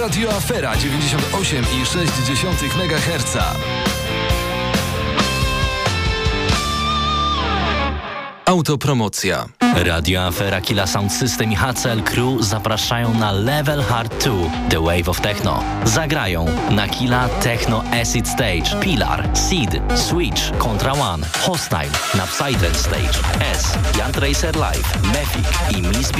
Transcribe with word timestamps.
Radio 0.00 0.30
Afera 0.30 0.74
98,6 0.74 2.74
MHz. 2.74 3.99
Autopromocja. 8.50 9.46
Radio 9.84 10.26
Afera 10.26 10.60
Killa 10.60 10.86
Sound 10.86 11.10
System 11.10 11.52
i 11.52 11.56
HCL 11.56 12.02
Crew 12.02 12.42
zapraszają 12.42 13.14
na 13.14 13.32
Level 13.32 13.82
Hard 13.82 14.24
2 14.24 14.50
The 14.68 14.80
Wave 14.80 15.08
of 15.08 15.20
Techno. 15.20 15.62
Zagrają 15.84 16.46
na 16.70 16.88
Killa 16.88 17.28
Techno 17.28 17.84
Acid 18.02 18.28
Stage, 18.28 18.76
Pilar, 18.80 19.30
Seed, 19.34 19.82
Switch, 19.94 20.52
Contra 20.58 20.92
One, 20.92 21.26
Hostile, 21.46 21.90
na 22.14 22.26
Psytrance 22.26 22.78
Stage, 22.78 23.18
S, 23.54 23.78
Jan 23.98 24.12
Tracer 24.12 24.56
Live, 24.56 24.88
Mefic 25.12 25.46
i 25.78 25.82
Miss 25.82 26.12
B. 26.12 26.18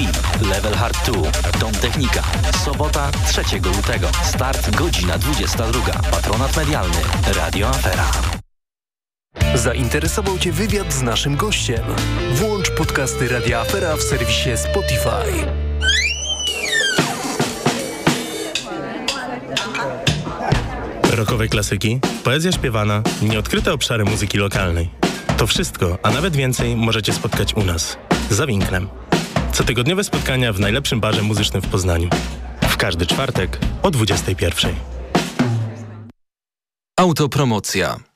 Level 0.48 0.74
Hard 0.74 0.96
2, 1.04 1.12
Dom 1.60 1.72
Technika. 1.72 2.22
Sobota 2.64 3.10
3 3.10 3.76
lutego. 3.76 4.08
Start 4.22 4.76
godzina 4.76 5.18
22. 5.18 5.80
Patronat 6.10 6.56
medialny 6.56 7.02
Radio 7.34 7.68
Afera. 7.68 8.39
Zainteresował 9.64 10.38
Cię 10.38 10.52
wywiad 10.52 10.92
z 10.92 11.02
naszym 11.02 11.36
gościem? 11.36 11.82
Włącz 12.34 12.70
podcasty 12.70 13.28
Radia 13.28 13.60
Afera 13.60 13.96
w 13.96 14.02
serwisie 14.02 14.50
Spotify. 14.56 15.46
Rokowe 21.16 21.48
klasyki, 21.48 22.00
poezja 22.24 22.52
śpiewana, 22.52 23.02
nieodkryte 23.22 23.72
obszary 23.72 24.04
muzyki 24.04 24.38
lokalnej. 24.38 24.90
To 25.36 25.46
wszystko, 25.46 25.98
a 26.02 26.10
nawet 26.10 26.36
więcej 26.36 26.76
możecie 26.76 27.12
spotkać 27.12 27.54
u 27.54 27.64
nas, 27.64 27.96
za 28.30 28.46
Winknem. 28.46 28.88
Cotygodniowe 29.52 30.04
spotkania 30.04 30.52
w 30.52 30.60
najlepszym 30.60 31.00
barze 31.00 31.22
muzycznym 31.22 31.62
w 31.62 31.68
Poznaniu. 31.68 32.08
W 32.62 32.76
każdy 32.76 33.06
czwartek 33.06 33.58
o 33.82 33.90
21. 33.90 34.74
Autopromocja. 36.96 38.09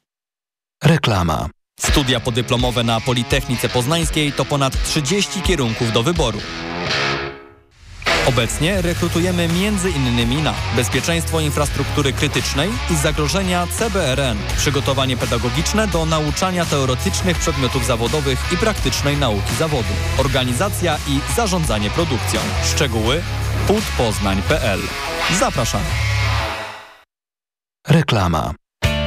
Reklama. 0.85 1.49
Studia 1.81 2.21
podyplomowe 2.21 2.85
na 2.85 3.01
Politechnice 3.01 3.69
Poznańskiej 3.69 4.33
to 4.33 4.45
ponad 4.45 4.83
30 4.83 5.43
kierunków 5.43 5.93
do 5.93 6.03
wyboru. 6.03 6.39
Obecnie 8.27 8.83
rekrutujemy 8.83 9.43
m.in. 9.43 10.43
na 10.43 10.55
bezpieczeństwo 10.77 11.41
infrastruktury 11.41 12.13
krytycznej 12.13 12.71
i 12.91 12.97
zagrożenia 12.97 13.67
CBRN, 13.67 14.39
przygotowanie 14.57 15.17
pedagogiczne 15.17 15.89
do 15.89 16.07
nauczania 16.07 16.65
teoretycznych 16.65 17.39
przedmiotów 17.39 17.87
zawodowych 17.87 18.53
i 18.53 18.57
praktycznej 18.57 19.17
nauki 19.17 19.55
zawodu, 19.59 19.95
organizacja 20.19 20.99
i 21.09 21.21
zarządzanie 21.37 21.91
produkcją. 21.91 22.41
Szczegóły 22.65 23.23
putpoznań.pl. 23.67 24.81
Zapraszamy. 25.39 25.85
Reklama. 27.89 28.55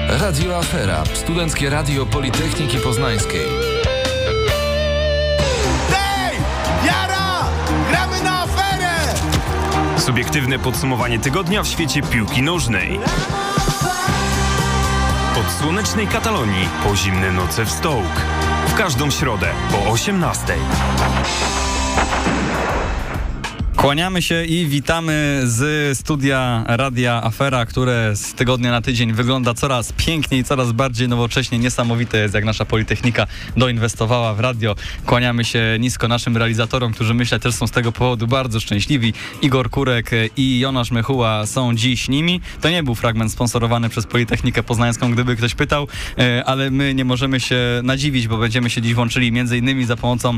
Radio 0.10 0.58
Afera, 0.58 1.04
studenckie 1.14 1.70
radio 1.70 2.06
Politechniki 2.06 2.78
Poznańskiej. 2.78 3.46
Hej! 5.92 6.38
Jara! 6.86 7.46
Gramy 7.90 8.24
na 8.24 8.42
aferę! 8.42 8.96
Subiektywne 9.98 10.60
podsumowanie 10.60 11.20
tygodnia 11.20 11.64
w 11.64 11.68
świecie 11.68 12.02
piłki 12.02 12.44
nożnej. 12.44 13.00
Od 15.40 15.52
słonecznej 15.62 16.08
Katalonii 16.08 16.70
po 16.84 16.96
zimne 16.96 17.32
noce 17.32 17.66
w 17.66 17.72
Stołk. 17.72 18.22
W 18.68 18.74
każdą 18.74 19.12
środę 19.12 19.48
po 19.72 19.92
18. 19.92 20.54
Kłaniamy 23.78 24.22
się 24.22 24.46
i 24.46 24.66
witamy 24.66 25.42
z 25.44 25.98
studia 25.98 26.64
Radia 26.68 27.24
Afera, 27.24 27.66
które 27.66 28.16
z 28.16 28.34
tygodnia 28.34 28.72
na 28.72 28.82
tydzień 28.82 29.14
wygląda 29.14 29.54
coraz 29.54 29.94
piękniej, 29.94 30.44
coraz 30.44 30.72
bardziej 30.72 31.08
nowocześnie. 31.08 31.60
Niesamowite 31.60 32.18
jest, 32.18 32.34
jak 32.34 32.46
nasza 32.46 32.66
Politechnika 32.66 33.28
doinwestowała 33.58 34.34
w 34.34 34.40
radio. 34.40 34.76
Kłaniamy 35.06 35.46
się 35.46 35.78
nisko 35.80 36.08
naszym 36.08 36.38
realizatorom, 36.38 36.94
którzy 36.94 37.14
myślę 37.14 37.40
też 37.40 37.56
są 37.56 37.68
z 37.68 37.72
tego 37.72 37.92
powodu 37.92 38.28
bardzo 38.28 38.60
szczęśliwi. 38.60 39.14
Igor 39.42 39.70
Kurek 39.70 40.12
i 40.38 40.60
Jonasz 40.60 40.92
Mechuła 40.92 41.46
są 41.46 41.76
dziś 41.76 42.10
nimi. 42.10 42.42
To 42.62 42.70
nie 42.70 42.84
był 42.84 42.96
fragment 42.96 43.32
sponsorowany 43.32 43.90
przez 43.90 44.06
Politechnikę 44.06 44.64
Poznańską, 44.64 45.12
gdyby 45.12 45.36
ktoś 45.36 45.56
pytał, 45.56 45.88
e, 46.18 46.44
ale 46.46 46.72
my 46.72 46.94
nie 46.94 47.06
możemy 47.06 47.40
się 47.40 47.58
nadziwić, 47.84 48.28
bo 48.28 48.38
będziemy 48.38 48.70
się 48.70 48.82
dziś 48.82 48.96
łączyli 48.96 49.32
między 49.32 49.58
innymi 49.58 49.86
za 49.86 49.98
pomocą 49.98 50.38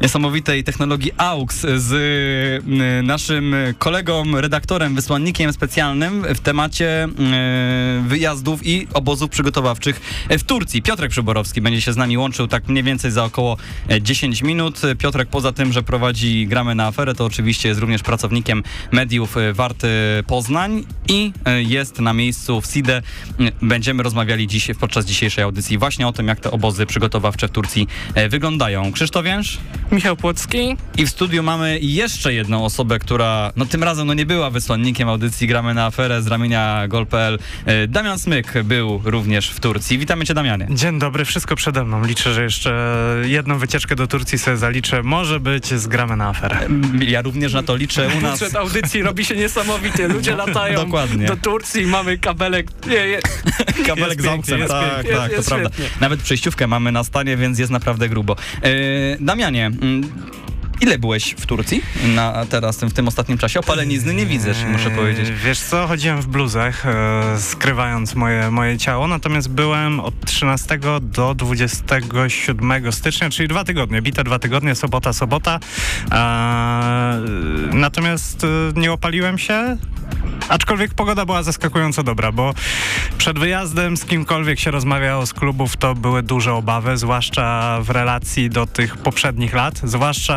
niesamowitej 0.00 0.64
technologii 0.64 1.12
AUX 1.16 1.66
z 1.76 2.70
naszym 3.02 3.54
kolegą, 3.78 4.40
redaktorem, 4.40 4.94
wysłannikiem 4.94 5.52
specjalnym 5.52 6.24
w 6.34 6.40
temacie 6.40 7.08
wyjazdów 8.06 8.66
i 8.66 8.86
obozów 8.94 9.30
przygotowawczych 9.30 10.00
w 10.30 10.42
Turcji. 10.42 10.82
Piotrek 10.82 11.10
Przyborowski 11.10 11.60
będzie 11.60 11.80
się 11.80 11.92
z 11.92 11.96
nami 11.96 12.18
łączył 12.18 12.48
tak 12.48 12.68
mniej 12.68 12.84
więcej 12.84 13.10
za 13.10 13.24
około 13.24 13.56
10 14.00 14.42
minut. 14.42 14.80
Piotrek 14.98 15.28
poza 15.28 15.52
tym, 15.52 15.72
że 15.72 15.82
prowadzi 15.82 16.46
Gramy 16.46 16.74
na 16.74 16.86
aferę, 16.86 17.14
to 17.14 17.24
oczywiście 17.24 17.68
jest 17.68 17.80
również 17.80 18.02
pracownikiem 18.02 18.62
mediów 18.92 19.36
Warty 19.52 19.88
Poznań 20.26 20.84
i 21.08 21.32
jest 21.58 22.00
na 22.00 22.12
miejscu 22.12 22.60
w 22.60 22.66
SIDE. 22.66 23.02
Będziemy 23.62 24.02
rozmawiali 24.02 24.46
dziś 24.46 24.70
podczas 24.80 25.06
dzisiejszej 25.06 25.44
audycji 25.44 25.78
właśnie 25.78 26.08
o 26.08 26.12
tym, 26.12 26.28
jak 26.28 26.40
te 26.40 26.50
obozy 26.50 26.86
przygotowawcze 26.86 27.48
w 27.48 27.50
Turcji 27.50 27.88
wyglądają. 28.28 28.92
Krzysztof 28.92 29.26
Jęż? 29.26 29.58
Michał 29.92 30.16
Płocki. 30.16 30.76
I 30.98 31.06
w 31.06 31.10
studiu 31.10 31.42
mamy 31.42 31.78
jeszcze 31.82 32.34
jedną 32.34 32.64
osobę, 32.64 32.98
która 32.98 33.52
no 33.56 33.66
tym 33.66 33.82
razem 33.84 34.06
no 34.06 34.14
nie 34.14 34.26
była 34.26 34.50
wysłannikiem 34.50 35.08
audycji 35.08 35.46
Gramy 35.46 35.74
na 35.74 35.86
aferę 35.86 36.22
z 36.22 36.26
ramienia 36.26 36.88
gol.pl. 36.88 37.38
Damian 37.88 38.18
Smyk 38.18 38.62
był 38.64 39.02
również 39.04 39.50
w 39.50 39.60
Turcji. 39.60 39.98
Witamy 39.98 40.24
cię 40.24 40.34
Damianie. 40.34 40.66
Dzień 40.70 40.98
dobry, 40.98 41.24
wszystko 41.24 41.56
przede 41.56 41.84
mną. 41.84 42.04
Liczę, 42.04 42.34
że 42.34 42.42
jeszcze 42.42 42.96
jedną 43.24 43.58
wycieczkę 43.58 43.96
do 43.96 44.06
Turcji 44.06 44.38
sobie 44.38 44.56
zaliczę. 44.56 45.02
Może 45.02 45.40
być 45.40 45.66
z 45.66 45.86
Gramy 45.86 46.16
na 46.16 46.28
aferę. 46.28 46.58
Ja 47.00 47.22
również 47.22 47.52
na 47.52 47.62
to 47.62 47.76
liczę 47.76 48.08
u 48.18 48.20
nas. 48.20 48.40
Przed 48.40 48.56
audycji 48.56 49.02
robi 49.02 49.24
się 49.24 49.36
niesamowite. 49.36 50.08
Ludzie 50.08 50.36
latają 50.36 50.84
Dokładnie. 50.84 51.26
do 51.26 51.36
Turcji, 51.36 51.86
mamy 51.86 52.18
kabelek. 52.18 52.66
Nie, 52.86 53.08
nie. 53.08 53.20
Kabelek 53.86 54.22
z 54.22 54.26
auksem, 54.26 54.60
tak, 54.68 54.94
pięknie, 54.94 55.16
tak, 55.16 55.32
jest 55.32 55.48
to 55.48 55.54
prawda. 55.54 55.70
świetnie. 55.74 56.00
Nawet 56.00 56.22
przejściówkę 56.22 56.66
mamy 56.66 56.92
na 56.92 57.04
stanie, 57.04 57.36
więc 57.36 57.58
jest 57.58 57.72
naprawdę 57.72 58.08
grubo. 58.08 58.36
E, 58.62 58.70
Damianie, 59.20 59.70
mm, 59.80 60.04
ile 60.80 60.98
byłeś 60.98 61.34
w 61.38 61.46
Turcji 61.46 61.82
na, 62.14 62.46
teraz, 62.46 62.80
w 62.80 62.92
tym 62.92 63.08
ostatnim 63.08 63.38
czasie? 63.38 63.60
Opalenizny 63.60 64.14
nie 64.14 64.26
widzę, 64.26 64.52
muszę 64.72 64.90
powiedzieć. 64.90 65.28
Eee, 65.28 65.34
Wiesz 65.44 65.60
co, 65.60 65.86
chodziłem 65.86 66.22
w 66.22 66.26
bluzach, 66.26 66.86
e, 66.86 67.40
skrywając 67.40 68.14
moje, 68.14 68.50
moje 68.50 68.78
ciało, 68.78 69.08
natomiast 69.08 69.48
byłem 69.48 70.00
od 70.00 70.24
13 70.26 70.78
do 71.02 71.34
27 71.34 72.92
stycznia, 72.92 73.30
czyli 73.30 73.48
dwa 73.48 73.64
tygodnie, 73.64 74.02
bite 74.02 74.24
dwa 74.24 74.38
tygodnie, 74.38 74.74
sobota, 74.74 75.12
sobota. 75.12 75.60
E, 76.12 77.20
natomiast 77.72 78.44
e, 78.44 78.48
nie 78.80 78.92
opaliłem 78.92 79.38
się, 79.38 79.76
Aczkolwiek 80.48 80.94
pogoda 80.94 81.26
była 81.26 81.42
zaskakująco 81.42 82.02
dobra, 82.02 82.32
bo 82.32 82.54
przed 83.18 83.38
wyjazdem 83.38 83.96
z 83.96 84.04
kimkolwiek 84.04 84.60
się 84.60 84.70
rozmawiało 84.70 85.26
z 85.26 85.32
klubów, 85.32 85.76
to 85.76 85.94
były 85.94 86.22
duże 86.22 86.54
obawy, 86.54 86.96
zwłaszcza 86.96 87.78
w 87.82 87.90
relacji 87.90 88.50
do 88.50 88.66
tych 88.66 88.96
poprzednich 88.96 89.54
lat, 89.54 89.80
zwłaszcza 89.84 90.36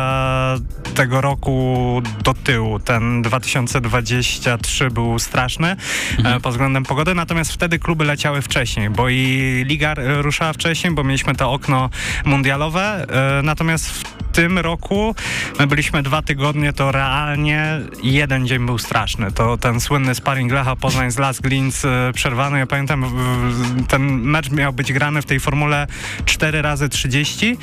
tego 0.94 1.20
roku 1.20 2.02
do 2.24 2.34
tyłu. 2.34 2.78
Ten 2.78 3.22
2023 3.22 4.90
był 4.90 5.18
straszny 5.18 5.76
e, 6.24 6.40
pod 6.40 6.52
względem 6.52 6.84
pogody, 6.84 7.14
natomiast 7.14 7.52
wtedy 7.52 7.78
kluby 7.78 8.04
leciały 8.04 8.42
wcześniej, 8.42 8.90
bo 8.90 9.08
i 9.08 9.64
liga 9.66 9.94
ruszała 9.96 10.52
wcześniej, 10.52 10.92
bo 10.92 11.04
mieliśmy 11.04 11.34
to 11.34 11.52
okno 11.52 11.90
mundialowe, 12.24 13.06
e, 13.38 13.42
natomiast 13.42 13.90
w 13.90 14.23
tym 14.34 14.58
roku 14.58 15.14
my 15.58 15.66
byliśmy 15.66 16.02
dwa 16.02 16.22
tygodnie, 16.22 16.72
to 16.72 16.92
realnie 16.92 17.80
jeden 18.02 18.46
dzień 18.46 18.66
był 18.66 18.78
straszny. 18.78 19.32
To 19.32 19.56
ten 19.56 19.80
słynny 19.80 20.14
sparring 20.14 20.52
Lecha 20.52 20.76
Poznań 20.76 21.10
z 21.10 21.18
Las 21.18 21.40
Glins 21.40 21.84
e, 21.84 22.10
przerwany. 22.14 22.58
Ja 22.58 22.66
pamiętam, 22.66 23.04
w- 23.04 23.86
ten 23.86 24.02
mecz 24.20 24.50
miał 24.50 24.72
być 24.72 24.92
grany 24.92 25.22
w 25.22 25.24
tej 25.24 25.40
formule 25.40 25.86
4 26.24 26.62
razy 26.62 26.88
30. 26.88 27.56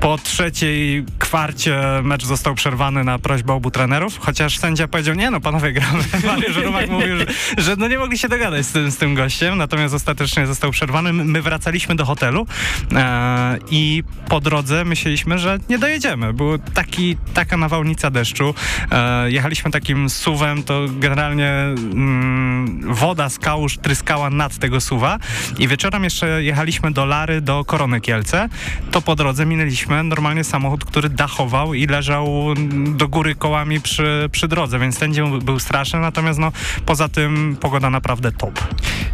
Po 0.00 0.18
trzeciej 0.18 1.04
kwarcie 1.18 1.80
mecz 2.02 2.24
został 2.24 2.54
przerwany 2.54 3.04
na 3.04 3.18
prośbę 3.18 3.52
obu 3.52 3.70
trenerów, 3.70 4.18
chociaż 4.20 4.58
sędzia 4.58 4.88
powiedział, 4.88 5.14
nie 5.14 5.30
no 5.30 5.40
panowie 5.40 5.72
gramy. 5.72 6.04
Mariusz 6.26 6.56
Rumak 6.56 6.88
mówił, 6.90 7.16
że, 7.16 7.26
że 7.58 7.76
no 7.76 7.88
nie 7.88 7.98
mogli 7.98 8.18
się 8.18 8.28
dogadać 8.28 8.66
z 8.66 8.72
tym, 8.72 8.90
z 8.90 8.96
tym 8.96 9.14
gościem, 9.14 9.58
natomiast 9.58 9.94
ostatecznie 9.94 10.46
został 10.46 10.70
przerwany. 10.70 11.12
My 11.12 11.42
wracaliśmy 11.42 11.94
do 11.94 12.04
hotelu 12.04 12.46
e, 12.94 13.58
i 13.70 14.02
po 14.28 14.40
drodze 14.40 14.84
myśleliśmy, 14.84 15.38
że 15.38 15.58
nie 15.68 15.78
dojedziemy 15.78 15.97
jedziemy. 15.98 16.32
Był 16.32 16.58
taki, 16.58 17.16
taka 17.34 17.56
nawałnica 17.56 18.10
deszczu. 18.10 18.54
E, 18.90 19.30
jechaliśmy 19.30 19.70
takim 19.70 20.10
suwem, 20.10 20.62
to 20.62 20.80
generalnie 20.90 21.50
mm, 21.50 22.94
woda 22.94 23.28
z 23.28 23.38
kałuż 23.38 23.78
tryskała 23.78 24.30
nad 24.30 24.58
tego 24.58 24.80
suwa 24.80 25.18
i 25.58 25.68
wieczorem 25.68 26.04
jeszcze 26.04 26.42
jechaliśmy 26.42 26.90
do 26.90 27.04
Lary, 27.06 27.40
do 27.40 27.64
Korony 27.64 28.00
Kielce. 28.00 28.48
To 28.90 29.02
po 29.02 29.16
drodze 29.16 29.46
minęliśmy 29.46 30.02
normalnie 30.02 30.44
samochód, 30.44 30.84
który 30.84 31.08
dachował 31.08 31.74
i 31.74 31.86
leżał 31.86 32.54
do 32.96 33.08
góry 33.08 33.34
kołami 33.34 33.80
przy, 33.80 34.28
przy 34.32 34.48
drodze, 34.48 34.78
więc 34.78 34.98
ten 34.98 35.14
dzień 35.14 35.40
był 35.40 35.58
straszny, 35.58 36.00
natomiast 36.00 36.38
no, 36.38 36.52
poza 36.86 37.08
tym 37.08 37.56
pogoda 37.60 37.90
naprawdę 37.90 38.32
top. 38.32 38.60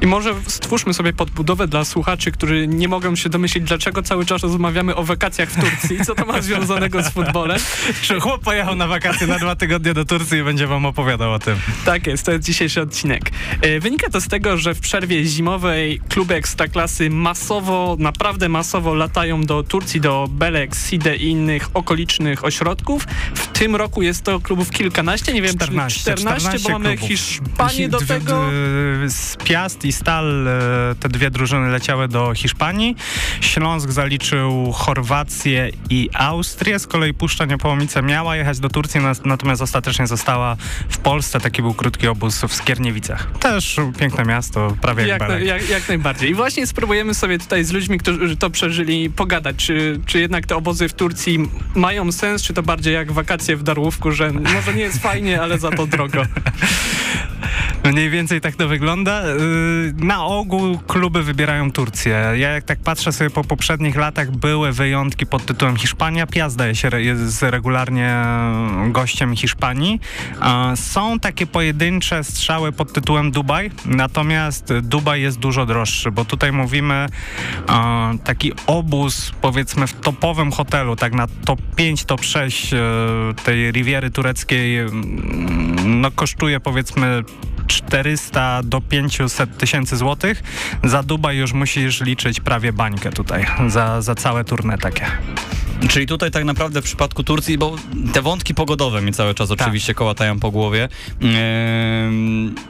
I 0.00 0.06
może 0.06 0.34
stwórzmy 0.46 0.94
sobie 0.94 1.12
podbudowę 1.12 1.68
dla 1.68 1.84
słuchaczy, 1.84 2.32
którzy 2.32 2.68
nie 2.68 2.88
mogą 2.88 3.16
się 3.16 3.28
domyślić, 3.28 3.64
dlaczego 3.64 4.02
cały 4.02 4.26
czas 4.26 4.42
rozmawiamy 4.42 4.96
o 4.96 5.04
wakacjach 5.04 5.50
w 5.50 5.60
Turcji. 5.60 6.04
Co 6.04 6.14
to 6.14 6.26
ma 6.26 6.40
związanego 6.74 7.02
z 7.02 7.08
futbolem? 7.08 7.60
Czy 8.02 8.20
chłop 8.20 8.42
pojechał 8.42 8.76
na 8.76 8.86
wakacje 8.86 9.26
na 9.26 9.38
dwa 9.38 9.56
tygodnie 9.56 9.94
do 9.94 10.04
Turcji 10.04 10.38
i 10.38 10.42
będzie 10.42 10.66
wam 10.66 10.86
opowiadał 10.86 11.32
o 11.32 11.38
tym. 11.38 11.56
Tak 11.84 12.06
jest, 12.06 12.26
to 12.26 12.32
jest 12.32 12.44
dzisiejszy 12.44 12.80
odcinek. 12.80 13.30
E, 13.60 13.80
wynika 13.80 14.10
to 14.10 14.20
z 14.20 14.28
tego, 14.28 14.56
że 14.56 14.74
w 14.74 14.80
przerwie 14.80 15.24
zimowej 15.24 16.00
kluby 16.08 16.34
ekstraklasy 16.34 17.10
masowo, 17.10 17.96
naprawdę 17.98 18.48
masowo 18.48 18.94
latają 18.94 19.42
do 19.42 19.62
Turcji, 19.62 20.00
do 20.00 20.28
Belek, 20.30 20.76
Side 20.76 21.16
i 21.16 21.28
innych 21.28 21.68
okolicznych 21.74 22.44
ośrodków. 22.44 23.06
W 23.34 23.46
tym 23.46 23.76
roku 23.76 24.02
jest 24.02 24.22
to 24.22 24.40
klubów 24.40 24.70
kilkanaście, 24.70 25.32
nie 25.32 25.42
wiem 25.42 25.54
14, 25.54 25.98
czy 25.98 26.00
14, 26.00 26.40
14 26.40 26.68
bo 26.68 26.78
mamy 26.78 26.96
klubów. 26.96 27.08
Hiszpanię 27.08 27.88
do 27.88 28.00
tego. 28.00 28.44
Z 29.06 29.36
Piast 29.44 29.84
i 29.84 29.92
Stal 29.92 30.48
e, 30.48 30.94
te 31.00 31.08
dwie 31.08 31.30
drużyny 31.30 31.68
leciały 31.68 32.08
do 32.08 32.34
Hiszpanii. 32.34 32.96
Śląsk 33.40 33.90
zaliczył 33.90 34.72
Chorwację 34.72 35.70
i 35.90 36.10
Austrię. 36.14 36.63
Z 36.64 36.86
kolei 36.86 37.14
Puszcza 37.14 37.44
Niepołomice 37.44 38.02
miała 38.02 38.36
jechać 38.36 38.60
do 38.60 38.68
Turcji, 38.68 39.00
natomiast 39.24 39.62
ostatecznie 39.62 40.06
została 40.06 40.56
w 40.88 40.98
Polsce. 40.98 41.40
Taki 41.40 41.62
był 41.62 41.74
krótki 41.74 42.08
obóz 42.08 42.40
w 42.48 42.54
Skierniewicach. 42.54 43.26
Też 43.40 43.76
piękne 43.98 44.24
miasto, 44.24 44.76
prawie 44.80 45.06
jak, 45.06 45.20
Jak, 45.20 45.42
jak, 45.42 45.68
jak 45.68 45.88
najbardziej. 45.88 46.30
I 46.30 46.34
właśnie 46.34 46.66
spróbujemy 46.66 47.14
sobie 47.14 47.38
tutaj 47.38 47.64
z 47.64 47.72
ludźmi, 47.72 47.98
którzy 47.98 48.36
to 48.36 48.50
przeżyli, 48.50 49.10
pogadać, 49.10 49.56
czy, 49.56 50.00
czy 50.06 50.20
jednak 50.20 50.46
te 50.46 50.56
obozy 50.56 50.88
w 50.88 50.94
Turcji 50.94 51.50
mają 51.74 52.12
sens, 52.12 52.42
czy 52.42 52.54
to 52.54 52.62
bardziej 52.62 52.94
jak 52.94 53.12
wakacje 53.12 53.56
w 53.56 53.62
Darłówku, 53.62 54.12
że 54.12 54.32
może 54.32 54.74
nie 54.74 54.82
jest 54.82 55.02
fajnie, 55.02 55.42
ale 55.42 55.58
za 55.58 55.70
to 55.70 55.86
drogo. 55.86 56.22
Mniej 57.84 58.10
więcej 58.10 58.40
tak 58.40 58.56
to 58.56 58.68
wygląda. 58.68 59.22
Yy, 59.26 59.92
Na 59.96 60.24
ogół 60.24 60.78
kluby 60.78 61.22
wybierają 61.22 61.72
Turcję. 61.72 62.12
Ja 62.12 62.50
jak 62.50 62.64
tak 62.64 62.78
patrzę 62.78 63.12
sobie 63.12 63.30
po 63.30 63.44
poprzednich 63.44 63.96
latach, 63.96 64.30
były 64.30 64.72
wyjątki 64.72 65.26
pod 65.26 65.46
tytułem 65.46 65.76
Hiszpania. 65.76 66.26
Piast 66.26 66.54
zdaje 66.54 66.74
się 66.74 66.88
jest 66.98 67.42
regularnie 67.42 68.14
gościem 68.88 69.36
Hiszpanii. 69.36 70.00
Są 70.74 71.18
takie 71.18 71.46
pojedyncze 71.46 72.24
strzały 72.24 72.72
pod 72.72 72.92
tytułem 72.92 73.30
Dubaj, 73.30 73.70
natomiast 73.86 74.72
Dubaj 74.82 75.22
jest 75.22 75.38
dużo 75.38 75.66
droższy, 75.66 76.10
bo 76.10 76.24
tutaj 76.24 76.52
mówimy 76.52 77.06
taki 78.24 78.52
obóz 78.66 79.32
powiedzmy 79.40 79.86
w 79.86 79.92
topowym 79.92 80.52
hotelu, 80.52 80.96
tak 80.96 81.12
na 81.12 81.26
top 81.44 81.60
5, 81.76 82.04
top 82.04 82.24
6 82.24 82.74
e, 82.74 82.78
tej 83.44 83.72
Riviery 83.72 84.10
tureckiej 84.10 84.78
mm, 84.78 86.00
no 86.00 86.10
kosztuje 86.10 86.60
powiedzmy 86.60 87.22
400 87.74 88.62
do 88.62 88.80
500 88.80 89.58
tysięcy 89.58 89.96
złotych. 89.96 90.42
Za 90.84 91.02
Dubaj 91.02 91.36
już 91.36 91.52
musisz 91.52 92.00
liczyć 92.00 92.40
prawie 92.40 92.72
bańkę 92.72 93.12
tutaj, 93.12 93.46
za, 93.68 94.02
za 94.02 94.14
całe 94.14 94.44
turne 94.44 94.78
takie. 94.78 95.06
Czyli 95.88 96.06
tutaj 96.06 96.30
tak 96.30 96.44
naprawdę 96.44 96.82
w 96.82 96.84
przypadku 96.84 97.24
Turcji, 97.24 97.58
bo 97.58 97.76
te 98.12 98.22
wątki 98.22 98.54
pogodowe 98.54 99.02
mi 99.02 99.12
cały 99.12 99.34
czas 99.34 99.50
oczywiście 99.50 99.94
kołatają 99.94 100.40
po 100.40 100.50
głowie. 100.50 100.88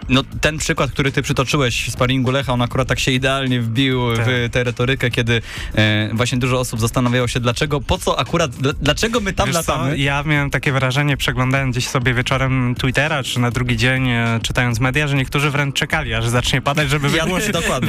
No 0.08 0.22
ten 0.40 0.58
przykład, 0.58 0.90
który 0.90 1.12
ty 1.12 1.22
przytoczyłeś 1.22 1.88
w 1.88 1.92
sparingu 1.92 2.30
Lecha, 2.30 2.52
on 2.52 2.62
akurat 2.62 2.88
tak 2.88 3.00
się 3.00 3.10
idealnie 3.10 3.60
wbił 3.60 4.00
w 4.16 4.48
tę 4.52 4.64
retorykę, 4.64 5.10
kiedy 5.10 5.42
e, 5.74 6.10
właśnie 6.12 6.38
dużo 6.38 6.60
osób 6.60 6.80
zastanawiało 6.80 7.28
się, 7.28 7.40
dlaczego, 7.40 7.80
po 7.80 7.98
co 7.98 8.18
akurat, 8.18 8.50
dla, 8.50 8.72
dlaczego 8.72 9.20
my 9.20 9.32
tam 9.32 9.46
Wiesz 9.46 9.56
co, 9.56 9.72
latamy? 9.72 9.98
ja 9.98 10.22
miałem 10.22 10.50
takie 10.50 10.72
wrażenie, 10.72 11.16
przeglądając 11.16 11.76
gdzieś 11.76 11.88
sobie 11.88 12.14
wieczorem 12.14 12.74
Twittera, 12.74 13.22
czy 13.22 13.40
na 13.40 13.50
drugi 13.50 13.76
dzień 13.76 14.08
e, 14.08 14.40
czytając 14.42 14.80
media, 14.80 14.93
że 15.08 15.16
niektórzy 15.16 15.50
wręcz 15.50 15.76
czekali, 15.76 16.14
aż 16.14 16.28
zacznie 16.28 16.60
padać, 16.62 16.90
żeby 16.90 17.06
Ja- 17.16 17.24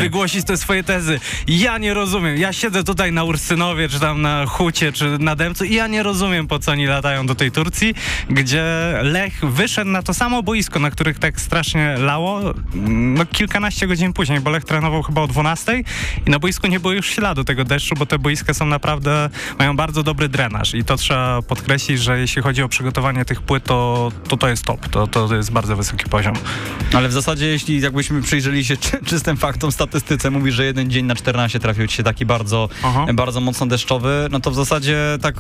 wygłosić 0.04 0.46
te 0.46 0.58
swoje 0.58 0.84
tezy. 0.84 1.20
Ja 1.48 1.78
nie 1.78 1.94
rozumiem. 1.94 2.38
Ja 2.38 2.54
siedzę 2.54 2.84
tutaj 2.84 3.12
na 3.12 3.24
Ursynowie, 3.24 3.90
czy 3.90 4.00
tam 4.00 4.22
na 4.22 4.46
Hucie, 4.46 4.92
czy 4.92 5.18
na 5.20 5.36
Dębcu 5.36 5.66
i 5.66 5.74
ja 5.74 5.88
nie 5.88 6.04
rozumiem, 6.04 6.48
po 6.48 6.60
co 6.60 6.72
oni 6.72 6.86
latają 6.86 7.26
do 7.26 7.36
tej 7.36 7.52
Turcji, 7.52 7.96
gdzie 8.30 8.64
Lech 9.02 9.46
wyszedł 9.46 9.92
na 9.92 10.02
to 10.04 10.14
samo 10.14 10.44
boisko, 10.44 10.80
na 10.80 10.92
których 10.92 11.20
tak 11.20 11.42
strasznie 11.42 11.98
lało, 11.98 12.42
no 12.88 13.26
kilkanaście 13.26 13.88
godzin 13.88 14.14
później, 14.14 14.40
bo 14.40 14.50
Lech 14.50 14.66
trenował 14.66 15.04
chyba 15.04 15.22
o 15.22 15.28
12 15.28 15.84
i 16.28 16.30
na 16.30 16.40
boisku 16.40 16.68
nie 16.68 16.80
było 16.80 16.94
już 16.94 17.08
śladu 17.10 17.44
tego 17.44 17.64
deszczu, 17.64 17.96
bo 17.96 18.06
te 18.06 18.20
boiska 18.20 18.54
są 18.54 18.66
naprawdę, 18.66 19.30
mają 19.60 19.76
bardzo 19.76 20.04
dobry 20.04 20.30
drenaż 20.30 20.74
i 20.74 20.84
to 20.84 20.98
trzeba 20.98 21.42
podkreślić, 21.42 22.00
że 22.02 22.20
jeśli 22.20 22.42
chodzi 22.42 22.64
o 22.64 22.70
przygotowanie 22.70 23.26
tych 23.26 23.42
płyt, 23.42 23.64
to 23.64 24.12
to, 24.28 24.38
to 24.38 24.48
jest 24.48 24.64
top, 24.66 24.88
to, 24.90 25.08
to 25.08 25.36
jest 25.36 25.52
bardzo 25.52 25.76
wysoki 25.76 26.06
poziom. 26.10 26.34
Ale 26.96 27.10
w 27.10 27.12
zasadzie, 27.14 27.46
jeśli 27.48 27.82
jakbyśmy 27.82 28.22
przyjrzeli 28.22 28.66
się 28.66 28.78
czy, 28.78 28.98
czystym 29.06 29.38
faktom, 29.38 29.72
statystyce, 29.72 30.32
mówi, 30.32 30.52
że 30.52 30.66
jeden 30.66 30.90
dzień 30.92 31.06
na 31.06 31.16
14 31.16 31.60
trafił 31.60 31.88
ci 31.88 31.98
się 31.98 32.04
taki 32.04 32.26
bardzo, 32.26 32.70
Aha. 32.84 33.06
bardzo 33.14 33.42
mocno 33.42 33.66
deszczowy, 33.66 34.28
no 34.32 34.40
to 34.40 34.52
w 34.52 34.56
zasadzie 34.56 34.98
tak, 35.22 35.36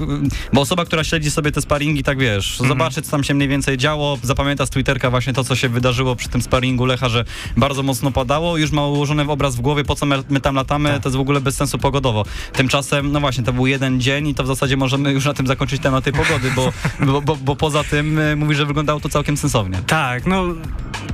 bo 0.53 0.61
osoba, 0.61 0.85
która 0.85 1.03
śledzi 1.03 1.31
sobie 1.31 1.51
te 1.51 1.61
sparingi, 1.61 2.03
tak 2.03 2.17
wiesz, 2.19 2.51
Mhm. 2.51 2.69
zobaczy, 2.69 3.01
co 3.01 3.11
tam 3.11 3.23
się 3.23 3.33
mniej 3.33 3.47
więcej 3.49 3.77
działo, 3.77 4.17
zapamięta 4.21 4.65
z 4.65 4.69
Twitterka 4.69 5.09
właśnie 5.09 5.33
to, 5.33 5.43
co 5.43 5.55
się 5.55 5.69
wydarzyło 5.69 6.15
przy 6.15 6.29
tym 6.29 6.41
sparingu 6.41 6.85
Lecha, 6.85 7.09
że 7.09 7.25
bardzo 7.57 7.83
mocno 7.83 8.11
padało, 8.11 8.57
już 8.57 8.71
ma 8.71 8.85
ułożony 8.87 9.23
obraz 9.31 9.55
w 9.55 9.61
głowie, 9.61 9.83
po 9.83 9.95
co 9.95 10.05
my, 10.05 10.23
my 10.29 10.39
tam 10.41 10.55
latamy, 10.55 10.89
Tak. 10.89 11.03
to 11.03 11.09
jest 11.09 11.17
w 11.17 11.21
ogóle 11.21 11.41
bez 11.41 11.55
sensu 11.55 11.77
pogodowo. 11.77 12.25
Tymczasem, 12.53 13.11
no 13.11 13.19
właśnie, 13.19 13.43
to 13.43 13.53
był 13.53 13.67
jeden 13.67 14.01
dzień 14.01 14.27
i 14.27 14.35
to 14.35 14.43
w 14.43 14.47
zasadzie 14.47 14.77
możemy 14.77 15.11
już 15.11 15.25
na 15.25 15.33
tym 15.33 15.47
zakończyć 15.47 15.81
temat 15.81 16.03
tej 16.03 16.13
pogody, 16.13 16.51
bo, 16.55 16.73
bo, 16.99 17.21
bo, 17.21 17.35
bo 17.35 17.55
poza 17.55 17.83
tym 17.83 18.19
e, 18.19 18.35
mówi, 18.35 18.55
że 18.55 18.65
wyglądało 18.65 18.99
to 18.99 19.09
całkiem 19.09 19.37
sensownie. 19.37 19.79
Tak, 19.87 20.25
no 20.25 20.43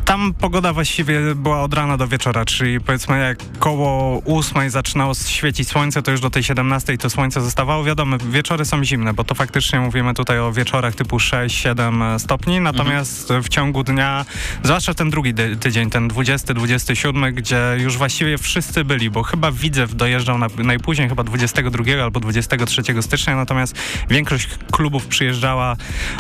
tam 0.06 0.31
pogoda 0.40 0.74
właściwie 0.74 1.36
była 1.36 1.62
od 1.62 1.74
rana 1.74 1.98
do 1.98 2.08
wieczora, 2.08 2.46
czyli 2.46 2.80
powiedzmy 2.80 3.20
jak 3.20 3.60
koło 3.60 4.20
ósmej 4.20 4.70
zaczynało 4.70 5.14
świecić 5.14 5.70
słońce, 5.70 6.02
to 6.02 6.12
już 6.12 6.22
do 6.22 6.30
tej 6.30 6.44
17 6.44 6.98
to 6.98 7.10
słońce 7.10 7.42
zostawało. 7.42 7.84
Wiadomo, 7.84 8.18
wieczory 8.18 8.66
są 8.66 8.84
zimne, 8.84 9.14
bo 9.14 9.24
to 9.24 9.36
faktycznie 9.36 9.80
mówimy 9.80 10.14
tutaj 10.14 10.40
o 10.40 10.52
wieczorach 10.52 10.96
typu 10.96 11.18
6-7 11.18 12.20
stopni, 12.20 12.60
natomiast 12.60 13.34
w 13.44 13.50
ciągu 13.50 13.84
dnia, 13.84 14.26
zwłaszcza 14.64 14.94
ten 14.94 15.10
drugi 15.10 15.34
tydzień, 15.60 15.90
ten 15.90 16.08
20-27, 16.08 17.34
gdzie 17.34 17.78
już 17.78 17.98
właściwie 17.98 18.38
wszyscy 18.38 18.86
byli, 18.86 19.10
bo 19.10 19.24
chyba 19.24 19.52
Widzew 19.52 19.96
dojeżdżał 19.96 20.38
na, 20.38 20.48
najpóźniej 20.58 21.10
chyba 21.10 21.24
22 21.24 22.04
albo 22.04 22.20
23 22.20 22.82
stycznia, 23.02 23.36
natomiast 23.36 23.76
większość 24.10 24.48
klubów 24.72 25.08
przyjeżdżała 25.08 25.76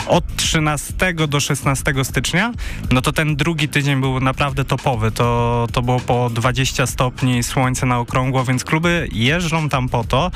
od 0.07 0.35
13 0.35 1.13
do 1.27 1.39
16 1.39 1.93
stycznia, 2.03 2.51
no 2.91 3.01
to 3.01 3.11
ten 3.13 3.35
drugi 3.35 3.69
tydzień 3.69 4.00
był 4.01 4.19
naprawdę 4.19 4.65
topowy. 4.65 5.11
To, 5.11 5.67
to 5.71 5.81
było 5.81 5.99
po 5.99 6.29
20 6.29 6.87
stopni, 6.87 7.43
słońce 7.43 7.85
na 7.85 7.99
okrągło, 7.99 8.43
więc 8.43 8.63
kluby 8.63 9.07
jeżdżą 9.11 9.69
tam 9.69 9.89
po 9.89 10.03
to, 10.03 10.31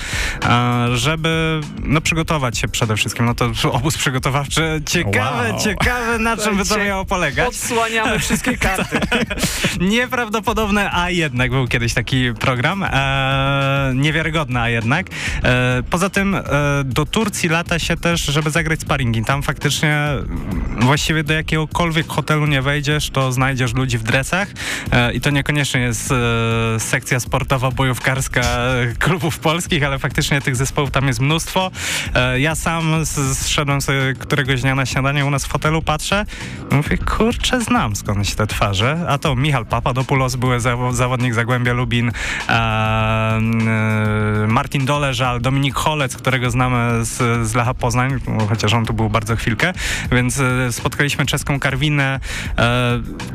e, 0.46 0.88
żeby 0.98 1.62
no, 1.84 2.02
przygotować 2.02 2.58
się 2.58 2.68
przede 2.68 2.96
wszystkim. 2.96 3.26
No 3.26 3.34
to 3.36 3.52
obóz 3.72 3.98
przygotowawczy. 3.98 4.82
Ciekawe, 4.86 5.50
Wow. 5.52 5.60
ciekawe 5.60 6.20
na 6.20 6.38
czym 6.38 6.58
by 6.58 6.66
to 6.66 6.78
miało 6.78 7.06
polegać. 7.06 7.48
Odsłaniamy 7.48 8.20
wszystkie 8.20 8.58
karty. 8.68 9.00
Nieprawdopodobne, 9.82 10.90
a 10.94 11.10
jednak 11.10 11.52
był 11.52 11.68
kiedyś 11.68 11.94
taki 11.94 12.34
program. 12.34 12.84
E, 12.84 13.92
niewiarygodne, 13.96 14.62
a 14.62 14.70
jednak. 14.70 15.08
E, 15.44 15.84
poza 15.90 16.10
tym 16.10 16.36
e, 16.36 16.42
do 16.86 17.06
Turcji 17.06 17.50
lata 17.50 17.80
się 17.80 17.98
też, 17.98 18.22
żeby 18.22 18.50
zagrać 18.50 18.80
sparingi. 18.80 19.26
Tam 19.26 19.44
faktycznie 19.44 19.98
właściwie 20.80 21.24
do 21.24 21.34
jakiegokolwiek 21.34 22.08
hotelu 22.08 22.46
nie 22.46 22.62
wejdziesz, 22.62 23.10
to 23.10 23.32
znajdziesz 23.32 23.45
ludzi 23.76 23.98
w 23.98 24.04
dresach 24.04 24.48
e, 24.92 25.14
i 25.14 25.22
to 25.22 25.30
niekoniecznie 25.30 25.82
jest 25.82 26.12
e, 26.12 26.16
sekcja 26.80 27.20
sportowa, 27.20 27.72
bojówkarska 27.72 28.42
e, 28.42 28.94
klubów 29.00 29.40
polskich, 29.40 29.84
ale 29.84 30.00
faktycznie 30.00 30.42
tych 30.42 30.56
zespołów 30.56 30.92
tam 30.92 31.08
jest 31.08 31.20
mnóstwo. 31.20 31.72
Ja 32.38 32.56
sam 32.56 33.06
zszedłem 33.34 33.82
sobie 33.82 34.14
któregoś 34.20 34.62
dnia 34.62 34.76
na 34.76 34.86
śniadanie 34.86 35.26
u 35.26 35.30
nas 35.30 35.46
w 35.46 35.52
hotelu, 35.52 35.82
patrzę 35.82 36.26
i 36.72 36.76
mówię, 36.76 36.98
kurczę, 36.98 37.62
znam 37.62 37.96
skądś 37.96 38.36
te 38.36 38.48
twarze. 38.48 39.06
A 39.08 39.18
to 39.18 39.36
Michal 39.36 39.66
Papadopoulos, 39.66 40.36
były 40.36 40.58
zawo- 40.58 40.94
zawodnik 40.94 41.34
Zagłębia 41.34 41.74
Lubin, 41.74 42.12
Martin 44.48 44.86
Doleżal, 44.86 45.42
Dominik 45.42 45.76
Holec, 45.76 46.16
którego 46.16 46.52
znamy 46.52 47.06
z, 47.06 47.48
z 47.48 47.56
Lecha 47.56 47.74
Poznań, 47.74 48.20
chociaż 48.50 48.74
on 48.74 48.86
tu 48.86 48.94
był 48.94 49.10
bardzo 49.10 49.36
chwilkę, 49.36 49.74
więc 50.12 50.42
spotkaliśmy 50.72 51.26
czeską 51.26 51.60
Karwinę. 51.60 52.20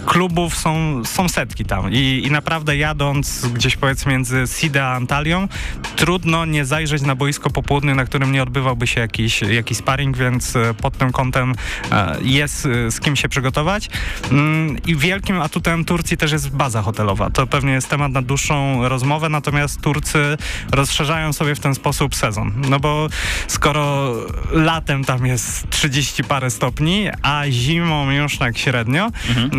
Klubów 0.06 0.56
są, 0.56 1.04
są 1.04 1.28
setki 1.28 1.64
tam 1.64 1.92
I, 1.92 2.22
i 2.26 2.30
naprawdę 2.30 2.76
jadąc 2.76 3.46
gdzieś 3.46 3.76
powiedzmy 3.76 4.12
między 4.12 4.44
Sida 4.46 4.86
a 4.86 4.94
Antalią, 4.94 5.48
trudno 5.96 6.44
nie 6.44 6.64
zajrzeć 6.64 7.02
na 7.02 7.14
boisko 7.14 7.50
po 7.50 7.62
południu, 7.62 7.94
na 7.94 8.04
którym 8.04 8.32
nie 8.32 8.42
odbywałby 8.42 8.86
się 8.86 9.00
jakiś, 9.00 9.42
jakiś 9.42 9.78
sparring, 9.78 10.16
więc 10.16 10.56
e, 10.56 10.74
pod 10.74 10.98
tym 10.98 11.12
kątem 11.12 11.54
e, 11.92 12.16
jest 12.22 12.66
e, 12.66 12.90
z 12.90 13.00
kim 13.00 13.16
się 13.16 13.28
przygotować. 13.28 13.88
Mm, 14.30 14.76
I 14.86 14.96
wielkim 14.96 15.40
atutem 15.40 15.84
Turcji 15.84 16.16
też 16.16 16.32
jest 16.32 16.50
baza 16.50 16.82
hotelowa. 16.82 17.30
To 17.30 17.46
pewnie 17.46 17.72
jest 17.72 17.88
temat 17.88 18.12
na 18.12 18.22
dłuższą 18.22 18.88
rozmowę, 18.88 19.28
natomiast 19.28 19.80
Turcy 19.80 20.36
rozszerzają 20.72 21.32
sobie 21.32 21.54
w 21.54 21.60
ten 21.60 21.74
sposób 21.74 22.14
sezon. 22.14 22.52
No 22.68 22.80
bo 22.80 23.08
skoro 23.48 24.14
latem 24.52 25.04
tam 25.04 25.26
jest 25.26 25.70
30 25.70 26.24
parę 26.24 26.50
stopni, 26.50 27.08
a 27.22 27.42
zimą 27.50 28.10
już 28.10 28.38
tak 28.38 28.58
średnio, 28.58 29.10
mhm. 29.28 29.50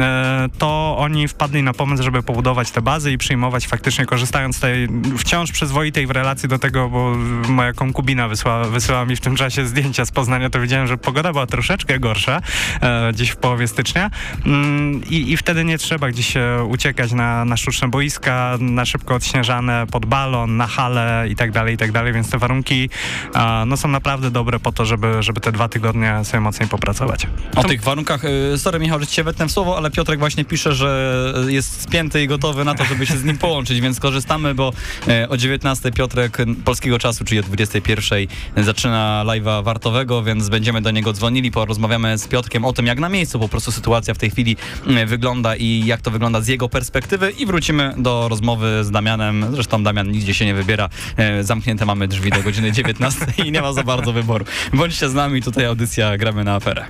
To 0.57 0.95
oni 0.97 1.27
wpadli 1.27 1.63
na 1.63 1.73
pomysł, 1.73 2.03
żeby 2.03 2.23
pobudować 2.23 2.71
te 2.71 2.81
bazy 2.81 3.11
i 3.11 3.17
przyjmować 3.17 3.67
faktycznie, 3.67 4.05
korzystając 4.05 4.55
z 4.55 4.59
tej 4.59 4.87
wciąż 5.17 5.51
przyzwoitej 5.51 6.07
w 6.07 6.11
relacji 6.11 6.49
do 6.49 6.59
tego, 6.59 6.89
bo 6.89 7.15
moja 7.47 7.73
konkubina 7.73 8.27
wysłała, 8.27 8.63
wysyłała 8.63 9.05
mi 9.05 9.15
w 9.15 9.21
tym 9.21 9.35
czasie 9.35 9.65
zdjęcia 9.65 10.05
z 10.05 10.11
Poznania, 10.11 10.49
to 10.49 10.59
widziałem, 10.61 10.87
że 10.87 10.97
pogoda 10.97 11.31
była 11.31 11.45
troszeczkę 11.45 11.99
gorsza, 11.99 12.41
e, 12.81 13.13
gdzieś 13.13 13.29
w 13.29 13.35
połowie 13.35 13.67
stycznia 13.67 14.11
mm, 14.45 15.01
I, 15.09 15.31
i 15.31 15.37
wtedy 15.37 15.65
nie 15.65 15.77
trzeba 15.77 16.09
gdzieś 16.09 16.33
uciekać 16.69 17.11
na, 17.11 17.45
na 17.45 17.57
sztuczne 17.57 17.87
boiska, 17.87 18.57
na 18.59 18.85
szybko 18.85 19.15
odśnieżane 19.15 19.87
pod 19.91 20.05
balon, 20.05 20.57
na 20.57 20.67
hale 20.67 21.25
i 21.29 21.35
tak 21.35 21.51
dalej, 21.51 21.75
i 21.75 21.77
tak 21.77 21.91
dalej, 21.91 22.13
więc 22.13 22.29
te 22.29 22.37
warunki 22.37 22.89
e, 23.35 23.63
no, 23.65 23.77
są 23.77 23.87
naprawdę 23.87 24.31
dobre 24.31 24.59
po 24.59 24.71
to, 24.71 24.85
żeby, 24.85 25.23
żeby 25.23 25.41
te 25.41 25.51
dwa 25.51 25.69
tygodnie 25.69 26.25
sobie 26.25 26.41
mocniej 26.41 26.69
popracować. 26.69 27.27
O 27.55 27.63
tych 27.63 27.83
warunkach, 27.83 28.25
y, 28.25 28.57
sorry 28.57 28.79
Michał, 28.79 28.99
że 28.99 29.07
ci 29.07 29.15
się 29.15 29.23
wetnę 29.23 29.45
w 29.45 29.51
słowo, 29.51 29.77
ale 29.77 29.91
Piotrek 29.91 30.19
właśnie 30.21 30.45
pisze, 30.45 30.73
że 30.73 31.33
jest 31.47 31.81
spięty 31.81 32.23
i 32.23 32.27
gotowy 32.27 32.65
na 32.65 32.75
to, 32.75 32.85
żeby 32.85 33.05
się 33.05 33.17
z 33.17 33.23
nim 33.23 33.37
połączyć, 33.37 33.81
więc 33.81 33.99
korzystamy, 33.99 34.55
bo 34.55 34.73
e, 35.07 35.29
o 35.29 35.37
19 35.37 35.91
Piotrek 35.91 36.37
polskiego 36.65 36.99
czasu, 36.99 37.25
czyli 37.25 37.39
o 37.39 37.43
21 37.43 38.27
zaczyna 38.57 39.23
live'a 39.25 39.63
wartowego, 39.63 40.23
więc 40.23 40.49
będziemy 40.49 40.81
do 40.81 40.91
niego 40.91 41.13
dzwonili, 41.13 41.51
porozmawiamy 41.51 42.17
z 42.17 42.27
Piotrkiem 42.27 42.65
o 42.65 42.73
tym, 42.73 42.85
jak 42.85 42.99
na 42.99 43.09
miejscu 43.09 43.39
po 43.39 43.49
prostu 43.49 43.71
sytuacja 43.71 44.13
w 44.13 44.17
tej 44.17 44.29
chwili 44.29 44.57
wygląda 45.05 45.55
i 45.55 45.85
jak 45.85 46.01
to 46.01 46.11
wygląda 46.11 46.41
z 46.41 46.47
jego 46.47 46.69
perspektywy 46.69 47.31
i 47.31 47.45
wrócimy 47.45 47.93
do 47.97 48.27
rozmowy 48.29 48.83
z 48.83 48.91
Damianem. 48.91 49.45
Zresztą 49.51 49.83
Damian 49.83 50.11
nigdzie 50.11 50.33
się 50.33 50.45
nie 50.45 50.53
wybiera. 50.53 50.89
E, 51.17 51.43
zamknięte 51.43 51.85
mamy 51.85 52.07
drzwi 52.07 52.31
do 52.31 52.43
godziny 52.43 52.71
19 52.81 53.25
i 53.45 53.51
nie 53.51 53.61
ma 53.61 53.73
za 53.73 53.83
bardzo 53.83 54.13
wyboru. 54.13 54.45
Bądźcie 54.73 55.09
z 55.09 55.13
nami, 55.13 55.41
tutaj 55.41 55.65
audycja 55.65 56.17
Gramy 56.17 56.43
na 56.43 56.55
aferę. 56.55 56.85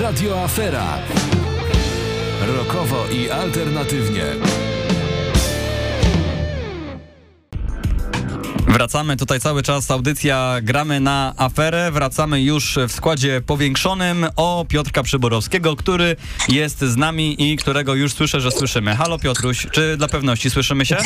Radio 0.00 0.44
Afera. 0.44 1.41
Rokowo 2.46 3.06
i 3.10 3.30
alternatywnie. 3.30 4.71
Wracamy 8.68 9.16
tutaj 9.16 9.40
cały 9.40 9.62
czas, 9.62 9.90
audycja 9.90 10.56
Gramy 10.62 11.00
na 11.00 11.34
aferę. 11.36 11.90
Wracamy 11.90 12.42
już 12.42 12.78
w 12.88 12.92
składzie 12.92 13.40
powiększonym 13.46 14.26
o 14.36 14.64
Piotrka 14.68 15.02
Przyborowskiego, 15.02 15.76
który 15.76 16.16
jest 16.48 16.80
z 16.80 16.96
nami 16.96 17.52
i 17.52 17.56
którego 17.56 17.94
już 17.94 18.12
słyszę, 18.12 18.40
że 18.40 18.50
słyszymy. 18.50 18.96
Halo 18.96 19.18
Piotruś, 19.18 19.66
czy 19.72 19.96
dla 19.96 20.08
pewności 20.08 20.50
słyszymy 20.50 20.86
się? 20.86 20.96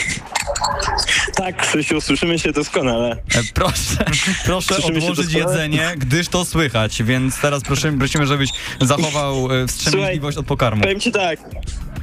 Tak, 1.35 1.57
Krzysiu, 1.57 2.01
słyszymy 2.01 2.39
się 2.39 2.53
doskonale. 2.53 3.11
E, 3.11 3.43
proszę, 3.55 4.05
proszę 4.45 4.75
słyszymy 4.75 4.99
odłożyć 4.99 5.33
jedzenie, 5.33 5.95
gdyż 5.97 6.29
to 6.29 6.45
słychać, 6.45 7.03
więc 7.03 7.41
teraz 7.41 7.63
prosimy, 7.63 7.99
prosimy 7.99 8.27
żebyś 8.27 8.51
zachował 8.81 9.53
e, 9.53 9.67
wstrzemięźliwość 9.67 10.35
Słuchaj, 10.35 10.41
od 10.41 10.47
pokarmu. 10.47 10.83
Powiem 10.83 11.01
ci 11.01 11.13
tak, 11.13 11.39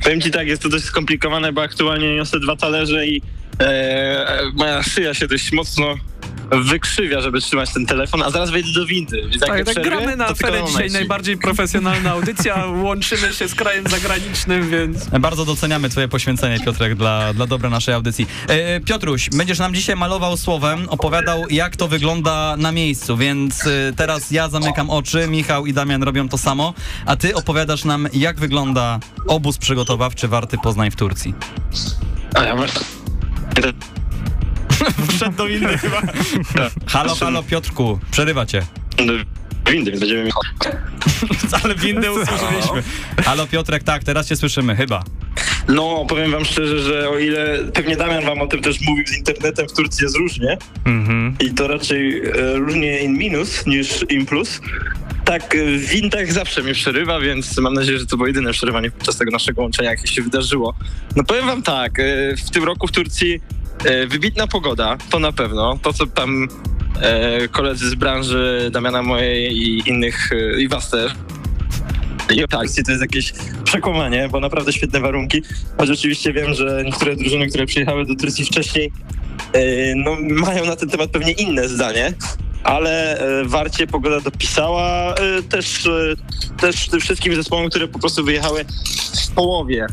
powiem 0.03 0.21
ci 0.21 0.31
tak, 0.31 0.47
jest 0.47 0.61
to 0.61 0.69
dość 0.69 0.85
skomplikowane, 0.85 1.53
bo 1.53 1.61
aktualnie 1.61 2.15
niosę 2.15 2.39
dwa 2.39 2.55
talerze 2.55 3.07
i 3.07 3.21
moja 4.53 4.83
szyja 4.83 5.13
się 5.13 5.27
dość 5.27 5.51
mocno 5.51 5.95
wykrzywia, 6.51 7.21
żeby 7.21 7.41
trzymać 7.41 7.73
ten 7.73 7.85
telefon, 7.85 8.23
a 8.23 8.29
zaraz 8.29 8.51
wejdę 8.51 8.69
do 8.75 8.85
windy. 8.85 9.21
Więc 9.21 9.39
tak, 9.39 9.65
tak 9.65 9.83
gramy 9.83 10.15
na 10.15 10.27
aferę 10.27 10.61
dzisiaj 10.67 10.91
najbardziej 10.91 11.37
profesjonalna 11.37 12.11
audycja, 12.11 12.65
łączymy 12.65 13.33
się 13.33 13.47
z 13.47 13.55
krajem 13.55 13.87
zagranicznym, 13.87 14.69
więc... 14.69 15.09
Bardzo 15.19 15.45
doceniamy 15.45 15.89
twoje 15.89 16.07
poświęcenie, 16.07 16.59
Piotrek, 16.59 16.95
dla, 16.95 17.33
dla 17.33 17.47
dobra 17.47 17.69
naszej 17.69 17.93
audycji. 17.93 18.27
E, 18.47 18.79
Piotruś, 18.79 19.29
będziesz 19.29 19.59
nam 19.59 19.73
dzisiaj 19.73 19.95
malował 19.95 20.37
słowem, 20.37 20.89
opowiadał, 20.89 21.45
jak 21.49 21.75
to 21.75 21.87
wygląda 21.87 22.55
na 22.57 22.71
miejscu, 22.71 23.17
więc 23.17 23.67
e, 23.67 23.93
teraz 23.95 24.31
ja 24.31 24.49
zamykam 24.49 24.89
oczy, 24.89 25.27
Michał 25.27 25.65
i 25.65 25.73
Damian 25.73 26.03
robią 26.03 26.29
to 26.29 26.37
samo, 26.37 26.73
a 27.05 27.15
ty 27.15 27.35
opowiadasz 27.35 27.85
nam, 27.85 28.07
jak 28.13 28.39
wygląda 28.39 28.99
obóz 29.27 29.57
przygotowawczy 29.57 30.27
Warty 30.27 30.57
Poznań 30.57 30.91
w 30.91 30.95
Turcji. 30.95 31.33
A 32.35 32.43
ja 32.43 32.55
Wszedł 35.15 35.37
do 35.37 35.45
windy 35.45 35.77
chyba. 35.77 36.01
Halo, 36.87 37.15
halo 37.15 37.43
Piotrku, 37.43 37.99
przerywa 38.11 38.45
cię. 38.45 38.61
Windy, 39.71 39.91
więc 39.91 39.99
będziemy. 39.99 40.29
Ale 41.63 41.75
windy 41.75 42.11
usłyszeliśmy. 42.11 42.83
Halo 43.25 43.47
Piotrek, 43.47 43.83
tak, 43.83 44.03
teraz 44.03 44.27
cię 44.27 44.35
słyszymy, 44.35 44.75
chyba. 44.75 45.03
No, 45.67 46.05
powiem 46.09 46.31
wam 46.31 46.45
szczerze, 46.45 46.79
że 46.79 47.09
o 47.09 47.19
ile 47.19 47.59
pewnie 47.73 47.95
Damian 47.95 48.25
wam 48.25 48.41
o 48.41 48.47
tym 48.47 48.61
też 48.61 48.81
mówił 48.81 49.07
z 49.07 49.17
internetem, 49.17 49.67
w 49.69 49.73
Turcji 49.73 50.03
jest 50.03 50.15
różnie 50.15 50.57
mm-hmm. 50.85 51.33
i 51.39 51.53
to 51.53 51.67
raczej 51.67 52.25
e, 52.25 52.55
różnie 52.55 52.99
in 52.99 53.17
minus 53.17 53.65
niż 53.65 54.05
in 54.09 54.25
plus, 54.25 54.61
tak, 55.25 55.57
w 55.57 55.85
windach 55.85 56.31
zawsze 56.31 56.63
mnie 56.63 56.73
przerywa, 56.73 57.19
więc 57.19 57.57
mam 57.57 57.73
nadzieję, 57.73 57.99
że 57.99 58.05
to 58.05 58.17
było 58.17 58.27
jedyne 58.27 58.51
przerywanie 58.51 58.91
podczas 58.91 59.17
tego 59.17 59.31
naszego 59.31 59.61
łączenia, 59.61 59.89
jakie 59.89 60.07
się 60.07 60.21
wydarzyło. 60.21 60.73
No 61.15 61.23
powiem 61.23 61.45
wam 61.45 61.63
tak, 61.63 61.99
e, 61.99 62.35
w 62.35 62.49
tym 62.51 62.63
roku 62.63 62.87
w 62.87 62.91
Turcji 62.91 63.41
E, 63.85 64.07
wybitna 64.07 64.47
pogoda, 64.47 64.97
to 65.09 65.19
na 65.19 65.31
pewno. 65.31 65.79
To, 65.81 65.93
co 65.93 66.07
tam 66.07 66.47
koledzy 67.51 67.89
z 67.89 67.95
branży 67.95 68.69
Damiana 68.73 69.03
mojej 69.03 69.57
i 69.57 69.89
innych, 69.89 70.29
i 70.59 70.67
was 70.67 70.89
też, 70.89 71.11
i 72.35 72.39
tak, 72.47 72.67
to 72.85 72.91
jest 72.91 73.01
jakieś 73.01 73.33
przekłamanie, 73.63 74.29
bo 74.31 74.39
naprawdę 74.39 74.73
świetne 74.73 74.99
warunki. 74.99 75.41
Choć 75.77 75.89
oczywiście 75.89 76.33
wiem, 76.33 76.53
że 76.53 76.83
niektóre 76.85 77.15
drużyny, 77.15 77.47
które 77.47 77.65
przyjechały 77.65 78.05
do 78.05 78.15
Turcji 78.15 78.45
wcześniej, 78.45 78.91
no, 79.95 80.17
mają 80.19 80.65
na 80.65 80.75
ten 80.75 80.89
temat 80.89 81.09
pewnie 81.09 81.31
inne 81.31 81.69
zdanie 81.69 82.13
ale 82.63 83.19
e, 83.19 83.45
Warcie 83.45 83.87
pogoda 83.87 84.19
dopisała 84.19 85.15
e, 85.15 85.43
też, 85.43 85.85
e, 85.85 86.15
też 86.57 86.87
tym 86.87 86.99
wszystkim 86.99 87.35
zespołom, 87.35 87.69
które 87.69 87.87
po 87.87 87.99
prostu 87.99 88.23
wyjechały 88.23 88.65
w 89.29 89.35
połowie 89.35 89.87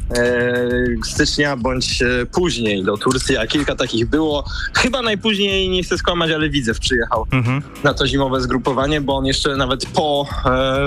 stycznia 1.04 1.56
bądź 1.56 2.02
później 2.32 2.84
do 2.84 2.96
Turcji, 2.96 3.36
a 3.36 3.46
kilka 3.46 3.76
takich 3.76 4.06
było. 4.06 4.44
Chyba 4.74 5.02
najpóźniej, 5.02 5.68
nie 5.68 5.82
chcę 5.82 5.98
skłamać, 5.98 6.30
ale 6.30 6.50
Widzew 6.50 6.78
przyjechał 6.78 7.26
mhm. 7.32 7.62
na 7.84 7.94
to 7.94 8.06
zimowe 8.06 8.40
zgrupowanie, 8.40 9.00
bo 9.00 9.16
on 9.16 9.26
jeszcze 9.26 9.56
nawet 9.56 9.86
po 9.86 10.26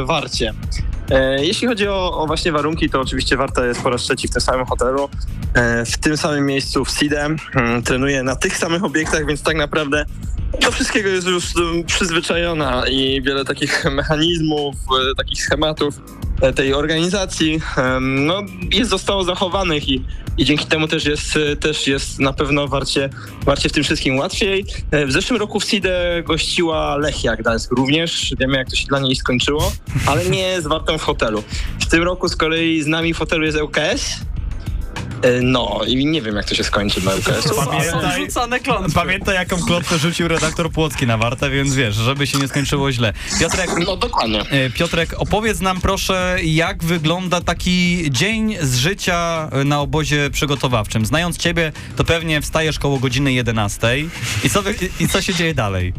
Warcie. 0.06 0.54
Jeśli 1.38 1.68
chodzi 1.68 1.88
o, 1.88 2.18
o, 2.18 2.28
właśnie 2.28 2.52
warunki, 2.52 2.90
to 2.90 3.02
oczywiście 3.02 3.38
Warta 3.38 3.66
jest 3.66 3.82
po 3.82 3.90
raz 3.90 4.02
trzeci 4.02 4.28
w 4.28 4.32
tym 4.32 4.42
samym 4.42 4.66
hotelu, 4.66 5.10
w 5.86 5.98
tym 5.98 6.18
samym 6.18 6.46
miejscu 6.46 6.86
w 6.86 6.92
Sidem. 6.92 7.38
Trenuje 7.86 8.24
na 8.24 8.36
tych 8.36 8.58
samych 8.58 8.84
obiektach, 8.84 9.26
więc 9.26 9.44
tak 9.44 9.58
naprawdę 9.58 10.06
do 10.62 10.72
wszystkiego 10.72 11.10
jest 11.10 11.28
już 11.28 11.46
przyzwyczajona 11.86 12.88
i 12.88 13.22
wiele 13.22 13.46
takich 13.46 13.86
mechanizmów, 13.92 14.76
e, 14.76 15.16
takich 15.16 15.44
schematów 15.44 16.02
e, 16.42 16.54
tej 16.54 16.74
organizacji 16.74 17.62
no, 18.02 18.42
jest 18.72 18.90
zostało 18.90 19.24
zachowanych 19.24 19.90
i, 19.90 20.06
i 20.38 20.46
dzięki 20.46 20.66
temu 20.66 20.88
też 20.88 21.06
jest, 21.06 21.38
e, 21.38 21.56
też 21.56 21.88
jest 21.88 22.20
na 22.20 22.34
pewno 22.34 22.68
warcie, 22.68 23.10
warcie 23.46 23.70
w 23.70 23.72
tym 23.72 23.84
wszystkim 23.84 24.18
łatwiej. 24.18 24.66
W 25.08 25.12
zeszłym 25.12 25.40
roku 25.40 25.60
w 25.60 25.66
SIDE 25.66 26.24
gościła 26.26 26.98
Lechia 26.98 27.36
Gdańsk 27.36 27.72
również. 27.72 28.36
Wiemy, 28.40 28.58
jak 28.58 28.70
to 28.70 28.76
się 28.76 28.86
dla 28.86 29.00
niej 29.00 29.16
skończyło, 29.16 29.72
ale 30.06 30.26
nie 30.26 30.62
z 30.62 30.68
wartą 30.68 30.98
w 30.98 31.04
hotelu. 31.04 31.44
W 31.80 31.86
tym 31.86 32.04
roku 32.04 32.28
z 32.30 32.36
kolei 32.36 32.82
z 32.82 32.88
nami 32.88 33.14
w 33.14 33.18
hotelu 33.18 33.46
jest 33.46 33.62
ŁKS, 33.62 34.20
no 35.42 35.82
i 35.88 36.06
nie 36.06 36.22
wiem, 36.22 36.36
jak 36.36 36.46
to 36.46 36.56
się 36.56 36.64
skończy 36.64 37.06
na 37.06 37.12
LKS. 37.12 37.54
Pamiętaj, 37.66 38.28
pamiętaj, 38.94 39.36
jaką 39.36 39.58
klotkę 39.58 39.98
rzucił 39.98 40.28
redaktor 40.28 40.72
Płocki 40.72 41.08
na 41.08 41.18
wartę, 41.18 41.50
więc 41.50 41.76
wiesz, 41.76 41.96
żeby 41.96 42.28
się 42.28 42.38
nie 42.38 42.48
skończyło 42.48 42.92
źle. 42.92 43.14
Piotrek, 43.40 43.70
no 43.86 43.98
dokładnie. 43.98 44.42
E, 44.42 44.70
Piotrek, 44.70 45.14
opowiedz 45.18 45.60
nam 45.60 45.82
proszę, 45.82 46.38
jak 46.44 46.84
wygląda 46.84 47.42
taki 47.42 48.06
dzień 48.12 48.58
z 48.62 48.76
życia 48.76 49.50
na 49.66 49.82
obozie 49.82 50.30
przygotowawczym. 50.30 51.06
Znając 51.06 51.38
ciebie, 51.38 51.72
to 51.96 52.04
pewnie 52.04 52.42
wstajesz 52.42 52.80
koło 52.80 53.00
godziny 53.00 53.34
11 53.34 54.00
i 54.44 54.50
co, 54.50 54.64
i 55.00 55.08
co 55.08 55.22
się 55.22 55.34
dzieje 55.34 55.54
dalej? 55.54 55.94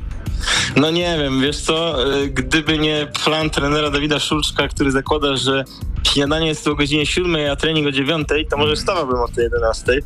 No 0.76 0.90
nie 0.90 1.18
wiem, 1.18 1.40
wiesz 1.40 1.60
co, 1.60 2.04
e, 2.14 2.26
gdyby 2.28 2.78
nie 2.78 3.08
plan 3.24 3.50
trenera 3.50 3.90
Dawida 3.90 4.18
Szulczka, 4.18 4.68
który 4.68 4.90
zakłada, 4.90 5.36
że 5.36 5.64
śniadanie 6.12 6.46
jest 6.46 6.68
o 6.68 6.74
godzinie 6.74 7.06
7, 7.06 7.36
a 7.52 7.56
trening 7.56 7.86
o 7.86 7.92
9, 7.92 8.28
to 8.50 8.56
może 8.56 8.76
wstawałbym 8.76 9.16
o 9.16 9.28
tej 9.28 9.44
11. 9.44 9.98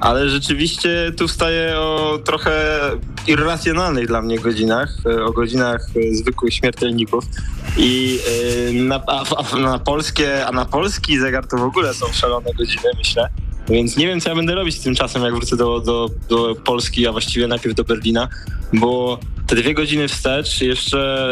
ale 0.00 0.28
rzeczywiście 0.28 1.12
tu 1.18 1.28
wstaję 1.28 1.78
o 1.78 2.18
trochę 2.24 2.80
irracjonalnych 3.26 4.06
dla 4.06 4.22
mnie 4.22 4.38
godzinach, 4.38 4.96
e, 5.06 5.24
o 5.24 5.32
godzinach 5.32 5.80
zwykłych 6.12 6.54
śmiertelników 6.54 7.24
i 7.76 8.20
na, 8.72 9.02
a, 9.06 9.56
na 9.56 9.78
polskie, 9.78 10.46
a 10.46 10.52
na 10.52 10.64
polski 10.64 11.18
zegar 11.18 11.46
to 11.46 11.56
w 11.56 11.62
ogóle 11.62 11.94
są 11.94 12.06
szalone 12.12 12.50
godziny, 12.54 12.90
myślę. 12.98 13.28
Więc 13.68 13.96
nie 13.96 14.06
wiem, 14.06 14.20
co 14.20 14.28
ja 14.28 14.36
będę 14.36 14.54
robić 14.54 14.80
z 14.80 14.80
tym 14.80 14.94
czasem, 14.94 15.22
jak 15.22 15.34
wrócę 15.34 15.56
do, 15.56 15.80
do, 15.80 16.10
do 16.28 16.54
Polski, 16.54 17.06
a 17.06 17.12
właściwie 17.12 17.48
najpierw 17.48 17.74
do 17.74 17.84
Berlina, 17.84 18.28
bo 18.72 19.18
te 19.46 19.56
dwie 19.56 19.74
godziny 19.74 20.08
wstecz 20.08 20.60
jeszcze 20.60 21.28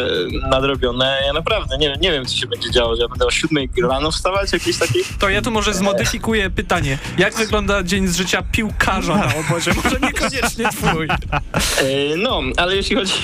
nadrobione, 0.50 1.18
ja 1.26 1.32
naprawdę 1.32 1.78
nie, 1.78 1.96
nie 2.00 2.12
wiem, 2.12 2.26
co 2.26 2.36
się 2.36 2.46
będzie 2.46 2.70
działo, 2.70 2.96
ja 2.96 3.08
będę 3.08 3.26
o 3.26 3.30
siódmej 3.30 3.68
rano 3.88 4.10
wstawać, 4.10 4.52
jakieś 4.52 4.78
takie... 4.78 4.98
To 5.18 5.28
ja 5.28 5.42
tu 5.42 5.50
może 5.50 5.74
zmodyfikuję 5.74 6.50
pytanie. 6.50 6.98
Jak 7.18 7.34
wygląda 7.34 7.82
dzień 7.82 8.08
z 8.08 8.16
życia 8.16 8.42
piłkarza 8.52 9.16
na 9.16 9.34
obozie? 9.34 9.72
Może 9.84 10.00
niekoniecznie 10.00 10.68
twój. 10.68 11.08
E, 11.08 12.16
no, 12.16 12.42
ale 12.56 12.76
jeśli 12.76 12.96
chodzi 12.96 13.14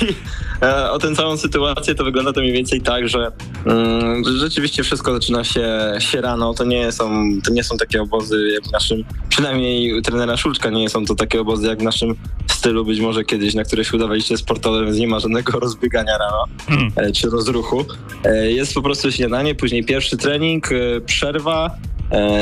o 0.91 0.99
tę 0.99 1.15
całą 1.15 1.37
sytuację, 1.37 1.95
to 1.95 2.05
wygląda 2.05 2.33
to 2.33 2.41
mniej 2.41 2.53
więcej 2.53 2.81
tak, 2.81 3.09
że 3.09 3.33
mm, 3.67 4.25
rzeczywiście 4.39 4.83
wszystko 4.83 5.15
zaczyna 5.15 5.45
się, 5.45 5.93
się 5.99 6.21
rano. 6.21 6.55
To 6.55 6.65
nie, 6.65 6.93
są, 6.93 7.29
to 7.45 7.53
nie 7.53 7.65
są 7.65 7.77
takie 7.77 8.03
obozy 8.03 8.51
jak 8.55 8.65
w 8.65 8.73
naszym, 8.73 9.05
przynajmniej 9.29 10.03
trenera 10.03 10.37
Szulczka, 10.37 10.71
nie 10.71 10.89
są 10.89 11.05
to 11.05 11.15
takie 11.15 11.41
obozy 11.41 11.67
jak 11.67 11.79
w 11.79 11.83
naszym 11.83 12.15
stylu, 12.51 12.85
być 12.85 13.01
może 13.01 13.25
kiedyś, 13.25 13.55
na 13.55 13.65
które 13.65 13.85
się 13.85 13.97
udawaliście 13.97 14.37
sportowe, 14.37 14.85
więc 14.85 14.99
nie 14.99 15.09
ma 15.09 15.21
żadnego 15.21 15.61
rozbiegania 15.61 16.19
rano 16.19 16.45
hmm. 16.67 17.13
czy 17.13 17.31
rozruchu. 17.31 17.85
E, 18.25 18.53
jest 18.53 18.75
po 18.75 18.83
prostu 18.83 19.13
śniadanie, 19.13 19.55
później 19.55 19.85
pierwszy 19.85 20.17
trening, 20.17 20.69
przerwa, 21.07 21.71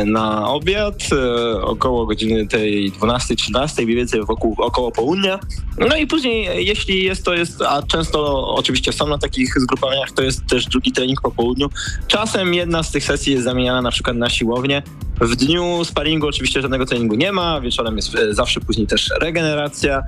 na 0.07 0.49
obiad 0.49 1.03
około 1.63 2.07
godziny 2.07 2.47
tej 2.47 2.93
12-13, 2.93 3.85
mniej 3.85 3.97
więcej 3.97 4.25
wokół, 4.25 4.55
około 4.59 4.93
południa. 4.93 5.39
No 5.89 5.97
i 5.97 6.07
później, 6.07 6.67
jeśli 6.67 7.05
jest 7.05 7.25
to 7.25 7.35
jest, 7.35 7.63
a 7.63 7.83
często 7.83 8.49
oczywiście 8.55 8.93
są 8.93 9.07
na 9.07 9.19
takich 9.19 9.61
zgrupowaniach, 9.61 10.11
to 10.11 10.23
jest 10.23 10.47
też 10.47 10.67
drugi 10.67 10.93
trening 10.93 11.21
po 11.21 11.31
południu. 11.31 11.69
Czasem 12.07 12.55
jedna 12.55 12.83
z 12.83 12.91
tych 12.91 13.05
sesji 13.05 13.33
jest 13.33 13.45
zamieniana 13.45 13.83
na 13.83 13.91
przykład 13.91 14.17
na 14.17 14.31
siłownię. 14.31 14.83
W 15.21 15.37
dniu 15.37 15.85
sparingu 15.85 16.27
oczywiście 16.27 16.63
żadnego 16.63 16.87
treningu 16.87 17.15
nie 17.15 17.33
ma, 17.33 17.61
wieczorem 17.61 17.97
jest 17.97 18.17
zawsze 18.31 18.61
później 18.61 18.87
też 18.87 19.11
regeneracja. 19.21 20.03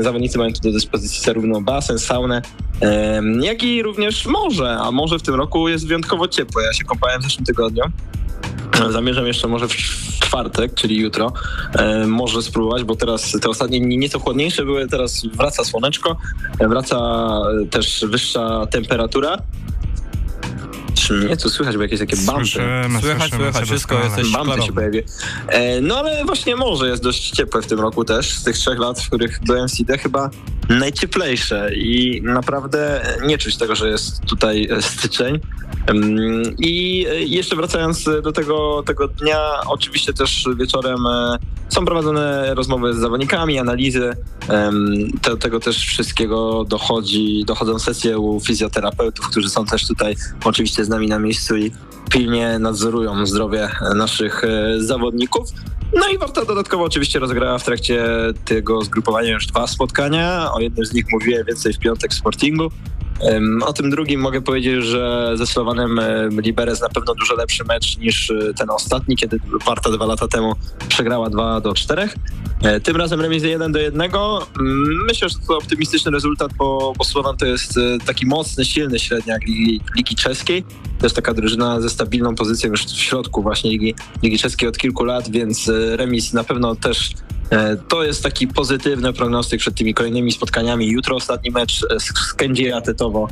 Zawodnicy 0.00 0.38
mają 0.38 0.52
tu 0.52 0.60
do 0.60 0.72
dyspozycji 0.72 1.24
zarówno 1.24 1.60
basen, 1.60 1.98
saunę, 1.98 2.42
jak 3.40 3.62
i 3.62 3.82
również 3.82 4.26
morze, 4.26 4.76
a 4.80 4.90
morze 4.90 5.18
w 5.18 5.22
tym 5.22 5.34
roku 5.34 5.68
jest 5.68 5.86
wyjątkowo 5.86 6.28
ciepłe. 6.28 6.64
Ja 6.64 6.72
się 6.72 6.84
kąpałem 6.84 7.20
w 7.20 7.24
zeszłym 7.24 7.46
tygodniu. 7.46 7.84
Zamierzam 8.90 9.26
jeszcze 9.26 9.48
może 9.48 9.68
w 9.68 9.72
czwartek, 10.20 10.74
czyli 10.74 10.98
jutro, 10.98 11.32
e, 11.74 12.06
może 12.06 12.42
spróbować, 12.42 12.84
bo 12.84 12.96
teraz 12.96 13.32
te 13.42 13.48
ostatnie 13.48 13.80
dni 13.80 13.98
nieco 13.98 14.18
chłodniejsze 14.18 14.64
były, 14.64 14.88
teraz 14.88 15.26
wraca 15.26 15.64
słoneczko, 15.64 16.16
wraca 16.60 16.98
też 17.70 18.04
wyższa 18.08 18.66
temperatura. 18.66 19.36
Czy 20.94 21.12
mnie 21.12 21.36
tu 21.36 21.50
słychać, 21.50 21.76
bo 21.76 21.82
jakieś 21.82 22.00
takie 22.00 22.16
bandy. 22.16 22.44
Słyszymy, 22.44 23.00
słychać, 23.00 23.30
słychać, 23.30 23.64
wszystko 23.64 24.04
jesteś 24.04 24.32
Bandy 24.32 24.62
się 24.62 24.72
pojawi. 24.72 25.02
E, 25.48 25.80
no 25.80 25.98
ale 25.98 26.24
właśnie 26.24 26.56
morze 26.56 26.88
jest 26.88 27.02
dość 27.02 27.30
ciepłe 27.30 27.62
w 27.62 27.66
tym 27.66 27.80
roku 27.80 28.04
też, 28.04 28.38
z 28.38 28.44
tych 28.44 28.56
trzech 28.56 28.78
lat, 28.78 29.00
w 29.00 29.06
których 29.06 29.40
byłem 29.44 29.68
w 29.68 29.72
CD 29.72 29.98
chyba 29.98 30.30
najcieplejsze 30.68 31.74
i 31.74 32.22
naprawdę 32.24 33.00
nie 33.26 33.38
czuć 33.38 33.56
tego, 33.56 33.76
że 33.76 33.88
jest 33.88 34.20
tutaj 34.20 34.68
styczeń. 34.80 35.40
I 36.58 37.06
jeszcze 37.26 37.56
wracając 37.56 38.04
do 38.04 38.32
tego, 38.32 38.82
tego 38.86 39.08
dnia, 39.08 39.38
oczywiście 39.66 40.12
też 40.12 40.48
wieczorem 40.56 41.06
e, 41.06 41.38
są 41.68 41.84
prowadzone 41.84 42.54
rozmowy 42.54 42.94
z 42.94 42.96
zawodnikami, 42.96 43.58
analizy. 43.58 44.12
Do 45.22 45.36
tego 45.36 45.60
też 45.60 45.76
wszystkiego 45.76 46.64
dochodzi, 46.68 47.44
dochodzą 47.46 47.78
sesje 47.78 48.18
u 48.18 48.40
fizjoterapeutów, 48.40 49.28
którzy 49.28 49.48
są 49.48 49.64
też 49.64 49.86
tutaj 49.86 50.16
oczywiście 50.44 50.84
z 50.84 50.88
nami 50.88 51.08
na 51.08 51.18
miejscu 51.18 51.56
i 51.56 51.72
pilnie 52.10 52.58
nadzorują 52.58 53.26
zdrowie 53.26 53.70
naszych 53.94 54.44
e, 54.44 54.80
zawodników. 54.80 55.48
No 55.94 56.08
i 56.08 56.18
Warta 56.18 56.44
dodatkowo 56.44 56.84
oczywiście 56.84 57.18
rozegrała 57.18 57.58
w 57.58 57.64
trakcie 57.64 58.04
tego 58.44 58.82
zgrupowania 58.82 59.30
już 59.30 59.46
dwa 59.46 59.66
spotkania. 59.66 60.52
O 60.52 60.60
jednym 60.60 60.86
z 60.86 60.92
nich 60.92 61.04
mówiłem 61.12 61.46
więcej 61.46 61.72
w 61.72 61.78
piątek 61.78 62.10
w 62.12 62.14
Sportingu. 62.14 62.70
O 63.66 63.72
tym 63.72 63.90
drugim 63.90 64.20
mogę 64.20 64.42
powiedzieć, 64.42 64.84
że 64.84 65.32
ze 65.34 65.46
Słowanem 65.46 66.00
Liberec 66.30 66.80
na 66.80 66.88
pewno 66.88 67.14
dużo 67.14 67.34
lepszy 67.34 67.64
mecz 67.64 67.98
niż 67.98 68.30
e, 68.30 68.54
ten 68.54 68.70
ostatni, 68.70 69.16
kiedy 69.16 69.40
Warta 69.66 69.90
dwa 69.90 70.06
lata 70.06 70.28
temu 70.28 70.52
przegrała 70.88 71.30
2 71.30 71.60
do 71.60 71.74
4. 71.74 72.08
E, 72.62 72.80
tym 72.80 72.96
razem 72.96 73.20
remis 73.20 73.42
1 73.42 73.72
do 73.72 73.78
1. 73.78 74.00
Mm, 74.00 75.04
myślę, 75.06 75.28
że 75.28 75.34
to 75.48 75.56
optymistyczny 75.58 76.10
rezultat, 76.10 76.52
bo, 76.58 76.92
bo 76.98 77.04
Słowan 77.04 77.36
to 77.36 77.46
jest 77.46 77.78
e, 77.78 77.80
taki 78.06 78.26
mocny, 78.26 78.64
silny 78.64 78.98
średniak 78.98 79.46
Ligi, 79.46 79.80
Ligi 79.96 80.14
Czeskiej. 80.14 80.64
Też 80.98 81.12
taka 81.12 81.34
drużyna 81.34 81.80
ze 81.80 81.90
stabilną 81.90 82.34
pozycją 82.34 82.70
już 82.70 82.84
w 82.84 83.00
środku 83.00 83.42
właśnie 83.42 83.70
Ligi, 83.70 83.94
Ligi 84.22 84.38
Czeskiej 84.38 84.68
od 84.68 84.78
kilku 84.78 85.04
lat, 85.04 85.30
więc 85.30 85.70
remis 85.96 86.32
na 86.32 86.44
pewno 86.44 86.74
też 86.74 87.10
to 87.88 88.04
jest 88.04 88.22
taki 88.22 88.48
pozytywny 88.48 89.12
prognostyk 89.12 89.60
przed 89.60 89.74
tymi 89.74 89.94
kolejnymi 89.94 90.32
spotkaniami. 90.32 90.88
Jutro 90.88 91.16
ostatni 91.16 91.50
mecz 91.50 91.80
z 91.98 92.34
Kędzieja 92.34 92.80
Tetowo 92.80 93.28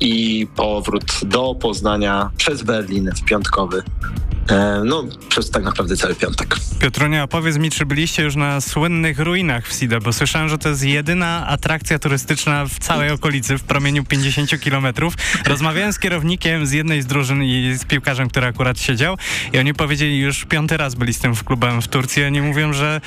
i 0.00 0.46
powrót 0.56 1.04
do 1.22 1.54
Poznania 1.54 2.30
przez 2.36 2.62
Berlin 2.62 3.10
w 3.16 3.24
piątkowy 3.24 3.82
E, 3.82 4.37
no, 4.84 5.04
przez 5.28 5.50
tak 5.50 5.64
naprawdę 5.64 5.96
cały 5.96 6.14
piątek. 6.14 6.56
Piotronia, 6.80 7.26
powiedz 7.26 7.56
mi, 7.56 7.70
czy 7.70 7.86
byliście 7.86 8.22
już 8.22 8.36
na 8.36 8.60
słynnych 8.60 9.18
ruinach 9.18 9.68
w 9.68 9.72
Sida, 9.72 10.00
bo 10.00 10.12
słyszałem, 10.12 10.48
że 10.48 10.58
to 10.58 10.68
jest 10.68 10.84
jedyna 10.84 11.46
atrakcja 11.46 11.98
turystyczna 11.98 12.66
w 12.66 12.78
całej 12.78 13.10
okolicy 13.10 13.58
w 13.58 13.62
promieniu 13.62 14.04
50 14.04 14.60
kilometrów. 14.60 15.14
Rozmawiałem 15.46 15.92
z 15.92 15.98
kierownikiem 15.98 16.66
z 16.66 16.72
jednej 16.72 17.02
z 17.02 17.06
drużyn 17.06 17.42
i 17.42 17.74
z 17.78 17.84
piłkarzem, 17.84 18.28
który 18.28 18.46
akurat 18.46 18.80
siedział 18.80 19.16
i 19.52 19.58
oni 19.58 19.74
powiedzieli, 19.74 20.18
już 20.18 20.44
piąty 20.44 20.76
raz 20.76 20.94
byli 20.94 21.14
z 21.14 21.18
tym 21.18 21.36
klubem 21.36 21.82
w 21.82 21.88
Turcji. 21.88 22.24
Oni 22.24 22.42
mówią, 22.42 22.72
że 22.72 23.00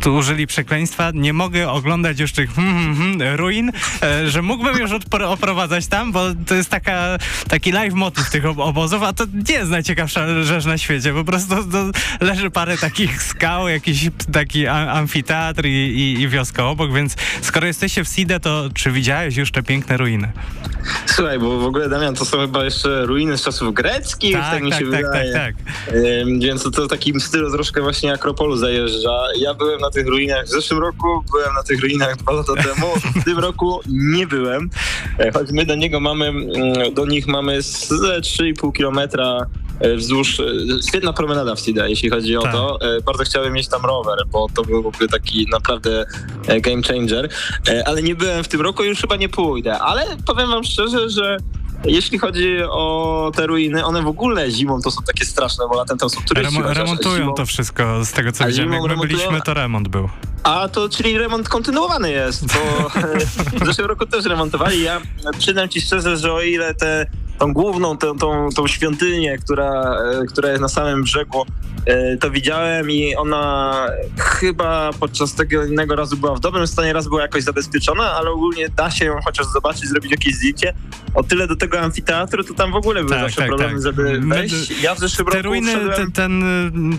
tu 0.00 0.14
użyli 0.14 0.46
przekleństwa, 0.46 1.10
nie 1.14 1.32
mogę 1.32 1.70
oglądać 1.70 2.20
już 2.20 2.32
tych 2.32 2.54
hmm, 2.54 2.74
hmm, 2.74 2.96
hmm, 2.96 3.36
ruin, 3.36 3.72
e, 4.02 4.30
że 4.30 4.42
mógłbym 4.42 4.78
już 4.78 4.90
oprowadzać 5.26 5.86
tam, 5.86 6.12
bo 6.12 6.24
to 6.46 6.54
jest 6.54 6.70
taka, 6.70 7.18
taki 7.48 7.72
live 7.72 7.94
motyw 7.94 8.30
tych 8.30 8.46
obozów, 8.46 9.02
a 9.02 9.12
to 9.12 9.24
nie 9.48 9.54
jest 9.54 9.70
najciekawsza 9.70 10.44
rzecz 10.44 10.64
na 10.64 10.78
świecie. 10.78 10.83
Po 11.14 11.24
prostu 11.24 11.54
leży 12.20 12.50
parę 12.50 12.78
takich 12.78 13.22
skał, 13.22 13.68
jakiś 13.68 14.10
taki 14.32 14.66
amfiteatr 14.66 15.66
i, 15.66 15.68
i, 15.68 16.20
i 16.20 16.28
wioska 16.28 16.66
obok, 16.66 16.92
więc 16.92 17.16
skoro 17.42 17.66
jesteście 17.66 18.04
w 18.04 18.08
Side, 18.08 18.40
to 18.40 18.68
czy 18.74 18.90
widziałeś 18.90 19.36
już 19.36 19.52
te 19.52 19.62
piękne 19.62 19.96
ruiny? 19.96 20.32
Słuchaj, 21.06 21.38
bo 21.38 21.58
w 21.58 21.64
ogóle 21.64 21.88
Damian, 21.88 22.14
to 22.14 22.24
są 22.24 22.38
chyba 22.38 22.64
jeszcze 22.64 23.06
ruiny 23.06 23.38
z 23.38 23.42
czasów 23.42 23.74
greckich, 23.74 24.32
tak, 24.32 24.50
tak 24.50 24.62
mi 24.62 24.70
tak, 24.70 24.80
się 24.80 24.90
tak, 24.90 25.02
wydaje. 25.02 25.32
Tak, 25.32 25.54
tak, 25.54 25.74
tak. 25.86 25.94
Więc 26.40 26.62
to, 26.62 26.70
to 26.70 26.86
takim 26.86 27.20
stylu 27.20 27.52
troszkę 27.52 27.82
właśnie 27.82 28.12
Akropolu 28.12 28.56
zajeżdża. 28.56 29.22
Ja 29.36 29.54
byłem 29.54 29.80
na 29.80 29.90
tych 29.90 30.06
ruinach 30.06 30.44
w 30.44 30.48
zeszłym 30.48 30.80
roku, 30.80 31.24
byłem 31.30 31.54
na 31.54 31.62
tych 31.62 31.80
ruinach 31.80 32.16
dwa 32.16 32.32
lata 32.32 32.52
temu, 32.54 32.86
w 33.20 33.24
tym 33.24 33.38
roku 33.38 33.80
nie 33.86 34.26
byłem, 34.26 34.70
e, 35.18 35.32
choć 35.32 35.50
my 35.52 35.66
do 35.66 35.74
niego 35.74 36.00
mamy, 36.00 36.28
mm, 36.28 36.94
do 36.94 37.06
nich 37.06 37.26
mamy 37.26 37.62
ze 37.62 38.20
3,5 38.20 38.72
kilometra 38.72 39.46
wzdłuż, 39.96 40.40
e, 40.40 40.44
świetna 40.88 41.12
promenada 41.12 41.54
w 41.54 41.60
Sida, 41.60 41.88
jeśli 41.88 42.10
chodzi 42.10 42.36
o 42.36 42.42
tak. 42.42 42.52
to. 42.52 42.78
E, 42.80 43.00
bardzo 43.00 43.24
chciałem 43.24 43.52
mieć 43.52 43.68
tam 43.68 43.82
rower, 43.82 44.18
bo 44.26 44.46
to 44.54 44.62
byłby 44.62 45.08
taki 45.08 45.46
naprawdę 45.50 46.06
game 46.62 46.82
changer, 46.82 47.28
ale 47.84 48.02
nie 48.02 48.14
byłem 48.14 48.44
w 48.44 48.48
tym 48.48 48.60
roku 48.60 48.84
i 48.84 48.86
już 48.86 49.00
chyba 49.00 49.16
nie 49.16 49.28
pójdę. 49.28 49.78
Ale 49.78 50.04
powiem 50.26 50.48
wam 50.48 50.64
szczerze, 50.64 51.10
że 51.10 51.38
jeśli 51.84 52.18
chodzi 52.18 52.62
o 52.62 53.32
te 53.36 53.46
ruiny, 53.46 53.84
one 53.84 54.02
w 54.02 54.06
ogóle 54.06 54.50
zimą 54.50 54.80
to 54.80 54.90
są 54.90 55.02
takie 55.02 55.24
straszne, 55.24 55.64
bo 55.68 55.76
latem 55.76 55.98
tam 55.98 56.10
są 56.10 56.20
turyści. 56.22 56.56
Remo 56.56 56.74
remontują 56.74 57.16
zimą, 57.16 57.34
to 57.34 57.46
wszystko, 57.46 58.04
z 58.04 58.12
tego 58.12 58.32
co 58.32 58.46
widziałem. 58.46 58.72
Jak 58.72 58.82
my 58.82 58.96
byliśmy, 58.96 59.40
to 59.40 59.54
remont 59.54 59.88
był. 59.88 60.08
A 60.42 60.68
to, 60.68 60.88
czyli 60.88 61.18
remont 61.18 61.48
kontynuowany 61.48 62.10
jest, 62.10 62.46
bo 62.46 62.88
w 63.64 63.66
zeszłym 63.66 63.86
roku 63.86 64.06
też 64.06 64.24
remontowali. 64.24 64.82
Ja 64.82 65.00
przyznam 65.38 65.68
ci 65.68 65.80
szczerze, 65.80 66.16
że 66.16 66.32
o 66.32 66.42
ile 66.42 66.74
te 66.74 67.06
tą 67.38 67.52
główną, 67.52 67.96
tą, 67.96 68.18
tą, 68.18 68.48
tą 68.56 68.66
świątynię, 68.66 69.38
która, 69.38 69.98
e, 70.22 70.26
która 70.26 70.48
jest 70.48 70.60
na 70.60 70.68
samym 70.68 71.02
brzegu, 71.02 71.46
e, 71.86 72.16
to 72.16 72.30
widziałem 72.30 72.90
i 72.90 73.16
ona 73.16 73.74
chyba 74.18 74.90
podczas 75.00 75.34
tego 75.34 75.64
innego 75.64 75.96
razu 75.96 76.16
była 76.16 76.34
w 76.34 76.40
dobrym 76.40 76.66
stanie, 76.66 76.92
raz 76.92 77.08
była 77.08 77.22
jakoś 77.22 77.42
zabezpieczona, 77.42 78.12
ale 78.12 78.30
ogólnie 78.30 78.68
da 78.68 78.90
się 78.90 79.04
ją 79.04 79.14
chociaż 79.24 79.46
zobaczyć, 79.46 79.88
zrobić 79.88 80.10
jakieś 80.10 80.34
zdjęcie. 80.34 80.74
O 81.14 81.22
tyle 81.22 81.46
do 81.46 81.56
tego 81.56 81.80
amfiteatru, 81.80 82.44
to 82.44 82.54
tam 82.54 82.72
w 82.72 82.76
ogóle 82.76 83.00
były 83.00 83.10
tak, 83.10 83.20
zawsze 83.20 83.36
tak, 83.36 83.46
problemy, 83.48 83.72
tak. 83.72 83.82
żeby 83.82 84.20
wejść. 84.20 84.82
Ja 84.82 84.94
w 84.94 84.98
zeszłym 84.98 85.28
Te 85.28 85.42
ruiny, 85.42 85.72
ten, 85.96 86.12
ten, 86.12 86.44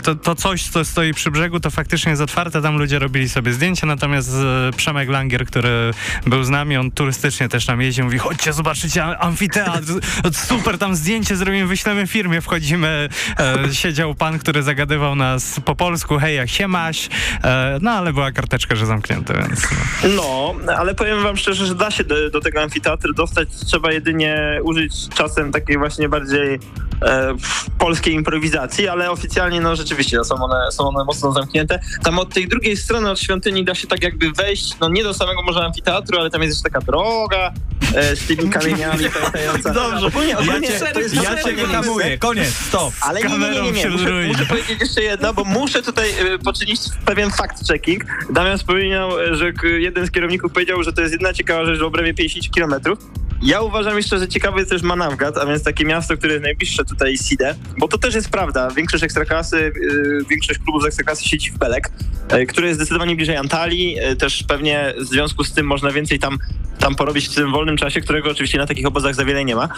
to, 0.03 0.15
to 0.15 0.35
coś, 0.35 0.63
co 0.63 0.85
stoi 0.85 1.13
przy 1.13 1.31
brzegu, 1.31 1.59
to 1.59 1.69
faktycznie 1.69 2.09
jest 2.09 2.21
otwarte, 2.21 2.61
tam 2.61 2.77
ludzie 2.77 2.99
robili 2.99 3.29
sobie 3.29 3.53
zdjęcia, 3.53 3.87
natomiast 3.87 4.29
e, 4.33 4.71
Przemek 4.77 5.09
Langer, 5.09 5.45
który 5.45 5.91
był 6.25 6.43
z 6.43 6.49
nami, 6.49 6.77
on 6.77 6.91
turystycznie 6.91 7.49
też 7.49 7.65
tam 7.65 7.81
jeździł, 7.81 8.05
mówi, 8.05 8.17
chodźcie, 8.17 8.53
zobaczycie 8.53 9.03
amfiteatr, 9.03 9.93
super, 10.33 10.77
tam 10.77 10.95
zdjęcie 10.95 11.35
zrobimy, 11.35 11.67
wyślemy 11.67 12.07
firmie, 12.07 12.41
wchodzimy, 12.41 13.09
e, 13.39 13.73
siedział 13.73 14.15
pan, 14.15 14.39
który 14.39 14.63
za, 14.63 14.75
zagadywał 14.75 15.15
nas 15.15 15.59
po 15.65 15.75
polsku, 15.75 16.17
hej, 16.17 16.35
jak 16.35 16.49
się 16.49 16.67
maś, 16.67 17.09
e, 17.43 17.77
no 17.81 17.91
ale 17.91 18.13
była 18.13 18.31
karteczka, 18.31 18.75
że 18.75 18.85
zamknięte, 18.85 19.33
więc... 19.33 19.67
No, 20.15 20.55
ale 20.77 20.95
powiem 20.95 21.23
wam 21.23 21.37
szczerze, 21.37 21.65
że 21.65 21.75
da 21.75 21.91
się 21.91 22.03
do, 22.03 22.29
do 22.29 22.41
tego 22.41 22.61
amfiteatru 22.61 23.13
dostać, 23.13 23.49
trzeba 23.65 23.91
jedynie 23.91 24.59
użyć 24.63 25.09
czasem 25.09 25.51
takiej 25.51 25.77
właśnie 25.77 26.09
bardziej 26.09 26.59
e, 27.01 27.35
polskiej 27.79 28.13
improwizacji, 28.13 28.87
ale 28.87 29.11
oficjalnie 29.11 29.61
no 29.61 29.75
rzeczywiście 29.75 30.17
no, 30.17 30.23
są, 30.23 30.35
one, 30.35 30.71
są 30.71 30.87
one 30.87 31.03
mocno 31.03 31.31
zamknięte. 31.31 31.79
Tam 32.03 32.19
od 32.19 32.33
tej 32.33 32.47
drugiej 32.47 32.77
strony, 32.77 33.11
od 33.11 33.19
świątyni 33.19 33.65
da 33.65 33.75
się 33.75 33.87
tak 33.87 34.03
jakby 34.03 34.31
wejść, 34.31 34.79
no 34.81 34.89
nie 34.89 35.03
do 35.03 35.13
samego 35.13 35.43
może 35.43 35.65
amfiteatru, 35.65 36.19
ale 36.19 36.29
tam 36.29 36.41
jest 36.41 36.57
jeszcze 36.57 36.69
taka 36.69 36.85
droga 36.85 37.53
e, 37.95 38.15
z 38.15 38.27
tymi 38.27 38.49
kamieniami 38.59 39.09
pękająca. 39.09 39.73
Dobrze, 39.73 40.11
ogólnie, 40.15 40.37
ogólnie, 40.37 40.67
ja 40.67 40.93
cię, 40.93 40.99
jest 40.99 41.15
ja 41.15 41.43
cię 41.43 41.53
wyhamuję, 41.53 42.17
koniec, 42.17 42.53
stop. 42.67 42.93
Ale 43.01 43.21
nie, 43.23 43.37
nie, 43.37 43.49
nie, 43.49 43.61
nie, 43.61 43.71
nie. 43.71 43.89
Muszę, 43.89 44.11
muszę 44.27 44.45
powiedzieć 44.45 44.79
jeszcze 44.79 45.01
jedno, 45.01 45.33
bo 45.33 45.43
muszę 45.43 45.81
tutaj 45.81 46.09
e, 46.09 46.39
poczynić 46.39 46.81
pewien 47.05 47.29
fact-checking. 47.29 47.99
Damian 48.29 48.57
wspominał, 48.57 49.19
e, 49.19 49.35
że 49.35 49.53
jeden 49.77 50.07
z 50.07 50.11
kierowników 50.11 50.51
powiedział, 50.51 50.83
że 50.83 50.93
to 50.93 51.01
jest 51.01 51.13
jedna 51.13 51.33
ciekawa 51.33 51.65
rzecz 51.65 51.79
w 51.79 51.83
obrębie 51.83 52.13
50 52.13 52.53
kilometrów. 52.53 52.99
Ja 53.45 53.61
uważam 53.61 53.97
jeszcze, 53.97 54.19
że 54.19 54.27
ciekawy 54.27 54.59
jest 54.59 54.71
też 54.71 54.81
Manawgat, 54.81 55.37
a 55.37 55.45
więc 55.45 55.63
takie 55.63 55.85
miasto, 55.85 56.17
które 56.17 56.33
jest 56.33 56.43
najbliższe 56.43 56.85
tutaj 56.85 57.17
Side, 57.17 57.55
bo 57.77 57.87
to 57.87 57.97
też 57.97 58.15
jest 58.15 58.29
prawda. 58.29 58.71
Większość 58.71 59.03
ekstraklasy, 59.03 59.71
yy, 59.81 60.25
większość 60.29 60.59
klubów 60.59 60.83
z 60.83 60.85
ekstraklasy 60.85 61.23
siedzi 61.23 61.51
w 61.51 61.57
Belek, 61.57 61.91
yy, 62.31 62.45
który 62.45 62.67
jest 62.67 62.79
zdecydowanie 62.79 63.15
bliżej 63.15 63.37
Antalii. 63.37 63.93
Yy, 63.93 64.15
też 64.15 64.43
pewnie 64.43 64.93
w 64.97 65.05
związku 65.05 65.43
z 65.43 65.53
tym 65.53 65.65
można 65.65 65.91
więcej 65.91 66.19
tam 66.19 66.37
tam 66.79 66.95
porobić 66.95 67.27
w 67.27 67.35
tym 67.35 67.51
wolnym 67.51 67.77
czasie, 67.77 68.01
którego 68.01 68.31
oczywiście 68.31 68.57
na 68.57 68.67
takich 68.67 68.85
obozach 68.85 69.15
za 69.15 69.25
wiele 69.25 69.45
nie 69.45 69.55
ma. 69.55 69.69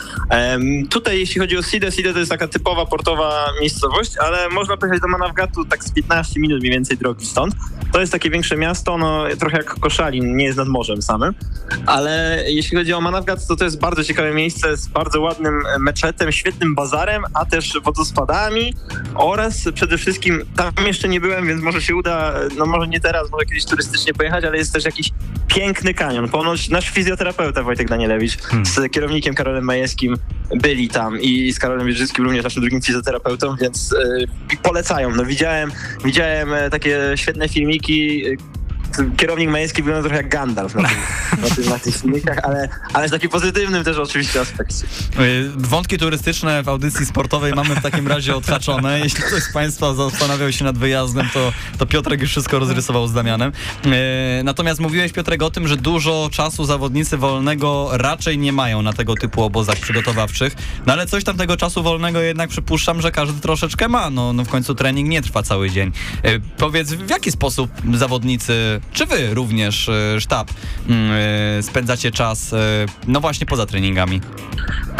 Tutaj 0.90 1.20
jeśli 1.20 1.42
chodzi 1.42 1.58
o 1.58 1.64
Side, 1.64 1.92
Side 1.92 2.14
to 2.14 2.20
jest 2.20 2.32
taka 2.32 2.48
typowa 2.48 2.86
portowa 2.86 3.46
miejscowość, 3.62 4.18
ale 4.18 4.50
można 4.50 4.78
pojechać 4.78 5.02
do 5.02 5.08
Manawgatu 5.08 5.66
tak 5.66 5.84
z 5.84 5.92
15 5.92 6.40
minut 6.40 6.60
mniej 6.60 6.72
więcej 6.72 6.98
drogi 6.98 7.26
stąd. 7.26 7.56
To 7.92 8.00
jest 8.00 8.12
takie 8.12 8.30
większe 8.30 8.58
miasto, 8.58 8.98
no 8.98 9.24
trochę 9.40 9.58
jak 9.58 9.66
Koszalin, 9.80 10.36
nie 10.36 10.46
jest 10.46 10.58
nad 10.58 10.68
morzem 10.68 11.02
samym, 11.02 11.34
ale 11.86 12.44
jeśli 12.48 12.78
chodzi 12.78 12.94
o 12.94 13.02
Manawgat, 13.02 13.48
to 13.48 13.56
to 13.56 13.64
jest 13.66 13.80
bardzo 13.80 14.04
ciekawe 14.04 14.34
miejsce 14.34 14.78
z 14.78 14.88
bardzo 14.88 15.22
ładnym 15.22 15.64
meczetem, 15.80 16.32
świetnym 16.32 16.76
bazarem, 16.76 17.24
a 17.34 17.46
też 17.46 17.74
wodospadami 17.84 18.74
oraz 19.16 19.64
przede 19.74 19.98
wszystkim, 19.98 20.46
tam 20.56 20.72
jeszcze 20.86 21.10
nie 21.10 21.22
byłem, 21.22 21.48
więc 21.48 21.62
może 21.62 21.82
się 21.82 21.96
uda, 21.96 22.34
no 22.58 22.66
może 22.66 22.88
nie 22.88 23.00
teraz, 23.00 23.32
może 23.32 23.46
kiedyś 23.46 23.66
turystycznie 23.66 24.14
pojechać, 24.14 24.46
ale 24.46 24.58
jest 24.58 24.74
też 24.74 24.86
jakiś 24.86 25.12
piękny 25.48 25.94
kanion. 25.94 26.30
Ponoć 26.30 26.70
nasz 26.70 26.90
fizjoterapeuta 26.90 27.64
Wojtek 27.64 27.90
Danielewicz 27.90 28.38
hmm. 28.38 28.66
z 28.66 28.92
kierownikiem 28.92 29.36
Karolem 29.36 29.64
Majewskim 29.64 30.18
byli 30.56 30.90
tam 30.90 31.22
i 31.22 31.54
z 31.54 31.60
Karolem 31.60 31.88
Wierzyckim 31.88 32.26
również 32.26 32.44
naszym 32.44 32.62
drugim 32.62 32.82
fizjoterapeutą, 32.82 33.56
więc 33.56 33.92
y, 33.92 34.58
polecają. 34.64 35.16
No 35.16 35.26
widziałem, 35.26 35.72
widziałem 36.06 36.54
e, 36.54 36.70
takie 36.70 37.00
świetne 37.16 37.50
filmiki, 37.50 37.87
que 37.88 38.36
kierownik 39.18 39.50
Majewski 39.50 39.84
wygląda 39.84 40.10
trochę 40.10 40.24
jak 40.24 40.30
Gandalf 40.30 40.76
na, 40.76 40.90
tym, 40.90 40.98
na, 41.42 41.56
tym, 41.56 41.66
na 41.66 41.80
tych 41.80 41.96
filmikach, 41.96 42.40
ale, 42.44 42.70
ale 42.94 43.08
w 43.08 43.12
takim 43.12 43.30
pozytywnym 43.30 43.84
też 43.84 43.98
oczywiście 43.98 44.42
aspekcie. 44.42 44.88
Wątki 45.56 45.98
turystyczne 45.98 46.64
w 46.64 46.70
audycji 46.70 47.06
sportowej 47.06 47.54
mamy 47.54 47.76
w 47.76 47.82
takim 47.82 48.08
razie 48.08 48.36
odhaczone. 48.36 49.00
Jeśli 49.04 49.24
ktoś 49.24 49.44
z 49.44 49.54
Państwa 49.54 49.94
zastanawiał 49.94 50.52
się 50.52 50.66
nad 50.66 50.78
wyjazdem, 50.78 51.30
to, 51.34 51.54
to 51.78 51.86
Piotrek 51.86 52.22
już 52.22 52.30
wszystko 52.30 52.60
rozrysował 52.60 53.08
z 53.08 53.14
Damianem. 53.14 53.52
E, 53.86 54.44
natomiast 54.44 54.80
mówiłeś, 54.80 55.12
Piotrek, 55.12 55.42
o 55.44 55.52
tym, 55.52 55.68
że 55.68 55.78
dużo 55.78 56.30
czasu 56.32 56.66
zawodnicy 56.66 57.18
wolnego 57.18 57.90
raczej 57.92 58.38
nie 58.38 58.52
mają 58.52 58.82
na 58.82 58.94
tego 58.94 59.16
typu 59.16 59.44
obozach 59.44 59.78
przygotowawczych, 59.78 60.56
no 60.86 60.94
ale 60.94 61.08
coś 61.08 61.24
tam 61.24 61.38
tego 61.38 61.58
czasu 61.58 61.84
wolnego 61.84 62.22
jednak 62.22 62.50
przypuszczam, 62.50 63.02
że 63.02 63.12
każdy 63.12 63.42
troszeczkę 63.42 63.88
ma. 63.88 64.10
No, 64.10 64.34
no 64.34 64.46
w 64.46 64.50
końcu 64.50 64.76
trening 64.76 65.10
nie 65.10 65.22
trwa 65.22 65.44
cały 65.44 65.70
dzień. 65.70 65.92
E, 66.24 66.40
powiedz, 66.40 66.94
w 66.94 67.10
jaki 67.10 67.32
sposób 67.32 67.72
zawodnicy 67.94 68.77
czy 68.94 69.06
wy 69.06 69.34
również, 69.34 69.90
e, 69.90 70.22
sztab, 70.22 70.52
mm, 70.90 71.12
e, 71.60 71.64
spędzacie 71.64 72.12
czas, 72.12 72.54
e, 72.54 72.58
no 73.08 73.20
właśnie 73.20 73.46
poza 73.48 73.66
treningami? 73.66 74.22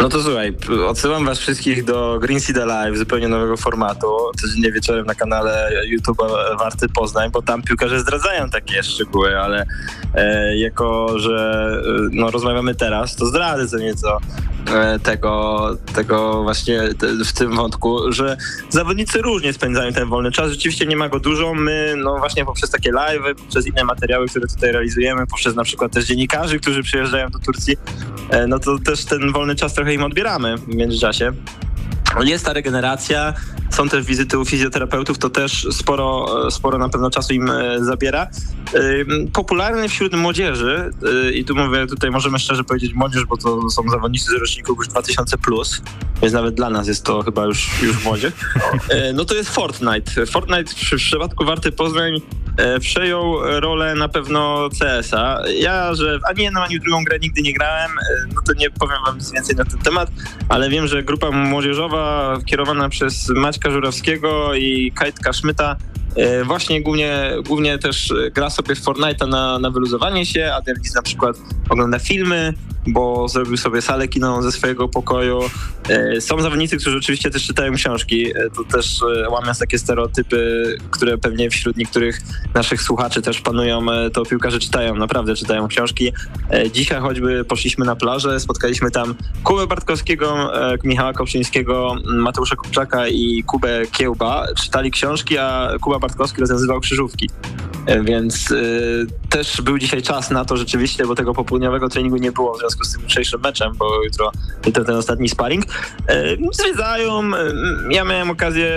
No 0.00 0.08
to 0.08 0.22
słuchaj, 0.22 0.56
odsyłam 0.86 1.24
was 1.24 1.38
wszystkich 1.38 1.84
do 1.84 2.18
Green 2.18 2.40
Sea 2.40 2.64
Live, 2.64 2.96
zupełnie 2.98 3.28
nowego 3.28 3.56
formatu, 3.56 4.06
codziennie 4.40 4.72
wieczorem 4.72 5.06
na 5.06 5.14
kanale 5.14 5.70
YouTube 5.86 6.18
Warty 6.58 6.88
Poznań, 6.88 7.30
bo 7.30 7.42
tam 7.42 7.62
piłkarze 7.62 8.00
zdradzają 8.00 8.50
takie 8.50 8.82
szczegóły, 8.82 9.38
ale 9.38 9.66
e, 10.14 10.58
jako, 10.58 11.18
że 11.18 11.70
no, 12.12 12.30
rozmawiamy 12.30 12.74
teraz, 12.74 13.16
to 13.16 13.26
zdradzę 13.26 13.68
co 13.68 13.78
nieco 13.78 14.20
tego, 15.02 15.68
tego 15.94 16.42
właśnie 16.42 16.80
w 17.24 17.32
tym 17.32 17.56
wątku, 17.56 18.12
że 18.12 18.36
zawodnicy 18.70 19.22
różnie 19.22 19.52
spędzają 19.52 19.92
ten 19.92 20.08
wolny 20.08 20.32
czas. 20.32 20.50
Rzeczywiście 20.50 20.86
nie 20.86 20.96
ma 20.96 21.08
go 21.08 21.20
dużo. 21.20 21.54
My, 21.54 21.94
no 21.96 22.18
właśnie 22.18 22.44
poprzez 22.44 22.70
takie 22.70 22.92
live, 22.92 23.22
poprzez 23.36 23.66
inne 23.68 23.84
materiały, 23.84 24.28
które 24.28 24.46
tutaj 24.46 24.72
realizujemy, 24.72 25.26
poprzez 25.26 25.54
na 25.54 25.64
przykład 25.64 25.92
też 25.92 26.04
dziennikarzy, 26.04 26.60
którzy 26.60 26.82
przyjeżdżają 26.82 27.30
do 27.30 27.38
Turcji, 27.38 27.76
e, 28.30 28.46
no 28.46 28.58
to 28.58 28.78
też 28.78 29.04
ten 29.04 29.32
wolny 29.32 29.56
czas 29.56 29.74
trochę 29.74 29.94
im 29.94 30.02
odbieramy 30.02 30.56
w 30.56 30.68
międzyczasie. 30.68 31.32
Jest 32.24 32.44
ta 32.44 32.52
regeneracja, 32.52 33.34
są 33.70 33.88
też 33.88 34.04
wizyty 34.04 34.38
u 34.38 34.44
fizjoterapeutów, 34.44 35.18
to 35.18 35.30
też 35.30 35.66
sporo, 35.70 36.26
sporo 36.50 36.78
na 36.78 36.88
pewno 36.88 37.10
czasu 37.10 37.34
im 37.34 37.50
e, 37.50 37.84
zabiera. 37.84 38.26
Popularny 39.32 39.88
wśród 39.88 40.14
młodzieży, 40.14 40.90
e, 41.26 41.32
i 41.32 41.44
tu 41.44 41.54
mówię, 41.54 41.86
tutaj 41.86 42.10
możemy 42.10 42.38
szczerze 42.38 42.64
powiedzieć 42.64 42.94
młodzież, 42.94 43.24
bo 43.24 43.36
to 43.36 43.70
są 43.70 43.88
zawodnicy 43.88 44.24
z 44.24 44.40
roczników 44.40 44.78
już 44.78 44.88
2000+, 44.88 45.36
plus, 45.36 45.82
więc 46.22 46.34
nawet 46.34 46.54
dla 46.54 46.70
nas 46.70 46.88
jest 46.88 47.04
to 47.04 47.22
chyba 47.22 47.44
już, 47.44 47.82
już 47.82 48.04
młodzież. 48.04 48.32
E, 48.88 49.12
no 49.12 49.24
to 49.24 49.34
jest 49.34 49.50
Fortnite. 49.50 50.26
Fortnite 50.26 50.74
w 50.74 50.96
przypadku 50.96 51.44
Warty 51.44 51.72
Poznań 51.72 52.12
przejął 52.80 53.40
rolę 53.60 53.94
na 53.94 54.08
pewno 54.08 54.68
CS-a. 54.80 55.42
Ja, 55.58 55.94
że 55.94 56.18
ani 56.30 56.42
jedną, 56.42 56.60
ani 56.60 56.80
drugą 56.80 57.04
grę 57.04 57.18
nigdy 57.18 57.42
nie 57.42 57.52
grałem, 57.52 57.90
no 58.34 58.42
to 58.46 58.52
nie 58.52 58.70
powiem 58.70 58.98
wam 59.06 59.18
nic 59.18 59.32
więcej 59.32 59.56
na 59.56 59.64
ten 59.64 59.78
temat, 59.78 60.10
ale 60.48 60.70
wiem, 60.70 60.86
że 60.86 61.02
grupa 61.02 61.30
młodzieżowa 61.30 62.38
kierowana 62.46 62.88
przez 62.88 63.28
Maćka 63.58 63.70
Żurawskiego 63.70 64.54
i 64.54 64.92
Kajtka 64.94 65.32
Szmyta 65.32 65.76
właśnie 66.44 66.82
głównie, 66.82 67.32
głównie 67.46 67.78
też 67.78 68.14
gra 68.34 68.50
sobie 68.50 68.74
w 68.74 68.84
Fortnite'a 68.84 69.28
na, 69.28 69.58
na 69.58 69.70
wyluzowanie 69.70 70.26
się, 70.26 70.52
a 70.54 70.60
Dergis 70.60 70.94
na 70.94 71.02
przykład 71.02 71.36
ogląda 71.70 71.98
filmy, 71.98 72.54
bo 72.86 73.28
zrobił 73.28 73.56
sobie 73.56 73.82
salę 73.82 74.08
kinową 74.08 74.42
ze 74.42 74.52
swojego 74.52 74.88
pokoju. 74.88 75.40
E, 75.88 76.20
są 76.20 76.40
zawodnicy, 76.40 76.76
którzy 76.76 76.96
oczywiście 76.96 77.30
też 77.30 77.46
czytają 77.46 77.72
książki. 77.74 78.26
E, 78.30 78.50
to 78.50 78.64
też 78.64 79.00
łamiąc 79.30 79.58
takie 79.58 79.78
stereotypy, 79.78 80.64
które 80.90 81.18
pewnie 81.18 81.50
wśród 81.50 81.76
niektórych 81.76 82.20
naszych 82.54 82.82
słuchaczy 82.82 83.22
też 83.22 83.40
panują, 83.40 83.86
to 84.12 84.24
piłkarze 84.24 84.58
czytają, 84.58 84.94
naprawdę 84.94 85.34
czytają 85.34 85.68
książki. 85.68 86.12
Dzisiaj 86.72 87.00
choćby 87.00 87.44
poszliśmy 87.44 87.86
na 87.86 87.96
plażę, 87.96 88.40
spotkaliśmy 88.40 88.90
tam 88.90 89.14
Kubę 89.44 89.66
Bartkowskiego, 89.66 90.50
Michała 90.84 91.12
Kopczyńskiego, 91.12 91.94
Mateusza 92.06 92.56
Kupczaka 92.56 93.08
i 93.08 93.42
Kubę 93.46 93.82
Kiełba. 93.92 94.46
Czytali 94.56 94.90
książki, 94.90 95.38
a 95.38 95.70
Kuba 95.80 95.97
Bartkowski 96.00 96.40
rozwiązywał 96.40 96.80
krzyżówki. 96.80 97.30
E, 97.86 98.02
więc 98.02 98.50
y, 98.50 99.06
też 99.28 99.60
był 99.60 99.78
dzisiaj 99.78 100.02
czas 100.02 100.30
na 100.30 100.44
to 100.44 100.56
rzeczywiście, 100.56 101.06
bo 101.06 101.14
tego 101.14 101.34
popołudniowego 101.34 101.88
treningu 101.88 102.16
nie 102.16 102.32
było 102.32 102.54
w 102.54 102.58
związku 102.58 102.84
z 102.84 102.92
tym 102.92 103.02
jutrzejszym 103.02 103.40
meczem, 103.40 103.72
bo 103.76 104.04
jutro, 104.04 104.32
jutro 104.66 104.84
ten 104.84 104.94
ostatni 104.94 105.28
sparring. 105.28 105.64
Y, 105.64 106.38
zwiedzają. 106.52 107.30
Ja 107.90 108.04
miałem 108.04 108.30
okazję 108.30 108.72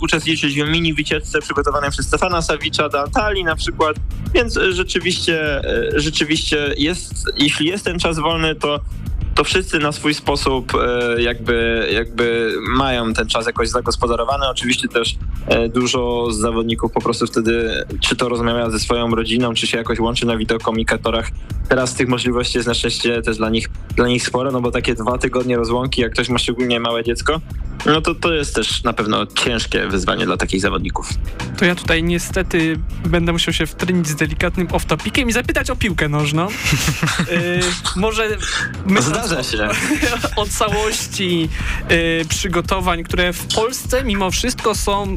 uczestniczyć 0.00 0.54
w 0.54 0.68
mini 0.68 0.94
wycieczce 0.94 1.40
przygotowanej 1.40 1.90
przez 1.90 2.06
Stefana 2.06 2.42
Sawicza 2.42 2.88
do 2.88 3.02
Antalii 3.02 3.44
na 3.44 3.56
przykład, 3.56 3.96
więc 4.34 4.58
rzeczywiście, 4.70 5.62
rzeczywiście 5.94 6.74
jest, 6.76 7.24
jeśli 7.36 7.66
jest 7.66 7.84
ten 7.84 7.98
czas 7.98 8.18
wolny, 8.18 8.54
to 8.54 8.80
to 9.36 9.44
wszyscy 9.44 9.78
na 9.78 9.92
swój 9.92 10.14
sposób 10.14 10.72
e, 10.74 11.22
jakby, 11.22 11.88
jakby 11.92 12.54
mają 12.68 13.12
ten 13.12 13.28
czas 13.28 13.46
jakoś 13.46 13.68
zagospodarowany. 13.68 14.48
Oczywiście 14.48 14.88
też 14.88 15.16
e, 15.46 15.68
dużo 15.68 16.32
z 16.32 16.38
zawodników 16.38 16.92
po 16.92 17.00
prostu 17.00 17.26
wtedy 17.26 17.84
czy 18.00 18.16
to 18.16 18.28
rozmawia 18.28 18.70
ze 18.70 18.78
swoją 18.78 19.10
rodziną, 19.10 19.54
czy 19.54 19.66
się 19.66 19.78
jakoś 19.78 19.98
łączy 19.98 20.26
na 20.26 20.36
wideokomunikatorach. 20.36 21.30
Teraz 21.68 21.94
tych 21.94 22.08
możliwości 22.08 22.58
jest 22.58 22.68
na 22.68 22.74
szczęście 22.74 23.22
też 23.22 23.36
dla 23.36 23.50
nich, 23.50 23.70
dla 23.96 24.08
nich 24.08 24.26
sporo, 24.26 24.52
no 24.52 24.60
bo 24.60 24.70
takie 24.70 24.94
dwa 24.94 25.18
tygodnie 25.18 25.56
rozłąki, 25.56 26.00
jak 26.00 26.12
ktoś 26.12 26.28
ma 26.28 26.38
szczególnie 26.38 26.80
małe 26.80 27.04
dziecko, 27.04 27.40
no 27.86 28.00
to 28.00 28.14
to 28.14 28.34
jest 28.34 28.54
też 28.54 28.84
na 28.84 28.92
pewno 28.92 29.26
ciężkie 29.26 29.86
wyzwanie 29.86 30.26
dla 30.26 30.36
takich 30.36 30.60
zawodników. 30.60 31.08
To 31.58 31.64
ja 31.64 31.74
tutaj 31.74 32.02
niestety 32.02 32.78
będę 33.04 33.32
musiał 33.32 33.54
się 33.54 33.66
wtrenić 33.66 34.08
z 34.08 34.14
delikatnym 34.14 34.66
off-topiciem 34.66 35.28
i 35.28 35.32
zapytać 35.32 35.70
o 35.70 35.76
piłkę 35.76 36.08
nożną. 36.08 36.48
yy, 37.30 37.60
może 37.96 38.28
my 38.86 39.02
Zdarza 39.26 39.42
się. 39.42 39.68
o 40.36 40.46
całości 40.46 41.48
y, 41.90 42.24
przygotowań, 42.28 43.04
które 43.04 43.32
w 43.32 43.54
Polsce 43.54 44.04
mimo 44.04 44.30
wszystko 44.30 44.74
są, 44.74 45.16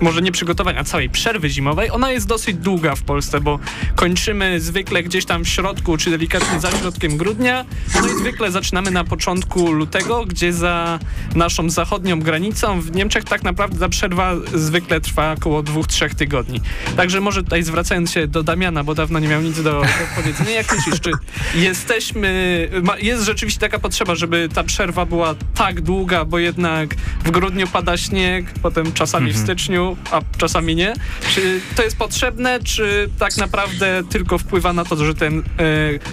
może 0.00 0.22
nie 0.22 0.32
przygotowań, 0.32 0.78
a 0.78 0.84
całej 0.84 1.10
przerwy 1.10 1.50
zimowej, 1.50 1.90
ona 1.90 2.12
jest 2.12 2.26
dosyć 2.26 2.56
długa 2.56 2.94
w 2.94 3.02
Polsce, 3.02 3.40
bo 3.40 3.58
kończymy 3.94 4.60
zwykle 4.60 5.02
gdzieś 5.02 5.24
tam 5.24 5.44
w 5.44 5.48
środku, 5.48 5.96
czy 5.96 6.10
delikatnie 6.10 6.60
za 6.60 6.70
środkiem 6.70 7.16
grudnia, 7.16 7.64
no 7.94 8.06
i 8.06 8.18
zwykle 8.18 8.50
zaczynamy 8.50 8.90
na 8.90 9.04
początku 9.04 9.72
lutego, 9.72 10.24
gdzie 10.26 10.52
za 10.52 10.98
naszą 11.34 11.70
zachodnią 11.70 12.20
granicą 12.20 12.80
w 12.80 12.94
Niemczech 12.94 13.24
tak 13.24 13.42
naprawdę 13.42 13.78
ta 13.78 13.88
przerwa 13.88 14.34
zwykle 14.54 15.00
trwa 15.00 15.32
około 15.32 15.62
dwóch, 15.62 15.86
trzech 15.86 16.14
tygodni. 16.14 16.60
Także 16.96 17.20
może 17.20 17.42
tutaj 17.42 17.62
zwracając 17.62 18.12
się 18.12 18.26
do 18.26 18.42
Damiana, 18.42 18.84
bo 18.84 18.94
dawno 18.94 19.18
nie 19.18 19.28
miał 19.28 19.42
nic 19.42 19.56
do, 19.56 19.62
do 19.62 19.86
powiedzenia, 20.16 20.50
jak 20.50 20.76
myślisz, 20.76 21.00
czy 21.00 21.10
jesteśmy, 21.54 22.68
ma, 22.82 22.98
jest 22.98 23.24
rzeczywiście 23.24 23.43
taka 23.52 23.78
potrzeba, 23.78 24.14
żeby 24.14 24.48
ta 24.54 24.64
przerwa 24.64 25.06
była 25.06 25.34
tak 25.54 25.80
długa, 25.80 26.24
bo 26.24 26.38
jednak 26.38 26.94
w 27.24 27.30
grudniu 27.30 27.66
pada 27.66 27.96
śnieg, 27.96 28.46
potem 28.62 28.92
czasami 28.92 29.32
w 29.32 29.36
styczniu, 29.38 29.96
a 30.10 30.20
czasami 30.38 30.74
nie. 30.76 30.92
Czy 31.34 31.60
to 31.76 31.82
jest 31.82 31.96
potrzebne, 31.96 32.60
czy 32.60 33.10
tak 33.18 33.36
naprawdę 33.36 34.02
tylko 34.10 34.38
wpływa 34.38 34.72
na 34.72 34.84
to, 34.84 35.04
że 35.04 35.14
ten 35.14 35.38
e, 35.38 35.42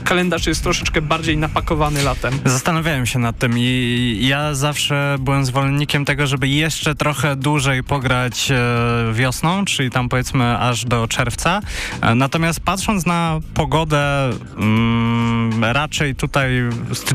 kalendarz 0.04 0.48
jest 0.48 0.64
troszeczkę 0.64 1.02
bardziej 1.02 1.38
napakowany 1.38 2.04
latem? 2.04 2.40
Zastanawiałem 2.46 3.06
się 3.06 3.20
nad 3.20 3.38
tym 3.38 3.54
i 3.58 4.20
ja 4.22 4.54
zawsze 4.54 5.16
byłem 5.20 5.46
zwolennikiem 5.46 6.06
tego, 6.06 6.28
żeby 6.28 6.48
jeszcze 6.48 6.96
trochę 6.96 7.36
dłużej 7.36 7.84
pograć 7.84 8.52
e, 8.52 9.14
wiosną, 9.14 9.66
czyli 9.66 9.90
tam 9.90 10.10
powiedzmy 10.10 10.58
aż 10.60 10.86
do 10.86 11.08
czerwca. 11.08 11.62
E, 12.02 12.16
Natomiast 12.16 12.60
patrząc 12.60 13.06
na 13.06 13.40
pogodę 13.54 14.30
mm, 14.58 15.64
raczej 15.64 16.16
tutaj 16.16 16.52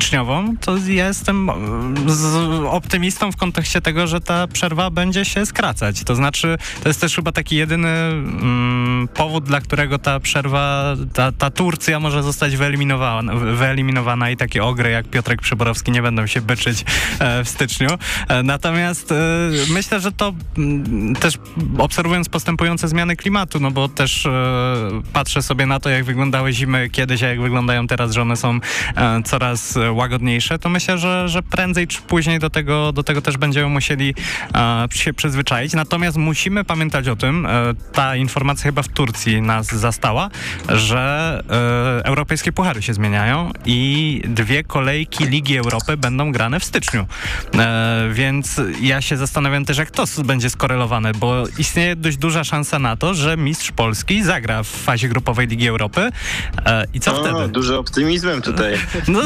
styczniową, 0.06 0.56
to 0.60 0.76
ja 0.76 1.06
jestem 1.06 1.50
e, 1.50 2.70
optymistą 2.70 3.32
w 3.32 3.36
kontekście 3.36 3.80
tego, 3.80 4.06
że 4.06 4.20
ta 4.20 4.46
przerwa 4.46 4.90
będzie 4.90 5.24
się 5.24 5.46
skracać. 5.46 6.04
To 6.04 6.14
znaczy, 6.14 6.58
to 6.82 6.88
jest 6.88 7.00
też 7.00 7.16
chyba 7.16 7.32
taki 7.32 7.56
jedyny 7.56 7.88
mm, 7.88 9.08
powód, 9.14 9.44
dla 9.44 9.60
którego 9.60 9.98
ta 9.98 10.20
przerwa, 10.20 10.94
ta, 11.12 11.32
ta 11.32 11.50
Turcja 11.50 12.00
może 12.00 12.22
zostać 12.22 12.56
wyeliminowana, 12.56 13.34
wyeliminowana 13.34 14.30
i 14.30 14.36
takie 14.36 14.64
ogry 14.64 14.90
jak 14.90 15.10
Piotrek 15.10 15.42
Przyborowski 15.42 15.90
nie 15.90 16.02
będą 16.02 16.26
się 16.26 16.40
byczyć 16.40 16.84
e, 17.18 17.44
w 17.44 17.48
styczniu. 17.48 17.88
E, 18.28 18.42
natomiast 18.42 19.12
e, 19.12 19.14
myślę, 19.70 20.00
że 20.00 20.12
to 20.12 20.34
mm, 20.58 21.16
też 21.16 21.34
obserwując 21.78 22.28
postępujące 22.28 22.88
zmiany 22.88 23.16
klimatu, 23.16 23.60
no 23.60 23.70
bo 23.70 23.88
też 23.88 24.26
e, 24.26 24.30
patrzę 25.12 25.42
sobie 25.42 25.66
na 25.66 25.80
to, 25.80 25.90
jak 25.90 26.04
wyglądały 26.04 26.52
zimy 26.52 26.90
kiedyś, 26.90 27.22
a 27.22 27.28
jak 27.28 27.40
wyglądają 27.40 27.86
teraz, 27.86 28.12
że 28.12 28.22
one 28.22 28.36
są 28.36 28.60
e, 28.96 29.22
coraz 29.24 29.78
łagodniejsze, 29.92 30.58
to 30.58 30.68
myślę, 30.68 30.98
że, 30.98 31.28
że 31.28 31.42
prędzej 31.42 31.86
czy 31.86 32.02
później 32.02 32.38
do 32.38 32.50
tego, 32.50 32.92
do 32.92 33.02
tego 33.02 33.22
też 33.22 33.36
będziemy 33.36 33.68
musieli 33.68 34.14
e, 34.54 34.86
się 34.94 35.12
przyzwyczaić. 35.12 35.72
Natomiast 35.72 36.16
musimy 36.16 36.64
pamiętać 36.64 37.08
o 37.08 37.16
tym, 37.16 37.46
e, 37.46 37.50
ta 37.92 38.16
informacja 38.16 38.64
chyba 38.64 38.82
w 38.82 38.88
Turcji 38.88 39.42
nas 39.42 39.66
zastała, 39.66 40.30
że 40.68 41.42
e, 42.00 42.04
europejskie 42.04 42.52
puchary 42.52 42.82
się 42.82 42.94
zmieniają 42.94 43.50
i 43.64 44.22
dwie 44.24 44.64
kolejki 44.64 45.24
Ligi 45.24 45.56
Europy 45.56 45.96
będą 45.96 46.32
grane 46.32 46.60
w 46.60 46.64
styczniu. 46.64 47.06
E, 47.54 48.08
więc 48.12 48.60
ja 48.80 49.00
się 49.00 49.16
zastanawiam 49.16 49.64
też, 49.64 49.78
jak 49.78 49.90
to 49.90 50.04
będzie 50.24 50.50
skorelowane, 50.50 51.12
bo 51.12 51.44
istnieje 51.58 51.96
dość 51.96 52.16
duża 52.16 52.44
szansa 52.44 52.78
na 52.78 52.96
to, 52.96 53.14
że 53.14 53.36
mistrz 53.36 53.72
Polski 53.72 54.22
zagra 54.22 54.62
w 54.62 54.68
fazie 54.68 55.08
grupowej 55.08 55.46
Ligi 55.46 55.68
Europy. 55.68 56.10
E, 56.66 56.84
I 56.94 57.00
co 57.00 57.20
O, 57.20 57.24
wtedy? 57.24 57.48
Dużo 57.48 57.78
optymizmem 57.78 58.42
tutaj. 58.42 58.74
No, 59.08 59.20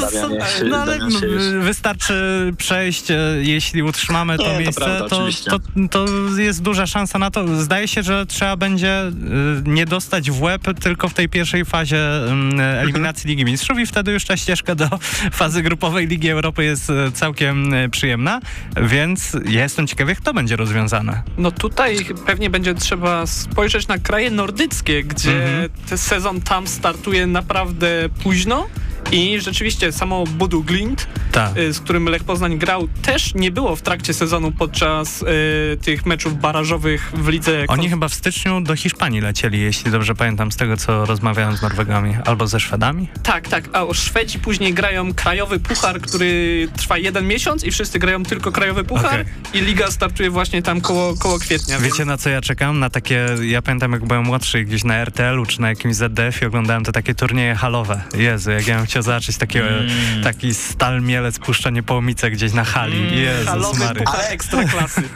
się- 0.58 0.64
no 0.64 0.76
ale 0.76 0.98
się 1.10 1.26
wystarczy 1.60 2.14
przejść, 2.58 3.10
e, 3.10 3.16
jeśli 3.40 3.82
utrzymamy 3.82 4.36
to 4.36 4.42
Nie, 4.44 4.52
to 4.54 4.60
miejsce, 4.60 4.80
prawda, 4.84 5.08
to, 5.08 5.28
to, 5.50 5.58
to 5.90 6.06
jest 6.38 6.62
duża 6.62 6.86
szansa 6.86 7.18
na 7.18 7.30
to. 7.30 7.62
Zdaje 7.62 7.88
się, 7.88 8.02
że 8.02 8.26
trzeba 8.26 8.56
będzie 8.56 8.98
e, 8.98 9.12
nie 9.64 9.86
dostać 9.86 10.30
w 10.30 10.42
łeb 10.42 10.62
tylko 10.80 11.08
w 11.08 11.14
tej 11.14 11.28
pierwszej 11.28 11.64
fazie 11.64 12.26
mm, 12.30 12.60
eliminacji 12.60 13.28
Ligi 13.30 13.44
Mistrzów 13.44 13.78
i 13.78 13.86
wtedy 13.86 14.12
już 14.12 14.24
ta 14.24 14.36
ścieżka 14.36 14.74
do 14.74 14.88
fazy 15.32 15.62
grupowej 15.62 16.06
Ligi 16.06 16.30
Europy 16.30 16.64
jest 16.64 16.90
e, 16.90 17.12
całkiem 17.12 17.72
przyjemna, 17.90 18.40
więc 18.82 19.36
ja 19.48 19.62
jestem 19.62 19.86
ciekawy, 19.86 20.10
jak 20.12 20.20
to 20.20 20.34
będzie 20.34 20.56
rozwiązane. 20.56 21.22
No 21.38 21.50
tutaj 21.50 21.96
pewnie 22.26 22.50
będzie 22.50 22.74
trzeba 22.74 23.26
spojrzeć 23.26 23.88
na 23.88 23.98
kraje 23.98 24.30
nordyckie, 24.30 25.04
gdzie 25.04 25.30
Mhm. 25.44 25.68
ten 25.88 25.98
sezon 25.98 26.40
tam 26.40 26.66
startuje 26.66 27.26
naprawdę 27.26 28.08
późno. 28.22 28.66
I 29.12 29.40
rzeczywiście 29.40 29.92
samo 29.92 30.24
Budu 30.24 30.62
Glint, 30.64 31.06
Tak. 31.32 31.56
y, 31.56 31.72
z 31.72 31.80
którym 31.80 32.04
Lech 32.08 32.24
Poznań 32.24 32.58
grał, 32.58 32.88
też 33.02 33.34
nie 33.34 33.50
było 33.50 33.76
w 33.76 33.82
trakcie 33.82 34.14
sezonu 34.14 34.52
podczas 34.52 35.22
y, 35.22 35.26
tych 35.82 36.06
meczów 36.06 36.40
barażowych 36.40 37.12
w 37.14 37.28
lidze. 37.28 37.64
Oni 37.68 37.88
chyba 37.88 38.08
w 38.08 38.14
styczniu 38.14 38.60
do 38.60 38.76
Hiszpanii 38.76 39.20
lecieli, 39.20 39.60
jeśli 39.60 39.90
dobrze 39.90 40.14
pamiętam, 40.14 40.52
z 40.52 40.56
tego 40.56 40.76
co 40.76 41.06
rozmawiałem 41.06 41.56
z 41.56 41.62
Norwegami, 41.62 42.14
albo 42.26 42.46
ze 42.46 42.60
Szwedami. 42.60 43.08
Tak, 43.22 43.48
tak. 43.48 43.64
A 43.72 43.82
o 43.82 43.94
Szwedzi 43.94 44.38
później 44.38 44.74
grają 44.74 45.14
krajowy 45.14 45.60
puchar, 45.60 46.00
który 46.00 46.68
trwa 46.76 46.98
jeden 46.98 47.26
miesiąc 47.26 47.64
i 47.64 47.70
wszyscy 47.70 47.98
grają 47.98 48.22
tylko 48.22 48.52
krajowy 48.52 48.84
puchar 48.84 49.20
Okej. 49.20 49.24
i 49.54 49.60
liga 49.60 49.90
startuje 49.90 50.30
właśnie 50.30 50.62
tam 50.62 50.80
koło, 50.80 51.16
koło 51.16 51.38
kwietnia. 51.38 51.78
Wiecie 51.78 52.04
na 52.04 52.16
co 52.16 52.30
ja 52.30 52.40
czekam? 52.40 52.78
Na 52.78 52.90
takie, 52.90 53.26
ja 53.42 53.62
pamiętam 53.62 53.92
jak 53.92 54.04
byłem 54.04 54.24
młodszy 54.24 54.64
gdzieś 54.64 54.84
na 54.84 54.94
RTL-u 54.96 55.46
czy 55.46 55.60
na 55.60 55.68
jakimś 55.68 55.94
ZDF 55.96 56.42
i 56.42 56.46
oglądałem 56.46 56.84
te 56.84 56.92
takie 56.92 57.14
turnieje 57.14 57.54
halowe. 57.54 58.02
Jezu, 58.14 58.50
jak 58.50 58.66
ja 58.66 58.76
bym 58.76 58.86
chciał 58.86 58.99
zobaczyć 59.02 59.36
takiego, 59.36 59.66
taki 60.24 60.54
stal 60.54 61.02
mielec 61.02 61.38
puszczanie 61.38 61.82
połomice 61.82 62.30
gdzieś 62.30 62.52
na 62.52 62.64
hali. 62.64 63.20
Jezus 63.20 63.46
Halowy 63.46 63.78
Mary. 63.78 64.00
puchar 64.00 64.20
ekstraklasy. 64.32 65.02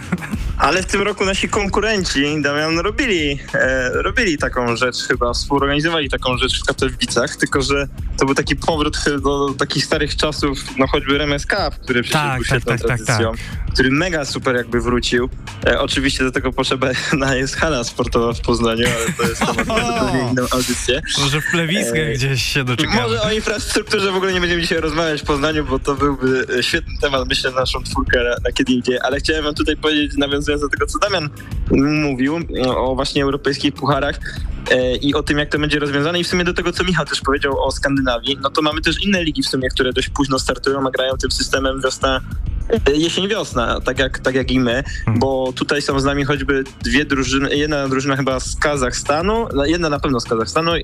Ale 0.59 0.83
w 0.83 0.87
tym 0.87 1.03
roku 1.03 1.25
nasi 1.25 1.49
konkurenci, 1.49 2.43
Damian, 2.43 2.79
robili, 2.79 3.39
e, 3.55 3.91
robili 4.03 4.39
taką 4.39 4.77
rzecz 4.77 4.97
chyba, 5.09 5.33
współorganizowali 5.33 6.11
taką 6.11 6.39
rzecz 6.39 6.61
w 6.63 6.65
Katowicach, 6.65 7.37
tylko 7.37 7.63
że 7.63 7.89
to 8.19 8.27
był 8.27 8.35
taki 8.35 8.57
powrót 8.57 8.97
do 9.23 9.55
takich 9.59 9.85
starych 9.85 10.17
czasów, 10.17 10.59
no 10.79 10.87
choćby 10.87 11.15
RMS 11.15 11.43
Cup, 11.47 11.75
który 11.83 12.03
przecież 12.03 12.23
Tak, 12.23 12.37
był 12.37 12.45
tak, 12.49 12.65
tak, 12.65 12.81
tak, 12.81 12.87
tradycją, 12.87 13.33
który 13.73 13.91
mega 13.91 14.25
super 14.25 14.57
jakby 14.57 14.81
wrócił. 14.81 15.29
E, 15.67 15.81
oczywiście 15.81 16.25
do 16.25 16.33
tego 16.33 16.53
potrzebna 16.53 17.35
jest 17.35 17.57
hala 17.57 17.85
sportowa 17.85 18.33
w 18.33 18.41
Poznaniu, 18.41 18.87
ale 18.97 19.13
to 19.13 19.23
jest 19.23 19.41
temat 19.41 19.67
na 19.67 19.75
zupełnie 19.75 20.31
inną 20.31 20.43
audycję. 20.51 21.03
Może 21.19 21.41
w 21.41 21.51
plewiskach 21.51 21.97
Ej. 21.97 22.15
gdzieś 22.15 22.43
się 22.43 22.65
doczekamy. 22.65 23.03
Może 23.03 23.23
o 23.23 23.33
infrastrukturze 23.77 24.13
w 24.13 24.17
ogóle 24.17 24.33
nie 24.33 24.41
będziemy 24.41 24.63
dzisiaj 24.63 24.81
rozmawiać 24.81 25.23
w 25.23 25.25
Poznaniu, 25.25 25.65
bo 25.65 25.79
to 25.79 25.95
byłby 25.95 26.47
e, 26.59 26.63
świetny 26.63 26.93
temat, 27.01 27.29
myślę, 27.29 27.51
na 27.51 27.61
naszą 27.61 27.83
czwórkę 27.83 28.25
na, 28.25 28.31
na 28.31 28.53
kiedy 28.53 28.73
indziej. 28.73 28.99
Ale 29.03 29.17
chciałem 29.17 29.45
wam 29.45 29.55
tutaj 29.55 29.77
powiedzieć, 29.77 30.13
nawiązując 30.17 30.63
do 30.63 30.69
tego, 30.69 30.87
co 30.87 30.99
Damian 30.99 31.29
mówił, 32.03 32.39
o 32.77 32.95
właśnie 32.95 33.23
europejskich 33.23 33.75
pucharach 33.75 34.21
e, 34.71 34.97
i 34.97 35.15
o 35.15 35.23
tym, 35.23 35.39
jak 35.39 35.49
to 35.49 35.59
będzie 35.59 35.79
rozwiązane 35.79 36.21
i 36.21 36.25
w 36.25 36.27
sumie 36.27 36.45
do 36.45 36.55
tego, 36.55 36.73
co 36.73 36.85
Michał 36.85 37.07
też 37.07 37.21
powiedział 37.21 37.65
o 37.65 37.73
Skandynawii, 37.73 38.39
no 38.43 38.51
to 38.51 38.63
mamy 38.63 38.81
też 38.81 39.03
inne 39.03 39.25
ligi 39.25 39.43
w 39.43 39.49
sumie, 39.49 39.69
które 39.69 39.93
dość 39.93 40.09
późno 40.09 40.39
startują, 40.39 40.87
a 40.87 40.91
grają 40.91 41.17
tym 41.17 41.31
systemem 41.31 41.81
wiosna 41.81 42.21
e, 42.69 42.97
jesień-wiosna, 42.97 43.81
tak 43.81 43.99
jak, 43.99 44.19
tak 44.19 44.35
jak 44.35 44.51
i 44.51 44.61
my, 44.61 44.85
bo 45.17 45.53
tutaj 45.53 45.83
są 45.83 46.01
z 46.01 46.05
nami 46.05 46.25
choćby 46.25 46.65
dwie 46.85 47.05
drużyny, 47.05 47.57
jedna 47.57 47.89
drużyna 47.89 48.17
chyba 48.17 48.41
z 48.41 48.57
Kazachstanu, 48.57 49.49
no, 49.55 49.67
jedna 49.67 49.89
na 49.89 50.01
pewno 50.01 50.21
z 50.21 50.25
Kazachstanu, 50.25 50.75
y, 50.75 50.83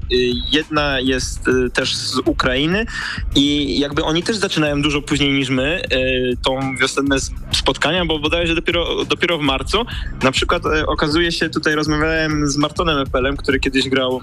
jedna 0.52 1.00
jest 1.00 1.48
y, 1.48 1.70
też 1.70 1.96
z 1.96 2.18
Ukrainy 2.18 2.86
i 3.34 3.78
jakby 3.80 4.04
oni 4.04 4.22
też 4.22 4.36
zaczynają 4.36 4.82
dużo 4.82 5.02
później 5.02 5.32
niż 5.32 5.48
my 5.48 5.82
y, 5.92 6.36
tą 6.42 6.76
wiosenne 6.76 7.16
spotkania, 7.52 8.04
bo 8.04 8.18
bodajże 8.18 8.54
dopiero, 8.54 9.04
dopiero 9.04 9.38
w 9.38 9.40
marcu. 9.40 9.86
Na 10.22 10.32
przykład 10.32 10.66
y, 10.66 10.86
okazuje 10.86 11.32
się, 11.32 11.50
tutaj 11.50 11.74
rozmawiałem 11.74 12.48
z 12.48 12.56
Martonem 12.56 12.98
Epelem, 12.98 13.36
który 13.36 13.60
kiedyś 13.60 13.88
grał 13.88 14.20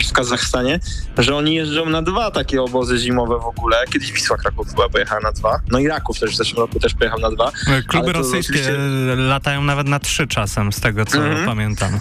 y, 0.00 0.04
w 0.04 0.12
Kazachstanie, 0.12 0.80
że 1.18 1.36
oni 1.36 1.54
jeżdżą 1.54 1.90
na 1.90 2.02
dwa 2.02 2.30
takie 2.30 2.62
obozy 2.62 2.98
zimowe 2.98 3.38
w 3.38 3.46
ogóle. 3.46 3.76
Kiedyś 3.92 4.12
Wisła 4.12 4.36
Kraków 4.36 4.68
chyba 4.68 4.88
pojechała 4.88 5.20
na 5.20 5.32
dwa. 5.32 5.60
No 5.70 5.78
i 5.78 5.88
Raków 5.88 6.20
też 6.20 6.30
w 6.30 6.36
zeszłym 6.36 6.60
roku 6.60 6.80
też 6.80 6.94
pojechał 6.98 7.18
na 7.18 7.30
dwa. 7.30 7.52
Kluby 7.88 8.04
Ale 8.06 8.12
to 8.12 8.18
rosyjskie 8.18 8.52
oczywiście- 8.52 9.16
latają 9.16 9.64
nawet 9.64 9.88
na 9.88 9.98
trzy 9.98 10.26
czasem, 10.26 10.72
z 10.72 10.80
tego 10.80 11.04
co 11.04 11.18
Mhm. 11.26 11.46
pamiętam. 11.46 12.00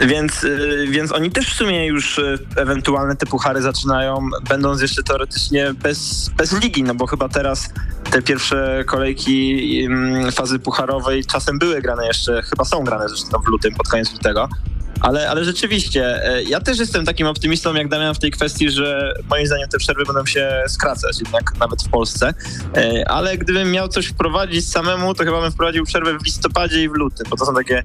Więc, 0.00 0.44
y, 0.44 0.86
więc 0.90 1.12
oni 1.12 1.30
też 1.30 1.46
w 1.50 1.54
sumie 1.56 1.86
już 1.86 2.18
y, 2.18 2.38
ewentualne 2.56 3.16
te 3.16 3.26
puchary 3.26 3.62
zaczynają, 3.62 4.28
będąc 4.48 4.82
jeszcze 4.82 5.02
teoretycznie 5.02 5.74
bez, 5.74 6.30
bez 6.36 6.62
ligi, 6.62 6.82
no 6.82 6.94
bo 6.94 7.06
chyba 7.06 7.28
teraz 7.28 7.70
te 8.10 8.22
pierwsze 8.22 8.84
kolejki 8.86 9.88
fazy 10.32 10.58
pucharowej 10.58 11.24
czasem 11.24 11.58
były 11.58 11.82
grane 11.82 12.06
jeszcze, 12.06 12.42
chyba 12.42 12.64
są 12.64 12.84
grane 12.84 13.08
zresztą 13.08 13.38
w 13.38 13.46
lutym, 13.48 13.74
pod 13.74 13.88
koniec 13.88 14.12
lutego. 14.12 14.48
Ale, 15.00 15.30
ale 15.30 15.44
rzeczywiście, 15.44 16.24
e, 16.24 16.42
ja 16.42 16.60
też 16.60 16.78
jestem 16.78 17.04
takim 17.04 17.26
optymistą 17.26 17.74
jak 17.74 17.88
Damian 17.88 18.14
w 18.14 18.18
tej 18.18 18.30
kwestii, 18.30 18.70
że 18.70 19.14
moim 19.30 19.46
zdaniem 19.46 19.68
te 19.68 19.78
przerwy 19.78 20.04
będą 20.04 20.26
się 20.26 20.62
skracać 20.68 21.20
jednak 21.20 21.52
nawet 21.60 21.82
w 21.82 21.88
Polsce. 21.88 22.34
E, 22.76 23.08
Ale 23.08 23.38
gdybym 23.38 23.70
miał 23.72 23.88
coś 23.88 24.06
wprowadzić 24.06 24.68
samemu, 24.68 25.14
to 25.14 25.24
chyba 25.24 25.40
bym 25.40 25.52
wprowadził 25.52 25.84
przerwę 25.84 26.18
w 26.18 26.24
listopadzie 26.24 26.82
i 26.82 26.88
w 26.88 26.92
lutym, 26.92 27.26
bo 27.30 27.36
to 27.36 27.46
są 27.46 27.54
takie 27.54 27.82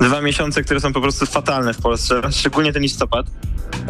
dwa 0.00 0.20
miesiące, 0.20 0.62
które 0.62 0.80
są 0.80 0.92
po 0.92 1.00
prostu 1.00 1.26
fatalne 1.26 1.74
w 1.74 1.78
Polsce, 1.78 2.20
szczególnie 2.32 2.72
ten 2.72 2.82
listopad. 2.82 3.26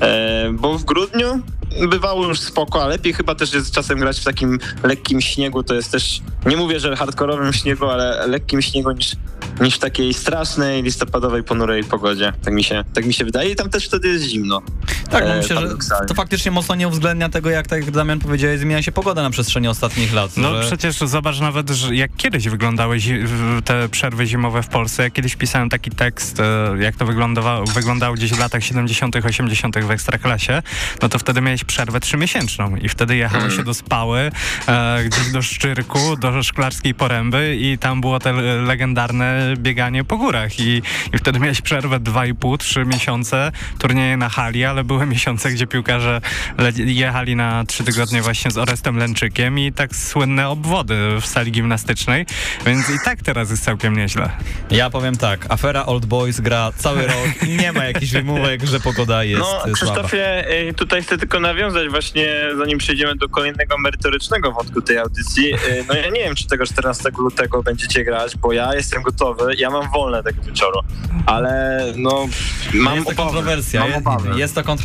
E, 0.00 0.50
bo 0.52 0.78
w 0.78 0.84
grudniu 0.84 1.40
bywało 1.88 2.26
już 2.26 2.40
spoko, 2.40 2.82
a 2.82 2.86
lepiej 2.86 3.12
chyba 3.12 3.34
też 3.34 3.54
jest 3.54 3.74
czasem 3.74 3.98
grać 3.98 4.20
w 4.20 4.24
takim 4.24 4.58
lekkim 4.82 5.20
śniegu, 5.20 5.62
to 5.62 5.74
jest 5.74 5.92
też, 5.92 6.20
nie 6.46 6.56
mówię, 6.56 6.80
że 6.80 6.96
hardkorowym 6.96 7.52
śniegu, 7.52 7.86
ale 7.86 8.26
lekkim 8.26 8.62
śniegu 8.62 8.90
niż, 8.90 9.16
niż 9.60 9.74
w 9.74 9.78
takiej 9.78 10.14
strasznej 10.14 10.82
listopadowej, 10.82 11.42
ponurej 11.42 11.84
pogodzie. 11.84 12.32
Tak 12.44 12.54
mi 12.54 12.64
się, 12.64 12.84
tak 12.94 13.06
mi 13.06 13.14
się 13.14 13.24
wydaje 13.24 13.50
i 13.50 13.56
tam 13.56 13.70
też 13.70 13.86
wtedy 13.86 14.08
jest 14.08 14.24
zimno. 14.24 14.62
Tak, 15.10 15.24
no 15.28 15.34
myślę, 15.34 15.60
że 15.60 16.06
to 16.08 16.14
faktycznie 16.14 16.50
mocno 16.50 16.74
nie 16.74 16.88
uwzględnia 16.88 17.28
tego, 17.28 17.50
jak 17.50 17.66
tak 17.66 17.80
jak 17.80 17.90
Damian 17.90 18.18
powiedziałeś, 18.18 18.60
zmienia 18.60 18.82
się 18.82 18.92
pogoda 18.92 19.22
na 19.22 19.30
przestrzeni 19.30 19.68
ostatnich 19.68 20.12
lat. 20.12 20.36
No 20.36 20.62
że... 20.62 20.68
przecież 20.68 20.96
zobacz 20.96 21.40
nawet, 21.40 21.70
że 21.70 21.94
jak 21.94 22.16
kiedyś 22.16 22.48
wyglądały 22.48 22.98
te 23.64 23.88
przerwy 23.88 24.26
zimowe 24.26 24.62
w 24.62 24.68
Polsce. 24.68 25.02
Ja 25.02 25.10
kiedyś 25.10 25.36
pisałem 25.36 25.70
taki 25.70 25.90
tekst, 25.90 26.40
e, 26.40 26.76
jak 26.78 26.96
to 26.96 27.06
wyglądało, 27.06 27.64
wyglądało 27.64 28.14
gdzieś 28.14 28.32
w 28.32 28.38
latach 28.38 28.64
70., 28.64 29.16
80. 29.26 29.76
w 29.84 29.90
Ekstraklasie, 29.90 30.62
no 31.02 31.08
to 31.08 31.18
wtedy 31.18 31.40
miałeś 31.40 31.64
przerwę 31.64 32.00
trzymiesięczną 32.00 32.76
i 32.76 32.88
wtedy 32.88 33.16
jechało 33.16 33.50
się 33.50 33.64
do 33.64 33.74
Spały, 33.74 34.30
e, 34.68 35.04
gdzieś 35.04 35.32
do 35.32 35.42
Szczyrku, 35.42 36.16
do 36.16 36.42
Szklarskiej 36.42 36.94
Poręby 36.94 37.56
i 37.60 37.78
tam 37.78 38.00
było 38.00 38.18
te 38.18 38.32
legendarne 38.62 39.54
bieganie 39.56 40.04
po 40.04 40.16
górach 40.16 40.60
i, 40.60 40.82
i 41.12 41.18
wtedy 41.18 41.40
miałeś 41.40 41.60
przerwę 41.60 42.00
2,5, 42.00 42.58
3 42.58 42.84
miesiące, 42.84 43.52
turnieje 43.78 44.16
na 44.16 44.28
hali, 44.28 44.64
ale 44.64 44.84
były 44.84 44.93
miesiące, 45.06 45.50
gdzie 45.50 45.66
piłkarze 45.66 46.20
jechali 46.76 47.36
na 47.36 47.64
trzy 47.64 47.84
tygodnie 47.84 48.22
właśnie 48.22 48.50
z 48.50 48.58
Orestem 48.58 48.96
Lęczykiem 48.96 49.58
i 49.58 49.72
tak 49.72 49.96
słynne 49.96 50.48
obwody 50.48 51.20
w 51.20 51.26
sali 51.26 51.52
gimnastycznej, 51.52 52.26
więc 52.66 52.90
i 52.90 52.98
tak 53.04 53.22
teraz 53.22 53.50
jest 53.50 53.64
całkiem 53.64 53.96
nieźle. 53.96 54.30
Ja 54.70 54.90
powiem 54.90 55.16
tak, 55.16 55.46
afera 55.48 55.86
Old 55.86 56.06
Boys 56.06 56.40
gra 56.40 56.72
cały 56.76 57.06
rok 57.06 57.42
i 57.46 57.56
nie 57.56 57.72
ma 57.72 57.84
jakichś 57.84 58.12
wymówek, 58.12 58.64
że 58.64 58.80
pogoda 58.80 59.24
jest 59.24 59.42
No 59.66 59.72
Krzysztofie, 59.72 60.44
słaba. 60.44 60.68
Y, 60.70 60.74
tutaj 60.74 61.02
chcę 61.02 61.18
tylko 61.18 61.40
nawiązać 61.40 61.88
właśnie, 61.88 62.28
zanim 62.58 62.78
przejdziemy 62.78 63.16
do 63.16 63.28
kolejnego 63.28 63.78
merytorycznego 63.78 64.52
wątku 64.52 64.82
tej 64.82 64.98
audycji. 64.98 65.54
Y, 65.54 65.84
no 65.88 65.94
ja 65.94 66.08
nie 66.08 66.20
wiem, 66.20 66.34
czy 66.34 66.46
tego 66.46 66.66
14 66.66 67.10
lutego 67.18 67.62
będziecie 67.62 68.04
grać, 68.04 68.36
bo 68.36 68.52
ja 68.52 68.74
jestem 68.74 69.02
gotowy, 69.02 69.54
ja 69.58 69.70
mam 69.70 69.90
wolne 69.90 70.22
tego 70.22 70.42
wieczoru, 70.42 70.80
ale 71.26 71.84
no 71.96 72.26
mam 72.74 72.94
Jest 72.94 73.08
to 73.08 73.14
kontrowersja, 73.14 73.80
mam 73.80 73.90
jest, 73.90 74.38
jest, 74.38 74.54
to 74.54 74.62
kontrowersja, 74.62 74.83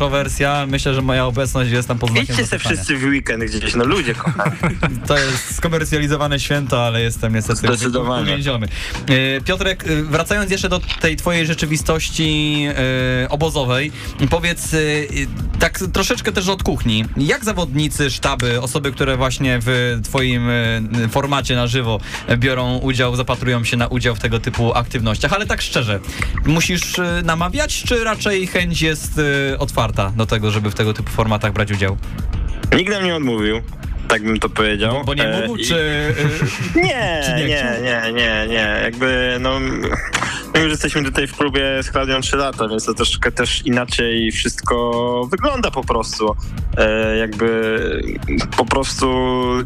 myślę, 0.66 0.94
że 0.94 1.02
moja 1.02 1.26
obecność 1.26 1.70
jest 1.70 1.88
tam 1.88 1.98
pod 1.98 2.10
znakiem 2.10 2.30
Idźcie 2.30 2.46
se 2.46 2.58
wszyscy 2.58 2.96
w 2.96 3.04
weekend 3.04 3.44
gdzieś, 3.44 3.74
no 3.74 3.84
ludzie 3.84 4.14
kochani. 4.14 4.56
To 5.06 5.18
jest 5.18 5.54
skomercjalizowane 5.56 6.40
święto, 6.40 6.86
ale 6.86 7.02
jestem 7.02 7.34
niestety 7.34 7.58
Zdecydowanie. 7.58 8.22
uwięziony. 8.22 8.66
Y, 9.10 9.40
Piotrek, 9.44 9.84
wracając 10.04 10.50
jeszcze 10.50 10.68
do 10.68 10.80
tej 11.00 11.16
twojej 11.16 11.46
rzeczywistości 11.46 12.66
obozowej, 13.28 13.92
powiedz 14.30 14.76
tak 15.58 15.78
troszeczkę 15.92 16.32
też 16.32 16.48
od 16.48 16.62
kuchni. 16.62 17.04
Jak 17.16 17.44
zawodnicy, 17.44 18.10
sztaby, 18.10 18.60
osoby, 18.60 18.92
które 18.92 19.16
właśnie 19.16 19.58
w 19.62 20.00
twoim 20.04 20.48
formacie 21.10 21.56
na 21.56 21.66
żywo 21.66 22.00
biorą 22.36 22.78
udział, 22.78 23.16
zapatrują 23.16 23.64
się 23.64 23.76
na 23.76 23.86
udział 23.86 24.14
w 24.14 24.20
tego 24.20 24.40
typu 24.40 24.74
aktywnościach, 24.74 25.32
ale 25.32 25.46
tak 25.46 25.62
szczerze, 25.62 26.00
musisz 26.46 26.94
namawiać, 27.24 27.82
czy 27.82 28.04
raczej 28.04 28.46
chęć 28.46 28.82
jest 28.82 29.20
otwarta 29.58 29.89
do 30.16 30.26
tego, 30.26 30.50
żeby 30.50 30.70
w 30.70 30.74
tego 30.74 30.94
typu 30.94 31.10
formatach 31.10 31.52
brać 31.52 31.72
udział? 31.72 31.96
Nikt 32.76 32.92
nam 32.92 33.04
nie 33.04 33.16
odmówił 33.16 33.60
tak 34.10 34.22
bym 34.22 34.38
to 34.38 34.48
powiedział. 34.48 34.92
Bo, 34.92 35.04
bo 35.04 35.14
nie 35.14 35.28
mógł, 35.28 35.60
e, 35.60 35.64
czy... 35.64 36.14
nie, 36.84 37.20
czy 37.26 37.32
nie, 37.32 37.46
nie, 37.46 37.80
nie, 37.82 38.12
nie, 38.12 38.46
nie, 38.48 38.80
jakby 38.82 39.36
no... 39.40 39.60
My 40.54 40.60
już 40.60 40.70
jesteśmy 40.70 41.04
tutaj 41.04 41.26
w 41.26 41.36
klubie 41.36 41.82
z 41.82 41.90
Klaudią 41.90 42.20
3 42.20 42.36
lata, 42.36 42.68
więc 42.68 42.84
to 42.84 42.94
troszkę 42.94 43.32
też 43.32 43.66
inaczej 43.66 44.32
wszystko 44.32 45.28
wygląda 45.30 45.70
po 45.70 45.84
prostu. 45.84 46.36
E, 46.76 47.16
jakby 47.16 47.80
po 48.56 48.64
prostu 48.64 49.06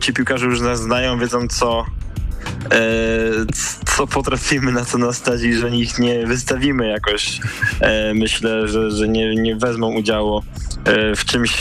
ci 0.00 0.12
piłkarze 0.12 0.46
już 0.46 0.60
nas 0.60 0.80
znają, 0.80 1.18
wiedzą 1.18 1.48
co, 1.48 1.86
E, 1.86 2.03
co 3.96 4.06
potrafimy 4.06 4.72
na 4.72 4.84
co 4.84 4.98
nastać 4.98 5.42
i 5.42 5.54
że 5.54 5.70
ich 5.70 5.98
nie 5.98 6.26
wystawimy 6.26 6.88
jakoś. 6.88 7.40
E, 7.80 8.14
myślę, 8.14 8.68
że, 8.68 8.90
że 8.90 9.08
nie, 9.08 9.34
nie 9.34 9.56
wezmą 9.56 9.92
udziału 9.92 10.42
e, 10.84 11.16
w 11.16 11.24
czymś, 11.24 11.52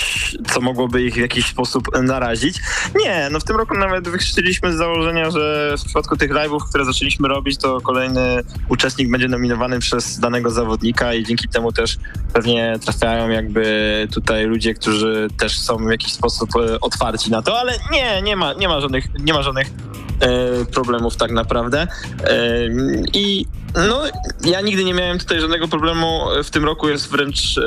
co 0.48 0.62
mogłoby 0.62 1.04
ich 1.04 1.14
w 1.14 1.18
jakiś 1.18 1.46
sposób 1.46 1.88
narazić. 2.04 2.60
Nie, 3.04 3.28
no 3.32 3.40
w 3.40 3.44
tym 3.44 3.56
roku 3.56 3.78
nawet 3.78 4.10
wychrzciliśmy 4.10 4.74
z 4.74 4.76
założenia, 4.76 5.32
że 5.32 5.76
w 5.78 5.84
przypadku 5.84 6.18
tych 6.18 6.32
live'ów, 6.32 6.60
które 6.70 6.86
zaczęliśmy 6.86 7.28
robić, 7.28 7.58
to 7.58 7.82
kolejny 7.82 8.44
uczestnik 8.70 9.12
będzie 9.12 9.28
nominowany 9.28 9.80
przez 9.80 10.20
danego 10.20 10.50
zawodnika 10.50 11.14
i 11.14 11.24
dzięki 11.24 11.50
temu 11.50 11.72
też 11.72 11.98
pewnie 12.34 12.76
trafiają 12.86 13.30
jakby 13.30 14.08
tutaj 14.14 14.46
ludzie, 14.46 14.74
którzy 14.74 15.28
też 15.38 15.60
są 15.60 15.78
w 15.78 15.92
jakiś 15.92 16.14
sposób 16.14 16.50
otwarci 16.82 17.32
na 17.32 17.42
to, 17.42 17.60
ale 17.60 17.74
nie, 17.92 18.22
nie 18.22 18.36
ma, 18.36 18.54
nie 18.54 18.68
ma 18.68 18.82
żadnych, 18.82 19.06
nie 19.20 19.34
ma 19.34 19.44
żadnych 19.44 19.68
problemów 20.74 21.18
tak 21.18 21.32
naprawdę. 21.32 21.88
I 23.14 23.46
no, 23.76 24.04
ja 24.46 24.62
nigdy 24.62 24.84
nie 24.84 24.94
miałem 24.94 25.20
tutaj 25.20 25.40
żadnego 25.40 25.68
problemu. 25.68 26.22
W 26.44 26.50
tym 26.50 26.66
roku 26.66 26.90
jest 26.90 27.10
wręcz 27.10 27.58
e, 27.58 27.62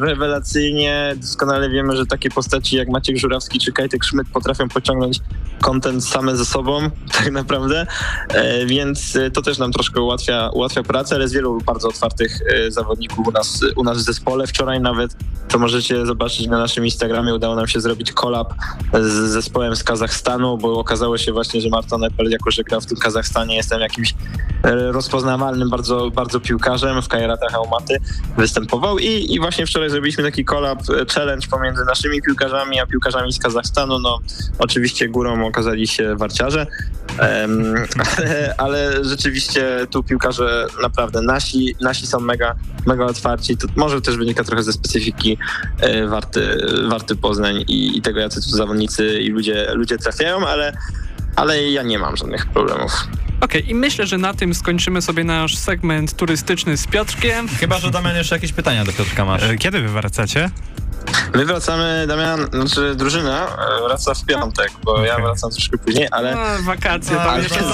rewelacyjnie. 0.00 1.14
Doskonale 1.16 1.70
wiemy, 1.70 1.96
że 1.96 2.06
takie 2.06 2.30
postaci 2.30 2.76
jak 2.76 2.88
Maciek 2.88 3.18
Żurawski 3.18 3.58
czy 3.58 3.72
Kajtek 3.72 4.04
Szmyt 4.04 4.28
potrafią 4.28 4.68
pociągnąć 4.68 5.20
kontent 5.60 6.04
same 6.04 6.36
ze 6.36 6.44
sobą, 6.44 6.90
tak 7.18 7.30
naprawdę. 7.30 7.86
E, 8.28 8.66
więc 8.66 9.18
to 9.32 9.42
też 9.42 9.58
nam 9.58 9.72
troszkę 9.72 10.00
ułatwia, 10.00 10.50
ułatwia 10.52 10.82
pracę, 10.82 11.14
ale 11.14 11.24
jest 11.24 11.34
wielu 11.34 11.60
bardzo 11.60 11.88
otwartych 11.88 12.38
e, 12.48 12.70
zawodników 12.70 13.28
u 13.28 13.30
nas, 13.30 13.60
u 13.76 13.84
nas 13.84 13.98
w 13.98 14.00
zespole. 14.00 14.46
Wczoraj 14.46 14.80
nawet, 14.80 15.16
to 15.48 15.58
możecie 15.58 16.06
zobaczyć 16.06 16.46
na 16.46 16.58
naszym 16.58 16.84
Instagramie, 16.84 17.34
udało 17.34 17.54
nam 17.54 17.68
się 17.68 17.80
zrobić 17.80 18.12
kolab 18.12 18.54
z 18.92 19.30
zespołem 19.30 19.76
z 19.76 19.84
Kazachstanu, 19.84 20.58
bo 20.58 20.78
okazało 20.78 21.18
się 21.18 21.32
właśnie, 21.32 21.60
że 21.60 21.68
Marta 21.68 21.98
Nepel, 21.98 22.30
jako 22.30 22.50
że 22.50 22.62
gra 22.62 22.80
w 22.80 22.86
tym 22.86 22.98
Kazachstanie, 22.98 23.56
jestem 23.56 23.80
jakimś 23.80 24.14
bardzo, 25.70 26.10
bardzo 26.10 26.40
piłkarzem 26.40 27.02
w 27.02 27.08
Kairatach 27.08 27.54
Almaty 27.54 27.96
występował 28.36 28.98
i, 28.98 29.34
i 29.34 29.40
właśnie 29.40 29.66
wczoraj 29.66 29.90
zrobiliśmy 29.90 30.24
taki 30.24 30.44
collab 30.44 30.78
challenge 31.14 31.46
pomiędzy 31.50 31.84
naszymi 31.84 32.22
piłkarzami 32.22 32.80
a 32.80 32.86
piłkarzami 32.86 33.32
z 33.32 33.38
Kazachstanu. 33.38 33.98
No 33.98 34.20
oczywiście 34.58 35.08
górą 35.08 35.46
okazali 35.46 35.86
się 35.86 36.16
warciarze, 36.16 36.66
um, 37.20 37.74
ale, 38.16 38.54
ale, 38.58 39.04
rzeczywiście 39.04 39.86
tu 39.90 40.02
piłkarze 40.02 40.66
naprawdę 40.82 41.22
nasi, 41.22 41.76
nasi 41.80 42.06
są 42.06 42.20
mega, 42.20 42.54
mega 42.86 43.04
otwarci. 43.04 43.56
To 43.56 43.66
może 43.76 44.00
też 44.00 44.16
wynika 44.16 44.44
trochę 44.44 44.62
ze 44.62 44.72
specyfiki 44.72 45.38
e, 45.80 46.06
Warty, 46.06 46.58
Warty 46.88 47.16
Poznań 47.16 47.64
i, 47.68 47.98
i 47.98 48.02
tego, 48.02 48.20
jacy 48.20 48.42
tu 48.42 48.48
zawodnicy 48.48 49.20
i 49.20 49.28
ludzie, 49.28 49.74
ludzie 49.74 49.98
trafiają, 49.98 50.46
ale 50.46 50.72
ale 51.36 51.70
ja 51.70 51.82
nie 51.82 51.98
mam 51.98 52.16
żadnych 52.16 52.46
problemów. 52.46 52.92
Okej, 53.40 53.60
okay, 53.60 53.72
i 53.72 53.74
myślę, 53.74 54.06
że 54.06 54.18
na 54.18 54.34
tym 54.34 54.54
skończymy 54.54 55.02
sobie 55.02 55.24
nasz 55.24 55.56
segment 55.56 56.16
turystyczny 56.16 56.76
z 56.76 56.86
Piotrkiem. 56.86 57.48
Chyba, 57.48 57.78
że 57.78 57.90
Damian 57.90 58.16
jeszcze 58.16 58.34
jakieś 58.34 58.52
pytania 58.52 58.84
do 58.84 58.92
Piotrka 58.92 59.24
masz. 59.24 59.42
E, 59.42 59.56
kiedy 59.56 59.80
wy 59.80 59.88
wracacie? 59.88 60.50
My 61.34 61.44
wracamy, 61.44 62.04
Damian, 62.08 62.46
znaczy 62.52 62.94
drużyna 62.94 63.46
e, 63.46 63.82
wraca 63.86 64.14
w 64.14 64.24
piątek, 64.24 64.70
bo 64.84 64.92
okay. 64.92 65.06
ja 65.06 65.16
wracam 65.16 65.50
troszkę 65.50 65.78
później, 65.78 66.08
ale... 66.10 66.34
No, 66.34 66.62
wakacje, 66.64 67.16
tam 67.16 67.28
ale, 67.28 67.42
jeszcze 67.42 67.64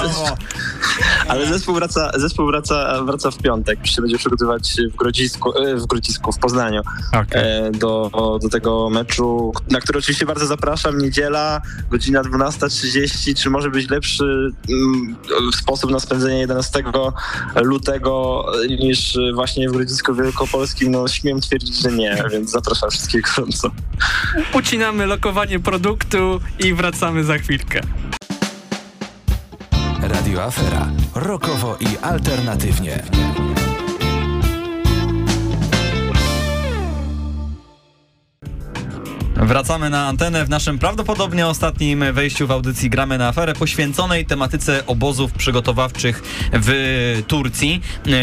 ale 1.27 1.45
zespół 1.45 1.75
wraca, 1.75 2.11
zespół 2.15 2.47
wraca, 2.47 3.03
wraca 3.03 3.31
w 3.31 3.37
piątek, 3.37 3.87
się 3.87 4.01
będzie 4.01 4.17
przygotowywać 4.17 4.75
w 4.93 4.95
Grodzisku, 4.95 5.57
e, 5.57 5.75
w 5.75 5.85
Grodzisku, 5.85 6.31
w 6.31 6.37
Poznaniu 6.37 6.81
okay. 7.13 7.71
do, 7.71 8.09
do 8.41 8.49
tego 8.49 8.89
meczu, 8.89 9.53
na 9.71 9.79
który 9.81 9.99
oczywiście 9.99 10.25
bardzo 10.25 10.45
zapraszam, 10.45 10.97
niedziela, 10.97 11.61
godzina 11.91 12.21
12.30, 12.21 13.41
czy 13.41 13.49
może 13.49 13.69
być 13.69 13.89
lepszy 13.89 14.51
mm, 14.69 15.15
sposób 15.53 15.91
na 15.91 15.99
spędzenie 15.99 16.39
11 16.39 16.83
lutego 17.55 18.45
niż 18.79 19.17
właśnie 19.33 19.69
w 19.69 19.71
Grodzisku 19.71 20.15
Wielkopolskim, 20.15 20.91
no 20.91 21.07
śmiem 21.07 21.41
twierdzić, 21.41 21.81
że 21.81 21.91
nie, 21.91 22.23
więc 22.31 22.51
zapraszam 22.51 22.89
wszystkich 22.89 23.16
gorąco. 23.21 23.71
Ucinamy 24.53 25.05
lokowanie 25.05 25.59
produktu 25.59 26.41
i 26.59 26.73
wracamy 26.73 27.23
za 27.23 27.37
chwilkę. 27.37 27.81
Radio 30.01 30.43
Afera. 30.43 30.91
Rokowo 31.15 31.77
i 31.79 31.97
alternatywnie. 32.01 33.03
Wracamy 39.47 39.89
na 39.89 40.07
antenę 40.07 40.45
w 40.45 40.49
naszym 40.49 40.79
prawdopodobnie 40.79 41.47
ostatnim 41.47 42.13
wejściu 42.13 42.47
w 42.47 42.51
audycji 42.51 42.89
Gramy 42.89 43.17
na 43.17 43.27
aferę 43.27 43.53
poświęconej 43.53 44.25
tematyce 44.25 44.85
obozów 44.85 45.31
przygotowawczych 45.31 46.23
w 46.53 47.23
Turcji. 47.27 47.81
Yy, 48.05 48.13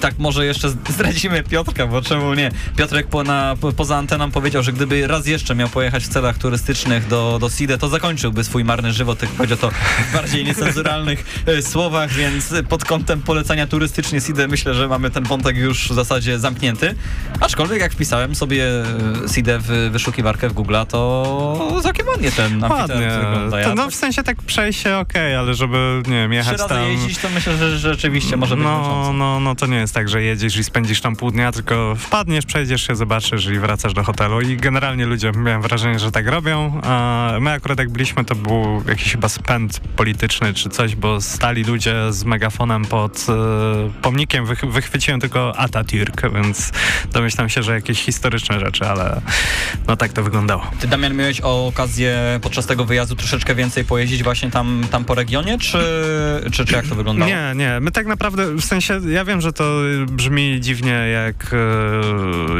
tak 0.00 0.18
może 0.18 0.46
jeszcze 0.46 0.68
zdradzimy 0.68 1.42
Piotrka, 1.42 1.86
bo 1.86 2.02
czemu 2.02 2.34
nie? 2.34 2.50
Piotrek 2.76 3.06
po 3.06 3.24
na, 3.24 3.56
po, 3.60 3.72
poza 3.72 3.96
anteną 3.96 4.30
powiedział, 4.30 4.62
że 4.62 4.72
gdyby 4.72 5.06
raz 5.06 5.26
jeszcze 5.26 5.54
miał 5.54 5.68
pojechać 5.68 6.04
w 6.04 6.08
celach 6.08 6.38
turystycznych 6.38 7.08
do, 7.08 7.38
do 7.40 7.50
SIDE, 7.50 7.78
to 7.78 7.88
zakończyłby 7.88 8.44
swój 8.44 8.64
marny 8.64 8.92
żywot, 8.92 9.18
tak 9.18 9.28
powiedział 9.28 9.58
to 9.58 9.70
w 9.70 10.12
bardziej 10.12 10.44
niecenzuralnych 10.44 11.42
yy, 11.46 11.62
słowach, 11.62 12.12
więc 12.12 12.54
pod 12.68 12.84
kątem 12.84 13.22
polecania 13.22 13.66
turystycznie 13.66 14.20
SIDE 14.20 14.48
myślę, 14.48 14.74
że 14.74 14.88
mamy 14.88 15.10
ten 15.10 15.24
wątek 15.24 15.56
już 15.56 15.88
w 15.88 15.94
zasadzie 15.94 16.38
zamknięty. 16.38 16.94
Aczkolwiek 17.40 17.80
jak 17.80 17.92
wpisałem 17.92 18.34
sobie 18.34 18.64
SIDE 19.34 19.58
w 19.58 19.88
wyszukiwarkę 19.92 20.48
w 20.48 20.52
Google, 20.52 20.67
Google'a, 20.68 20.86
to 20.86 21.80
całkiem 21.82 22.08
ładnie 22.08 22.30
ten 22.30 22.64
ładnie. 22.64 23.10
wygląda. 23.20 23.60
Ja 23.60 23.68
no 23.74 23.82
tak... 23.82 23.92
w 23.92 23.94
sensie 23.94 24.22
tak 24.22 24.42
przejście 24.42 24.98
okej, 24.98 25.22
okay, 25.22 25.38
ale 25.38 25.54
żeby, 25.54 26.02
nie 26.06 26.14
wiem, 26.14 26.32
jechać 26.32 26.58
Trzy 26.58 26.74
razy 26.74 26.90
jeździć, 26.90 27.18
to 27.18 27.28
myślę, 27.28 27.56
że 27.56 27.78
rzeczywiście 27.78 28.36
może 28.36 28.56
być 28.56 28.64
no, 28.64 29.12
no, 29.12 29.40
no 29.40 29.54
to 29.54 29.66
nie 29.66 29.76
jest 29.76 29.94
tak, 29.94 30.08
że 30.08 30.22
jedziesz 30.22 30.56
i 30.56 30.64
spędzisz 30.64 31.00
tam 31.00 31.16
pół 31.16 31.30
dnia, 31.30 31.52
tylko 31.52 31.94
wpadniesz, 31.98 32.46
przejdziesz 32.46 32.86
się, 32.86 32.96
zobaczysz 32.96 33.46
i 33.46 33.58
wracasz 33.58 33.94
do 33.94 34.04
hotelu 34.04 34.40
i 34.40 34.56
generalnie 34.56 35.06
ludzie, 35.06 35.32
miałem 35.32 35.62
wrażenie, 35.62 35.98
że 35.98 36.10
tak 36.10 36.26
robią. 36.26 36.80
A 36.84 37.32
my 37.40 37.50
akurat 37.50 37.78
jak 37.78 37.90
byliśmy, 37.90 38.24
to 38.24 38.34
był 38.34 38.82
jakiś 38.88 39.12
chyba 39.12 39.28
spęd 39.28 39.80
polityczny 39.80 40.54
czy 40.54 40.68
coś, 40.68 40.96
bo 40.96 41.20
stali 41.20 41.64
ludzie 41.64 41.94
z 42.10 42.24
megafonem 42.24 42.84
pod 42.84 43.26
e, 43.28 43.32
pomnikiem, 44.02 44.46
wych, 44.46 44.64
wychwyciłem 44.64 45.20
tylko 45.20 45.52
Atatürk, 45.52 46.34
więc 46.34 46.72
domyślam 47.12 47.48
się, 47.48 47.62
że 47.62 47.74
jakieś 47.74 48.02
historyczne 48.02 48.60
rzeczy, 48.60 48.86
ale 48.86 49.20
no 49.86 49.96
tak 49.96 50.12
to 50.12 50.22
wyglądało. 50.48 50.80
Ty 50.80 50.88
Damian 50.88 51.14
miałeś 51.14 51.40
okazję 51.40 52.38
podczas 52.42 52.66
tego 52.66 52.84
wyjazdu 52.84 53.16
troszeczkę 53.16 53.54
więcej 53.54 53.84
pojeździć 53.84 54.22
właśnie 54.22 54.50
tam, 54.50 54.84
tam 54.90 55.04
po 55.04 55.14
regionie, 55.14 55.58
czy, 55.58 55.78
czy, 56.52 56.64
czy 56.64 56.74
jak 56.74 56.86
to 56.86 56.94
wyglądało? 56.94 57.30
Nie, 57.30 57.52
nie, 57.56 57.80
my 57.80 57.90
tak 57.90 58.06
naprawdę, 58.06 58.54
w 58.54 58.64
sensie, 58.64 59.00
ja 59.08 59.24
wiem, 59.24 59.40
że 59.40 59.52
to 59.52 59.64
brzmi 60.06 60.60
dziwnie, 60.60 60.92
jak, 60.92 61.54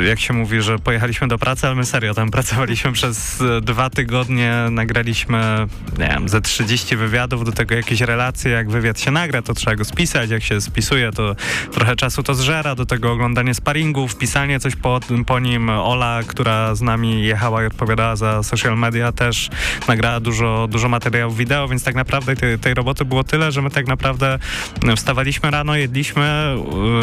e, 0.00 0.04
jak 0.04 0.20
się 0.20 0.34
mówi, 0.34 0.62
że 0.62 0.78
pojechaliśmy 0.78 1.28
do 1.28 1.38
pracy, 1.38 1.66
ale 1.66 1.76
my 1.76 1.84
serio 1.84 2.14
tam 2.14 2.30
pracowaliśmy 2.30 2.92
przez 2.98 3.42
dwa 3.62 3.90
tygodnie, 3.90 4.54
nagraliśmy, 4.70 5.66
nie 5.98 6.08
wiem, 6.08 6.28
ze 6.28 6.40
30 6.40 6.96
wywiadów, 6.96 7.44
do 7.44 7.52
tego 7.52 7.74
jakieś 7.74 8.00
relacje, 8.00 8.50
jak 8.50 8.70
wywiad 8.70 9.00
się 9.00 9.10
nagra, 9.10 9.42
to 9.42 9.54
trzeba 9.54 9.76
go 9.76 9.84
spisać, 9.84 10.30
jak 10.30 10.42
się 10.42 10.60
spisuje, 10.60 11.12
to 11.12 11.36
trochę 11.72 11.96
czasu 11.96 12.22
to 12.22 12.34
zżera, 12.34 12.74
do 12.74 12.86
tego 12.86 13.12
oglądanie 13.12 13.54
sparingów, 13.54 14.16
pisanie 14.16 14.60
coś 14.60 14.76
po, 14.76 15.00
po 15.26 15.38
nim. 15.38 15.70
Ola, 15.70 16.20
która 16.26 16.74
z 16.74 16.82
nami 16.82 17.22
jechała 17.22 17.62
odpowiadała 17.78 18.16
za 18.16 18.42
social 18.42 18.78
media, 18.78 19.12
też 19.12 19.50
nagrała 19.88 20.20
dużo, 20.20 20.68
dużo 20.70 20.88
materiałów 20.88 21.36
wideo, 21.36 21.68
więc 21.68 21.84
tak 21.84 21.94
naprawdę 21.94 22.36
tej, 22.36 22.58
tej 22.58 22.74
roboty 22.74 23.04
było 23.04 23.24
tyle, 23.24 23.52
że 23.52 23.62
my 23.62 23.70
tak 23.70 23.86
naprawdę 23.86 24.38
wstawaliśmy 24.96 25.50
rano, 25.50 25.76
jedliśmy, 25.76 26.56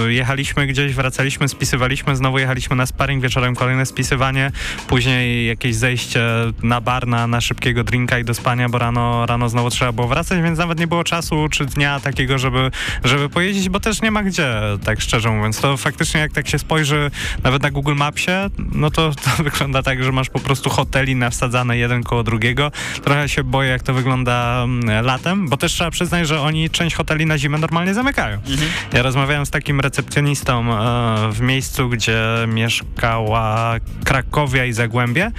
jechaliśmy 0.08 0.68
gdzieś, 0.68 0.94
wracaliśmy, 0.94 1.48
spisywaliśmy, 1.48 2.16
znowu 2.16 2.40
jechaliśmy 2.40 2.76
na 2.76 2.86
sparring, 2.86 3.24
wieczorem 3.24 3.56
kolejne 3.56 3.86
spisywanie, 3.86 4.52
później 4.88 5.48
jakieś 5.48 5.76
zejście 5.76 6.22
na 6.64 6.82
bar, 6.82 7.08
na, 7.08 7.28
na 7.28 7.42
szybkiego 7.42 7.84
drinka 7.84 8.20
i 8.20 8.24
do 8.24 8.34
spania, 8.34 8.70
bo 8.70 8.78
rano, 8.78 9.26
rano 9.26 9.50
znowu 9.50 9.70
trzeba 9.70 9.92
było 9.92 10.08
wracać, 10.08 10.42
więc 10.42 10.60
nawet 10.60 10.80
nie 10.80 10.88
było 10.88 11.04
czasu 11.04 11.48
czy 11.52 11.66
dnia 11.66 12.00
takiego, 12.00 12.38
żeby, 12.38 12.72
żeby 13.04 13.30
pojeździć, 13.30 13.70
bo 13.70 13.80
też 13.80 14.02
nie 14.02 14.12
ma 14.12 14.24
gdzie, 14.24 14.52
tak 14.86 15.02
szczerze 15.02 15.30
mówiąc. 15.30 15.62
To 15.62 15.78
faktycznie 15.78 16.20
jak 16.20 16.32
tak 16.32 16.48
się 16.48 16.60
spojrzy 16.60 17.12
nawet 17.44 17.64
na 17.64 17.72
Google 17.72 17.96
Mapsie, 17.96 18.50
no 18.72 18.92
to, 18.92 19.12
to 19.12 19.44
wygląda 19.50 19.84
tak, 19.84 20.04
że 20.04 20.12
masz 20.12 20.30
po 20.30 20.40
prostu 20.40 20.65
hoteli 20.70 21.16
nawsadzane 21.16 21.78
jeden 21.78 22.04
koło 22.04 22.24
drugiego. 22.24 22.72
Trochę 23.04 23.30
się 23.30 23.44
boję, 23.44 23.70
jak 23.70 23.84
to 23.84 23.94
wygląda 23.94 24.64
mm, 24.64 25.06
latem, 25.06 25.50
bo 25.50 25.58
też 25.58 25.72
trzeba 25.72 25.92
przyznać, 25.92 26.28
że 26.28 26.42
oni 26.42 26.70
część 26.70 26.96
hoteli 26.96 27.26
na 27.26 27.38
zimę 27.38 27.58
normalnie 27.58 27.94
zamykają. 27.94 28.38
Mhm. 28.38 28.72
Ja 28.94 29.02
rozmawiałem 29.02 29.46
z 29.46 29.50
takim 29.50 29.80
recepcjonistą 29.80 30.74
e, 30.74 31.32
w 31.32 31.42
miejscu, 31.42 31.90
gdzie 31.90 32.22
mieszkała 32.48 33.76
Krakowia 34.06 34.66
i 34.66 34.74
Zagłębie, 34.74 35.32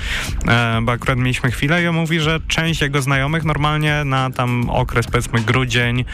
e, 0.49 0.79
bo 0.83 0.93
akurat 0.93 1.18
mieliśmy 1.18 1.51
chwilę 1.51 1.83
i 1.83 1.87
on 1.87 1.95
mówi, 1.95 2.20
że 2.20 2.41
część 2.49 2.81
jego 2.81 3.03
znajomych 3.03 3.45
normalnie 3.45 4.05
na 4.05 4.31
tam 4.31 4.70
okres 4.70 5.07
powiedzmy 5.07 5.41
grudzień, 5.41 6.05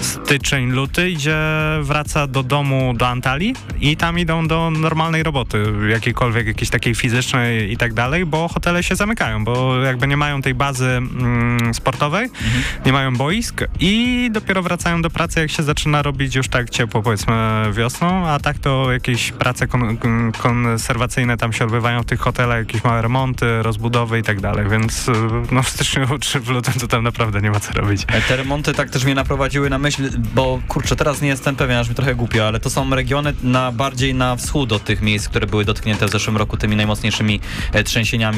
styczeń, 0.00 0.70
luty 0.70 1.10
idzie, 1.10 1.38
wraca 1.80 2.26
do 2.26 2.42
domu 2.42 2.94
do 2.96 3.08
Antalii 3.08 3.54
i 3.80 3.96
tam 3.96 4.18
idą 4.18 4.48
do 4.48 4.70
normalnej 4.70 5.22
roboty, 5.22 5.64
jakiejkolwiek, 5.88 6.46
jakiejś 6.46 6.70
takiej 6.70 6.94
fizycznej 6.94 7.72
i 7.72 7.76
tak 7.76 7.94
dalej, 7.94 8.26
bo 8.26 8.48
hotele 8.54 8.82
się 8.82 8.96
zamykają, 8.96 9.44
bo 9.44 9.76
jakby 9.80 10.06
nie 10.06 10.16
mają 10.16 10.42
tej 10.42 10.54
bazy 10.54 10.86
mm, 10.86 11.74
sportowej, 11.74 12.24
mhm. 12.24 12.64
nie 12.86 12.92
mają 12.92 13.16
boisk 13.16 13.64
i 13.80 14.28
dopiero 14.32 14.62
wracają 14.62 15.02
do 15.02 15.10
pracy, 15.10 15.40
jak 15.40 15.50
się 15.50 15.62
zaczyna 15.62 16.02
robić 16.02 16.34
już 16.34 16.48
tak 16.48 16.70
ciepło, 16.70 17.02
powiedzmy 17.02 17.34
wiosną, 17.72 18.26
a 18.26 18.38
tak 18.38 18.58
to 18.58 18.92
jakieś 18.92 19.32
prace 19.32 19.66
kon 19.66 19.98
konserwacyjne 20.38 21.36
tam 21.36 21.52
się 21.52 21.64
odbywają 21.64 22.02
w 22.02 22.06
tych 22.06 22.20
hotelach, 22.20 22.58
jakieś 22.58 22.84
małe 22.84 23.02
remonty, 23.02 23.62
rozbudowy 23.62 24.18
i 24.18 24.22
tak 24.22 24.40
dalej, 24.40 24.68
więc 24.70 25.10
no 25.52 25.62
w 25.62 25.68
styczniu 25.68 26.06
czy 26.20 26.40
w 26.40 26.48
lutym 26.48 26.74
to 26.74 26.88
tam 26.88 27.04
naprawdę 27.04 27.40
nie 27.40 27.50
ma 27.50 27.60
co 27.60 27.72
robić. 27.72 28.06
Te 28.28 28.36
remonty 28.36 28.72
tak 28.72 28.90
też 28.90 29.04
mnie 29.04 29.14
naprowadziły 29.14 29.70
na 29.70 29.78
myśl, 29.78 30.10
bo 30.34 30.60
kurczę, 30.68 30.96
teraz 30.96 31.22
nie 31.22 31.28
jestem 31.28 31.56
pewien, 31.56 31.78
aż 31.78 31.88
mi 31.88 31.94
trochę 31.94 32.14
głupio, 32.14 32.48
ale 32.48 32.60
to 32.60 32.70
są 32.70 32.90
regiony 32.90 33.34
na 33.42 33.72
bardziej 33.72 34.14
na 34.14 34.36
wschód 34.36 34.72
od 34.72 34.84
tych 34.84 35.02
miejsc, 35.02 35.28
które 35.28 35.46
były 35.46 35.64
dotknięte 35.64 36.06
w 36.06 36.10
zeszłym 36.10 36.36
roku 36.36 36.56
tymi 36.56 36.76
najmocniejszymi 36.76 37.40
e, 37.72 37.84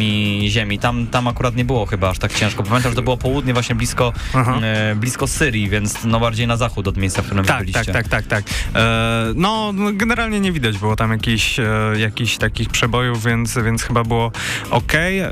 trzęsieniami 0.07 0.50
ziemi. 0.50 0.78
Tam, 0.78 1.07
tam 1.07 1.28
akurat 1.28 1.57
nie 1.57 1.64
było 1.64 1.86
chyba 1.86 2.11
aż 2.11 2.18
tak 2.18 2.34
ciężko. 2.34 2.62
Pamiętam, 2.62 2.92
że 2.92 2.96
to 2.96 3.02
było 3.02 3.16
południe 3.16 3.52
właśnie 3.52 3.74
blisko, 3.74 4.12
e, 4.62 4.94
blisko 4.94 5.26
Syrii, 5.26 5.68
więc 5.68 6.04
no 6.04 6.20
bardziej 6.20 6.46
na 6.46 6.57
zachód 6.57 6.88
od 6.88 6.96
miejsca, 6.96 7.22
w 7.22 7.26
którym 7.26 7.44
tak, 7.44 7.59
byliście. 7.59 7.92
Tak, 7.92 8.09
tak, 8.09 8.09
tak, 8.09 8.26
tak. 8.26 8.44
E, 8.74 9.32
no, 9.34 9.72
no, 9.74 9.90
generalnie 9.92 10.40
nie 10.40 10.52
widać 10.52 10.78
było 10.78 10.96
tam 10.96 11.11
jakichś, 11.11 11.59
e, 11.59 11.64
jakichś 11.98 12.36
takich 12.36 12.68
przebojów, 12.68 13.24
więc, 13.24 13.59
więc 13.64 13.82
chyba 13.82 14.04
było 14.04 14.32
ok. 14.70 14.94
E, 14.94 15.30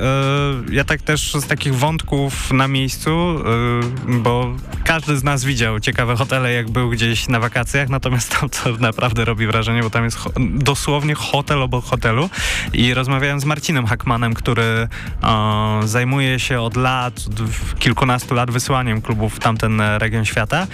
ja 0.73 0.85
tak 0.85 1.03
też 1.03 1.35
z 1.35 1.47
takich 1.47 1.75
wątków 1.75 2.53
na 2.53 2.69
miejscu, 2.69 3.11
e, 3.11 4.19
bo 4.19 4.57
każdy 4.85 5.17
z 5.17 5.25
nas 5.25 5.45
widział 5.45 5.81
ciekawe 5.81 6.17
hotele, 6.17 6.53
jak 6.53 6.71
był 6.71 6.91
gdzieś 6.91 7.29
na 7.29 7.41
wakacjach, 7.41 7.89
natomiast 7.89 8.41
to, 8.41 8.49
to 8.49 8.77
naprawdę 8.81 9.25
robi 9.25 9.47
wrażenie, 9.47 9.83
bo 9.83 9.91
tam 9.91 10.05
jest 10.05 10.17
ho 10.17 10.31
dosłownie 10.51 11.15
hotel 11.15 11.63
obok 11.63 11.85
hotelu 11.85 12.31
i 12.73 12.95
rozmawiałem 12.95 13.41
z 13.41 13.45
Marcinem 13.45 13.87
Hackmanem, 13.87 14.35
który 14.35 14.64
zajmuje 15.85 16.39
się 16.41 16.61
od 16.61 16.77
lat, 16.77 17.25
kilkunastu 17.79 18.35
lat 18.35 18.51
wysyłaniem 18.51 19.03
klubów 19.03 19.35
w 19.35 19.39
tamten 19.39 19.81
region 19.99 20.25
świata 20.25 20.67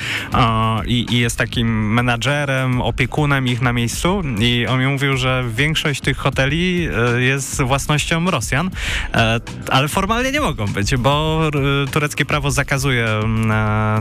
i, 0.87 1.07
i 1.11 1.19
jest 1.19 1.39
takim 1.39 1.95
menadżerem, 1.95 2.81
opiekunem 2.81 3.47
ich 3.47 3.63
na 3.63 3.73
miejscu. 3.73 4.23
I 4.39 4.67
on 4.67 4.81
mi 4.81 4.87
mówił, 4.87 5.17
że 5.17 5.45
większość 5.55 6.01
tych 6.01 6.17
hoteli 6.17 6.89
e, 7.17 7.21
jest 7.23 7.63
własnością 7.63 8.31
Rosjan, 8.31 8.71
e, 9.15 9.41
ale 9.71 9.89
formalnie 9.89 10.33
nie 10.33 10.41
mogą 10.41 10.67
być, 10.67 10.97
bo 10.97 11.43
e, 11.85 11.91
tureckie 11.91 12.25
prawo 12.25 12.51
zakazuje 12.51 13.07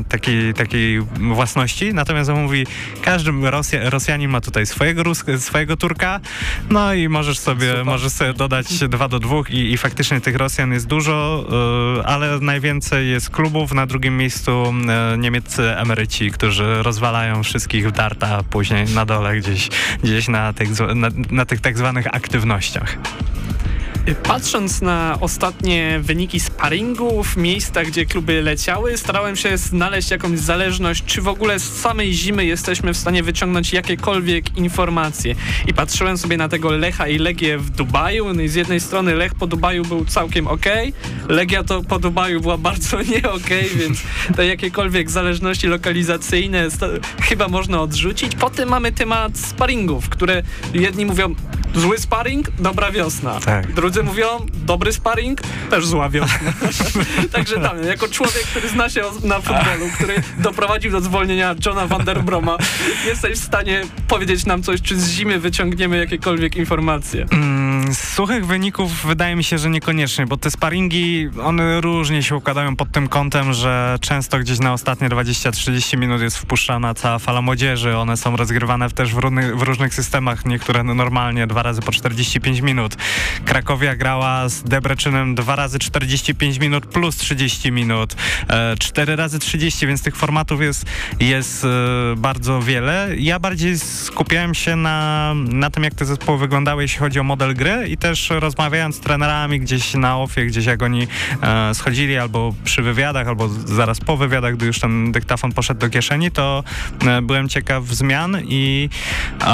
takiej, 0.09 0.53
takiej 0.53 1.01
własności, 1.33 1.93
natomiast 1.93 2.29
on 2.29 2.41
mówi, 2.41 2.65
każdy 3.01 3.31
Rosja, 3.43 3.89
Rosjanin 3.89 4.29
ma 4.29 4.41
tutaj 4.41 4.65
swojego, 4.65 5.03
swojego 5.37 5.77
Turka, 5.77 6.19
no 6.69 6.93
i 6.93 7.09
możesz 7.09 7.39
sobie, 7.39 7.83
możesz 7.83 8.11
sobie 8.11 8.33
dodać 8.33 8.79
dwa 8.79 9.07
do 9.07 9.19
dwóch 9.19 9.49
i, 9.49 9.71
i 9.71 9.77
faktycznie 9.79 10.21
tych 10.21 10.35
Rosjan 10.35 10.71
jest 10.71 10.87
dużo, 10.87 11.45
ale 12.05 12.39
najwięcej 12.39 13.09
jest 13.09 13.29
klubów, 13.29 13.73
na 13.73 13.85
drugim 13.85 14.17
miejscu 14.17 14.73
niemieccy 15.17 15.77
emeryci, 15.77 16.31
którzy 16.31 16.83
rozwalają 16.83 17.43
wszystkich 17.43 17.87
w 17.87 17.91
darta, 17.91 18.43
później 18.49 18.85
na 18.85 19.05
dole 19.05 19.37
gdzieś, 19.37 19.69
gdzieś 20.03 20.27
na, 20.27 20.53
tych, 20.53 20.69
na, 20.95 21.09
na 21.31 21.45
tych 21.45 21.61
tak 21.61 21.77
zwanych 21.77 22.15
aktywnościach. 22.15 22.97
Patrząc 24.15 24.81
na 24.81 25.17
ostatnie 25.21 25.99
wyniki 26.03 26.39
sparingów, 26.39 27.37
miejsca, 27.37 27.83
gdzie 27.83 28.05
kluby 28.05 28.41
leciały, 28.41 28.97
starałem 28.97 29.35
się 29.35 29.57
znaleźć 29.57 30.11
jakąś 30.11 30.39
zależność, 30.39 31.03
czy 31.05 31.21
w 31.21 31.27
ogóle 31.27 31.59
z 31.59 31.79
samej 31.79 32.13
zimy 32.13 32.45
jesteśmy 32.45 32.93
w 32.93 32.97
stanie 32.97 33.23
wyciągnąć 33.23 33.73
jakiekolwiek 33.73 34.57
informacje. 34.57 35.35
I 35.67 35.73
patrzyłem 35.73 36.17
sobie 36.17 36.37
na 36.37 36.49
tego 36.49 36.71
Lecha 36.71 37.07
i 37.07 37.17
Legię 37.17 37.57
w 37.57 37.69
Dubaju. 37.69 38.33
No 38.33 38.41
i 38.41 38.47
z 38.47 38.55
jednej 38.55 38.79
strony 38.79 39.15
Lech 39.15 39.35
po 39.35 39.47
Dubaju 39.47 39.85
był 39.85 40.05
całkiem 40.05 40.47
ok, 40.47 40.65
Legia 41.27 41.63
to 41.63 41.83
po 41.83 41.99
Dubaju 41.99 42.41
była 42.41 42.57
bardzo 42.69 43.01
nie 43.01 43.23
ok, 43.31 43.49
więc 43.75 44.01
te 44.35 44.45
jakiekolwiek 44.45 45.11
zależności 45.11 45.67
lokalizacyjne 45.67 46.67
chyba 47.21 47.47
można 47.47 47.81
odrzucić. 47.81 48.35
Potem 48.35 48.69
mamy 48.69 48.91
temat 48.91 49.37
sparingów, 49.37 50.09
które 50.09 50.43
jedni 50.73 51.05
mówią 51.05 51.35
zły 51.75 51.97
sparring, 51.97 52.51
dobra 52.59 52.91
wiosna. 52.91 53.39
Tak. 53.39 53.73
Drudzy 53.73 54.03
mówią, 54.03 54.27
dobry 54.53 54.93
sparring, 54.93 55.41
też 55.69 55.85
zła 55.85 56.09
wiosna. 56.09 56.53
Także 57.31 57.59
tam, 57.59 57.83
jako 57.83 58.07
człowiek, 58.07 58.43
który 58.43 58.69
zna 58.69 58.89
się 58.89 59.01
na 59.23 59.41
futbolu, 59.41 59.91
który 59.95 60.13
doprowadził 60.37 60.91
do 60.91 61.01
zwolnienia 61.01 61.55
Johna 61.65 61.87
van 61.87 62.05
der 62.05 62.23
Broma, 62.23 62.57
jesteś 63.05 63.39
w 63.39 63.43
stanie 63.43 63.81
powiedzieć 64.07 64.45
nam 64.45 64.63
coś, 64.63 64.81
czy 64.81 64.99
z 64.99 65.09
zimy 65.09 65.39
wyciągniemy 65.39 65.97
jakiekolwiek 65.97 66.55
informacje? 66.55 67.25
Mm, 67.31 67.68
z 67.93 68.13
suchych 68.13 68.45
wyników 68.45 69.05
wydaje 69.05 69.35
mi 69.35 69.43
się, 69.43 69.57
że 69.57 69.69
niekoniecznie, 69.69 70.25
bo 70.27 70.37
te 70.37 70.51
sparingi, 70.51 71.29
one 71.43 71.81
różnie 71.81 72.23
się 72.23 72.35
układają 72.35 72.75
pod 72.75 72.91
tym 72.91 73.07
kątem, 73.07 73.53
że 73.53 73.97
często 74.01 74.39
gdzieś 74.39 74.59
na 74.59 74.73
ostatnie 74.73 75.09
20-30 75.09 75.97
minut 75.97 76.21
jest 76.21 76.37
wpuszczana 76.37 76.93
cała 76.93 77.19
fala 77.19 77.41
młodzieży, 77.41 77.97
one 77.97 78.17
są 78.17 78.35
rozgrywane 78.35 78.89
też 78.89 79.13
w, 79.13 79.17
różnych, 79.17 79.57
w 79.57 79.61
różnych 79.61 79.93
systemach, 79.93 80.45
niektóre 80.45 80.83
normalnie 80.83 81.47
dwa 81.47 81.63
razy 81.63 81.81
po 81.81 81.91
45 81.91 82.61
minut. 82.61 82.95
Krakowia 83.45 83.95
grała 83.95 84.49
z 84.49 84.63
Debreczynem 84.63 85.35
dwa 85.35 85.55
razy 85.55 85.79
45 85.79 86.59
minut 86.59 86.85
plus 86.85 87.17
30 87.17 87.71
minut, 87.71 88.15
e, 88.47 88.75
cztery 88.79 89.15
razy 89.15 89.39
30, 89.39 89.87
więc 89.87 90.03
tych 90.03 90.15
formatów 90.15 90.61
jest, 90.61 90.85
jest 91.19 91.65
e, 91.65 91.67
bardzo 92.17 92.61
wiele. 92.61 93.09
Ja 93.17 93.39
bardziej 93.39 93.79
skupiałem 93.79 94.55
się 94.55 94.75
na, 94.75 95.33
na 95.35 95.69
tym, 95.69 95.83
jak 95.83 95.93
te 95.93 96.05
zespoły 96.05 96.37
wyglądały, 96.37 96.81
jeśli 96.81 96.99
chodzi 96.99 97.19
o 97.19 97.23
model 97.23 97.55
gry, 97.55 97.78
i 97.87 97.97
też 97.97 98.29
rozmawiając 98.29 98.95
z 98.95 98.99
trenerami 98.99 99.59
gdzieś 99.59 99.93
na 99.93 100.17
ofie, 100.17 100.45
gdzieś 100.45 100.65
jak 100.65 100.83
oni 100.83 101.07
e, 101.41 101.75
schodzili 101.75 102.17
albo 102.17 102.53
przy 102.63 102.81
wywiadach, 102.81 103.27
albo 103.27 103.49
zaraz 103.49 103.99
po 103.99 104.17
wywiadach, 104.17 104.55
gdy 104.55 104.65
już 104.65 104.79
ten 104.79 105.11
dyktafon 105.11 105.51
poszedł 105.51 105.79
do 105.79 105.89
kieszeni, 105.89 106.31
to 106.31 106.63
e, 107.07 107.21
byłem 107.21 107.49
ciekaw 107.49 107.83
zmian 107.83 108.37
i 108.43 108.89
e, 109.41 109.45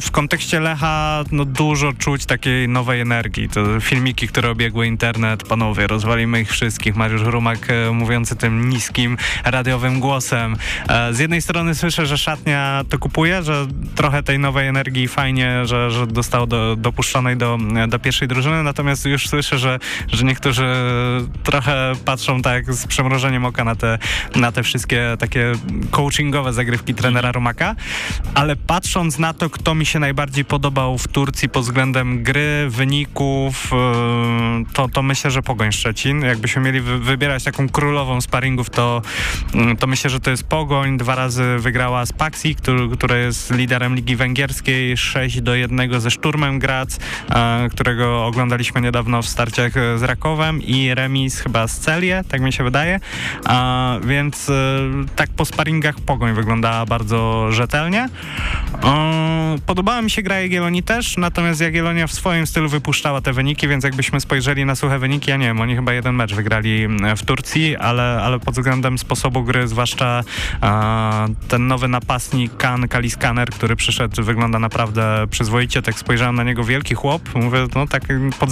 w 0.00 0.10
kontekście 0.10 0.60
Lecha 0.60 1.24
no, 1.32 1.44
dużo 1.44 1.92
czuć 1.92 2.26
takiej 2.26 2.68
nowej 2.68 3.00
energii. 3.00 3.48
To 3.48 3.80
filmiki, 3.80 4.28
które 4.28 4.50
obiegły 4.50 4.86
internet, 4.86 5.42
panowie, 5.42 5.86
rozwalimy 5.86 6.40
ich 6.40 6.50
wszystkich. 6.50 6.96
Mariusz 6.96 7.22
Rumak 7.22 7.70
e, 7.70 7.90
mówiący 7.90 8.36
tym 8.36 8.68
niskim, 8.68 9.16
radiowym 9.44 10.00
głosem. 10.00 10.56
E, 10.88 11.14
z 11.14 11.18
jednej 11.18 11.42
strony 11.42 11.74
słyszę, 11.74 12.06
że 12.06 12.18
szatnia 12.18 12.84
to 12.88 12.98
kupuje, 12.98 13.42
że 13.42 13.66
trochę 13.94 14.22
tej 14.22 14.38
nowej 14.38 14.68
energii 14.68 15.08
fajnie, 15.08 15.66
że, 15.66 15.90
że 15.90 16.06
dostał 16.06 16.46
do, 16.46 16.76
dopuszczonej 16.76 17.36
do, 17.36 17.43
do 17.88 17.98
pierwszej 17.98 18.28
drużyny, 18.28 18.62
natomiast 18.62 19.06
już 19.06 19.28
słyszę, 19.28 19.58
że, 19.58 19.78
że 20.08 20.24
niektórzy 20.24 20.66
trochę 21.42 21.92
patrzą 22.04 22.42
tak 22.42 22.74
z 22.74 22.86
przemrożeniem 22.86 23.44
oka 23.44 23.64
na 23.64 23.76
te, 23.76 23.98
na 24.36 24.52
te 24.52 24.62
wszystkie 24.62 25.16
takie 25.18 25.52
coachingowe 25.90 26.52
zagrywki 26.52 26.94
trenera 26.94 27.32
Rumaka, 27.32 27.74
ale 28.34 28.56
patrząc 28.56 29.18
na 29.18 29.34
to, 29.34 29.50
kto 29.50 29.74
mi 29.74 29.86
się 29.86 29.98
najbardziej 29.98 30.44
podobał 30.44 30.98
w 30.98 31.08
Turcji 31.08 31.48
pod 31.48 31.64
względem 31.64 32.22
gry, 32.22 32.66
wyników, 32.68 33.70
e, 33.72 34.64
to, 34.72 34.88
to 34.88 35.02
myślę, 35.02 35.30
że 35.30 35.42
Pogoń 35.42 35.72
Szczecin. 35.72 36.22
Jakbyśmy 36.22 36.62
mieli 36.62 36.80
wy, 36.80 36.98
wybierać 36.98 37.44
taką 37.44 37.68
królową 37.68 38.20
sparingów, 38.20 38.70
to, 38.70 39.02
to 39.78 39.86
myślę, 39.86 40.10
że 40.10 40.20
to 40.20 40.30
jest 40.30 40.44
Pogoń. 40.44 40.98
Dwa 40.98 41.14
razy 41.14 41.56
wygrała 41.58 42.06
z 42.06 42.12
Paxi, 42.12 42.54
który, 42.54 42.88
która 42.88 43.16
jest 43.16 43.54
liderem 43.54 43.94
Ligi 43.94 44.16
Węgierskiej, 44.16 44.96
6 44.96 45.40
do 45.40 45.54
1 45.54 46.00
ze 46.00 46.10
Szturmem 46.10 46.58
Graz, 46.58 46.98
e, 47.30 47.33
którego 47.70 48.26
oglądaliśmy 48.26 48.80
niedawno 48.80 49.22
w 49.22 49.26
starciach 49.26 49.72
z 49.72 50.02
Rakowem 50.02 50.62
i 50.62 50.94
remis 50.94 51.40
chyba 51.40 51.68
z 51.68 51.78
Celię, 51.78 52.24
tak 52.28 52.40
mi 52.40 52.52
się 52.52 52.64
wydaje. 52.64 53.00
E, 53.48 54.00
więc 54.04 54.48
e, 54.48 54.52
tak 55.16 55.30
po 55.30 55.44
sparingach 55.44 56.00
Pogoń 56.00 56.34
wyglądała 56.34 56.86
bardzo 56.86 57.52
rzetelnie. 57.52 58.08
E, 58.84 59.56
podobała 59.66 60.02
mi 60.02 60.10
się 60.10 60.22
gra 60.22 60.40
Jagiellonii 60.40 60.82
też, 60.82 61.16
natomiast 61.16 61.60
Jagiellonia 61.60 62.06
w 62.06 62.12
swoim 62.12 62.46
stylu 62.46 62.68
wypuszczała 62.68 63.20
te 63.20 63.32
wyniki, 63.32 63.68
więc 63.68 63.84
jakbyśmy 63.84 64.20
spojrzeli 64.20 64.64
na 64.64 64.74
suche 64.74 64.98
wyniki, 64.98 65.30
ja 65.30 65.36
nie 65.36 65.46
wiem, 65.46 65.60
oni 65.60 65.76
chyba 65.76 65.92
jeden 65.92 66.14
mecz 66.14 66.34
wygrali 66.34 66.88
w 67.16 67.22
Turcji, 67.22 67.76
ale, 67.76 68.20
ale 68.22 68.38
pod 68.38 68.54
względem 68.54 68.98
sposobu 68.98 69.42
gry, 69.42 69.68
zwłaszcza 69.68 70.20
e, 70.62 71.26
ten 71.48 71.66
nowy 71.66 71.88
napastnik 71.88 72.56
Kan 72.56 72.88
Kaliskaner, 72.88 73.50
który 73.50 73.76
przyszedł, 73.76 74.22
wygląda 74.22 74.58
naprawdę 74.58 75.26
przyzwoicie, 75.30 75.82
tak 75.82 75.94
spojrzałem 75.94 76.34
na 76.34 76.42
niego 76.42 76.64
wielki 76.64 76.94
chłop, 76.94 77.23
mówię, 77.34 77.66
no 77.74 77.86
tak 77.86 78.02
pod, 78.38 78.50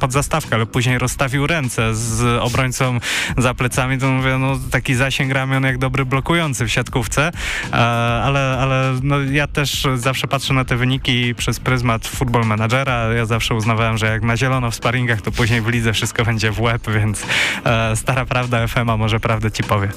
pod 0.00 0.12
zastawkę, 0.12 0.56
ale 0.56 0.66
później 0.66 0.98
rozstawił 0.98 1.46
ręce 1.46 1.94
z 1.94 2.40
obrońcą 2.42 2.98
za 3.38 3.54
plecami, 3.54 3.98
to 3.98 4.10
mówię, 4.10 4.38
no 4.38 4.58
taki 4.70 4.94
zasięg 4.94 5.32
ramion 5.32 5.62
jak 5.62 5.78
dobry 5.78 6.04
blokujący 6.04 6.66
w 6.66 6.68
siatkówce, 6.68 7.32
e, 7.72 7.76
ale, 8.24 8.58
ale 8.60 8.98
no, 9.02 9.22
ja 9.22 9.46
też 9.46 9.86
zawsze 9.94 10.28
patrzę 10.28 10.54
na 10.54 10.64
te 10.64 10.76
wyniki 10.76 11.34
przez 11.34 11.60
pryzmat 11.60 12.06
football 12.06 12.44
managera, 12.44 13.12
ja 13.12 13.26
zawsze 13.26 13.54
uznawałem, 13.54 13.98
że 13.98 14.06
jak 14.06 14.22
na 14.22 14.36
zielono 14.36 14.70
w 14.70 14.74
sparingach, 14.74 15.22
to 15.22 15.32
później 15.32 15.60
w 15.60 15.68
lidze 15.68 15.92
wszystko 15.92 16.24
będzie 16.24 16.50
w 16.50 16.60
łeb, 16.60 16.82
więc 16.90 17.26
e, 17.64 17.96
stara 17.96 18.26
prawda 18.26 18.66
FM-a 18.66 18.96
może 18.96 19.20
prawdę 19.20 19.50
ci 19.52 19.62
powie. 19.62 19.88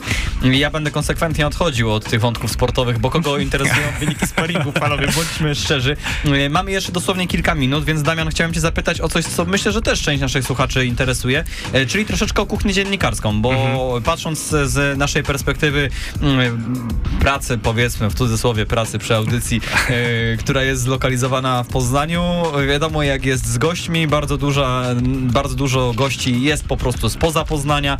Ja 0.41 0.69
będę 0.69 0.91
konsekwentnie 0.91 1.47
odchodził 1.47 1.91
od 1.91 2.09
tych 2.09 2.21
wątków 2.21 2.51
sportowych, 2.51 2.99
bo 2.99 3.09
kogo 3.09 3.37
interesują 3.37 3.87
wyniki 3.99 4.27
sparingów, 4.27 4.73
panowie, 4.73 5.07
bądźmy 5.15 5.55
szczerzy. 5.55 5.97
E, 6.25 6.49
mamy 6.49 6.71
jeszcze 6.71 6.91
dosłownie 6.91 7.27
kilka 7.27 7.55
minut, 7.55 7.85
więc 7.85 8.03
Damian, 8.09 8.29
chciałem 8.29 8.53
cię 8.53 8.59
zapytać 8.59 9.01
o 9.01 9.09
coś, 9.09 9.25
co 9.25 9.45
myślę, 9.45 9.71
że 9.71 9.81
też 9.81 10.01
część 10.01 10.21
naszych 10.21 10.45
słuchaczy 10.45 10.85
interesuje, 10.85 11.43
e, 11.73 11.85
czyli 11.85 12.05
troszeczkę 12.05 12.41
o 12.41 12.45
kuchnię 12.45 12.73
dziennikarską, 12.73 13.41
bo 13.41 13.51
mhm. 13.51 14.03
patrząc 14.03 14.39
z 14.49 14.97
naszej 14.97 15.23
perspektywy 15.23 15.89
mm, 16.21 16.87
pracy, 17.19 17.57
powiedzmy 17.57 18.09
w 18.09 18.13
cudzysłowie 18.13 18.65
pracy 18.65 18.99
przy 18.99 19.15
audycji, 19.15 19.61
e, 19.89 20.37
która 20.37 20.63
jest 20.63 20.81
zlokalizowana 20.81 21.63
w 21.63 21.67
Poznaniu, 21.67 22.43
wiadomo 22.67 23.03
jak 23.03 23.25
jest 23.25 23.45
z 23.45 23.57
gośćmi, 23.57 24.07
bardzo, 24.07 24.37
duża, 24.37 24.83
bardzo 25.21 25.55
dużo 25.55 25.93
gości 25.93 26.41
jest 26.41 26.65
po 26.65 26.77
prostu 26.77 27.09
spoza 27.09 27.45
Poznania, 27.45 27.97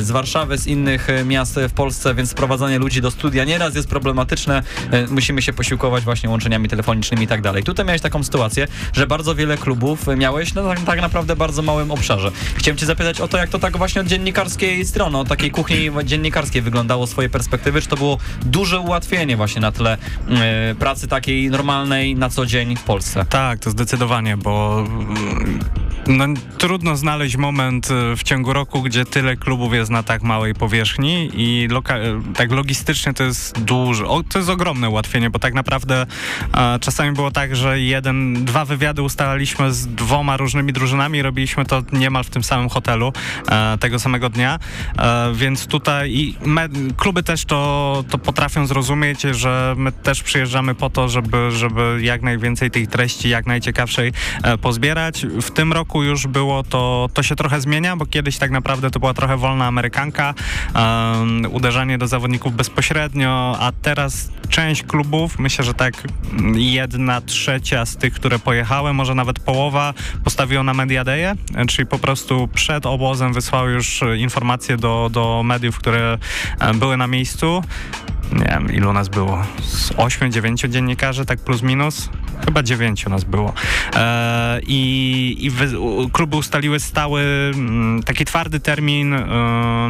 z 0.00 0.10
Warszawy, 0.10 0.58
z 0.58 0.66
innych 0.66 1.08
miast 1.24 1.60
w 1.68 1.72
Polsce, 1.72 2.14
więc 2.14 2.30
sprowadzanie 2.30 2.78
ludzi 2.78 3.00
do 3.00 3.10
studia 3.10 3.44
nieraz 3.44 3.74
jest 3.74 3.88
problematyczne. 3.88 4.62
Musimy 5.10 5.42
się 5.42 5.52
posiłkować 5.52 6.04
właśnie 6.04 6.30
łączeniami 6.30 6.68
telefonicznymi 6.68 7.24
i 7.24 7.28
tak 7.28 7.42
dalej. 7.42 7.62
Tutaj 7.62 7.86
miałeś 7.86 8.00
taką 8.00 8.24
sytuację, 8.24 8.68
że 8.92 9.06
bardzo 9.06 9.34
wiele 9.34 9.41
klubów 9.46 10.06
miałeś 10.16 10.54
no, 10.54 10.62
tak, 10.62 10.80
tak 10.80 11.00
naprawdę 11.00 11.36
bardzo 11.36 11.62
małym 11.62 11.90
obszarze. 11.90 12.30
Chciałem 12.56 12.78
cię 12.78 12.86
zapytać 12.86 13.20
o 13.20 13.28
to, 13.28 13.38
jak 13.38 13.50
to 13.50 13.58
tak 13.58 13.76
właśnie 13.76 14.00
od 14.00 14.06
dziennikarskiej 14.06 14.84
strony, 14.84 15.18
od 15.18 15.28
takiej 15.28 15.50
kuchni 15.50 15.90
dziennikarskiej 16.04 16.62
wyglądało 16.62 17.06
z 17.06 17.10
swojej 17.10 17.30
perspektywy, 17.30 17.82
czy 17.82 17.88
to 17.88 17.96
było 17.96 18.18
duże 18.42 18.80
ułatwienie 18.80 19.36
właśnie 19.36 19.60
na 19.60 19.72
tle 19.72 19.98
yy, 20.28 20.36
pracy 20.74 21.08
takiej 21.08 21.50
normalnej 21.50 22.16
na 22.16 22.30
co 22.30 22.46
dzień 22.46 22.76
w 22.76 22.82
Polsce? 22.82 23.24
Tak, 23.28 23.58
to 23.58 23.70
zdecydowanie, 23.70 24.36
bo 24.36 24.84
no, 26.06 26.24
trudno 26.58 26.96
znaleźć 26.96 27.36
moment 27.36 27.90
e, 27.90 28.16
w 28.16 28.22
ciągu 28.22 28.52
roku, 28.52 28.82
gdzie 28.82 29.04
tyle 29.04 29.36
klubów 29.36 29.74
jest 29.74 29.90
na 29.90 30.02
tak 30.02 30.22
małej 30.22 30.54
powierzchni 30.54 31.30
i 31.34 31.68
e, 31.88 32.22
tak 32.34 32.52
logistycznie 32.52 33.14
to 33.14 33.24
jest 33.24 33.60
duże, 33.60 34.06
o, 34.06 34.22
to 34.22 34.38
jest 34.38 34.50
ogromne 34.50 34.88
ułatwienie, 34.88 35.30
bo 35.30 35.38
tak 35.38 35.54
naprawdę 35.54 36.06
czasami 36.80 37.12
było 37.12 37.30
tak, 37.30 37.56
że 37.56 37.80
jeden, 37.80 38.44
dwa 38.44 38.64
wywiady 38.64 39.02
ustalaliśmy 39.02 39.31
z 39.70 39.86
dwoma 39.86 40.36
różnymi 40.36 40.72
drużynami 40.72 41.22
robiliśmy 41.22 41.64
to 41.64 41.82
niemal 41.92 42.24
w 42.24 42.30
tym 42.30 42.44
samym 42.44 42.68
hotelu 42.68 43.12
e, 43.48 43.78
tego 43.78 43.98
samego 43.98 44.28
dnia, 44.28 44.58
e, 44.98 45.32
więc 45.34 45.66
tutaj 45.66 46.12
i 46.12 46.36
me, 46.44 46.68
kluby 46.96 47.22
też 47.22 47.44
to, 47.44 48.04
to 48.10 48.18
potrafią 48.18 48.66
zrozumieć, 48.66 49.20
że 49.20 49.74
my 49.78 49.92
też 49.92 50.22
przyjeżdżamy 50.22 50.74
po 50.74 50.90
to, 50.90 51.08
żeby, 51.08 51.50
żeby 51.50 51.98
jak 52.02 52.22
najwięcej 52.22 52.70
tych 52.70 52.88
treści, 52.88 53.28
jak 53.28 53.46
najciekawszej 53.46 54.12
e, 54.42 54.58
pozbierać. 54.58 55.26
W 55.42 55.50
tym 55.50 55.72
roku 55.72 56.02
już 56.02 56.26
było 56.26 56.62
to, 56.62 57.08
to 57.14 57.22
się 57.22 57.36
trochę 57.36 57.60
zmienia, 57.60 57.96
bo 57.96 58.06
kiedyś 58.06 58.38
tak 58.38 58.50
naprawdę 58.50 58.90
to 58.90 59.00
była 59.00 59.14
trochę 59.14 59.36
wolna 59.36 59.66
amerykanka, 59.66 60.34
uderzanie 61.50 61.98
do 61.98 62.06
zawodników 62.06 62.56
bezpośrednio, 62.56 63.56
a 63.60 63.72
teraz 63.82 64.30
część 64.48 64.82
klubów, 64.82 65.38
myślę, 65.38 65.64
że 65.64 65.74
tak 65.74 65.94
jedna 66.54 67.20
trzecia 67.20 67.86
z 67.86 67.96
tych, 67.96 68.14
które 68.14 68.38
pojechały, 68.38 68.92
może 68.92 69.14
nawet 69.22 69.38
połowa, 69.38 69.94
postawiło 70.24 70.62
na 70.62 70.74
Media 70.74 71.04
Day, 71.04 71.34
czyli 71.68 71.86
po 71.86 71.98
prostu 71.98 72.48
przed 72.54 72.86
obozem 72.86 73.32
wysłały 73.32 73.72
już 73.72 74.00
informacje 74.18 74.76
do, 74.76 75.08
do 75.12 75.42
mediów, 75.44 75.78
które 75.78 76.18
e, 76.60 76.74
były 76.74 76.96
na 76.96 77.06
miejscu 77.06 77.62
nie 78.32 78.44
wiem, 78.44 78.72
ilu 78.74 78.92
nas 78.92 79.08
było, 79.08 79.42
z 79.62 79.92
8-9 79.92 80.68
dziennikarzy, 80.68 81.26
tak 81.26 81.38
plus 81.38 81.62
minus, 81.62 82.10
chyba 82.44 82.62
9 82.62 83.06
nas 83.06 83.24
było. 83.24 83.52
E, 83.96 84.60
I 84.66 85.36
i 85.38 85.50
wy, 85.50 85.68
kluby 86.12 86.36
ustaliły 86.36 86.80
stały, 86.80 87.22
mm, 87.54 88.02
taki 88.02 88.24
twardy 88.24 88.60
termin 88.60 89.14
e, 89.14 89.26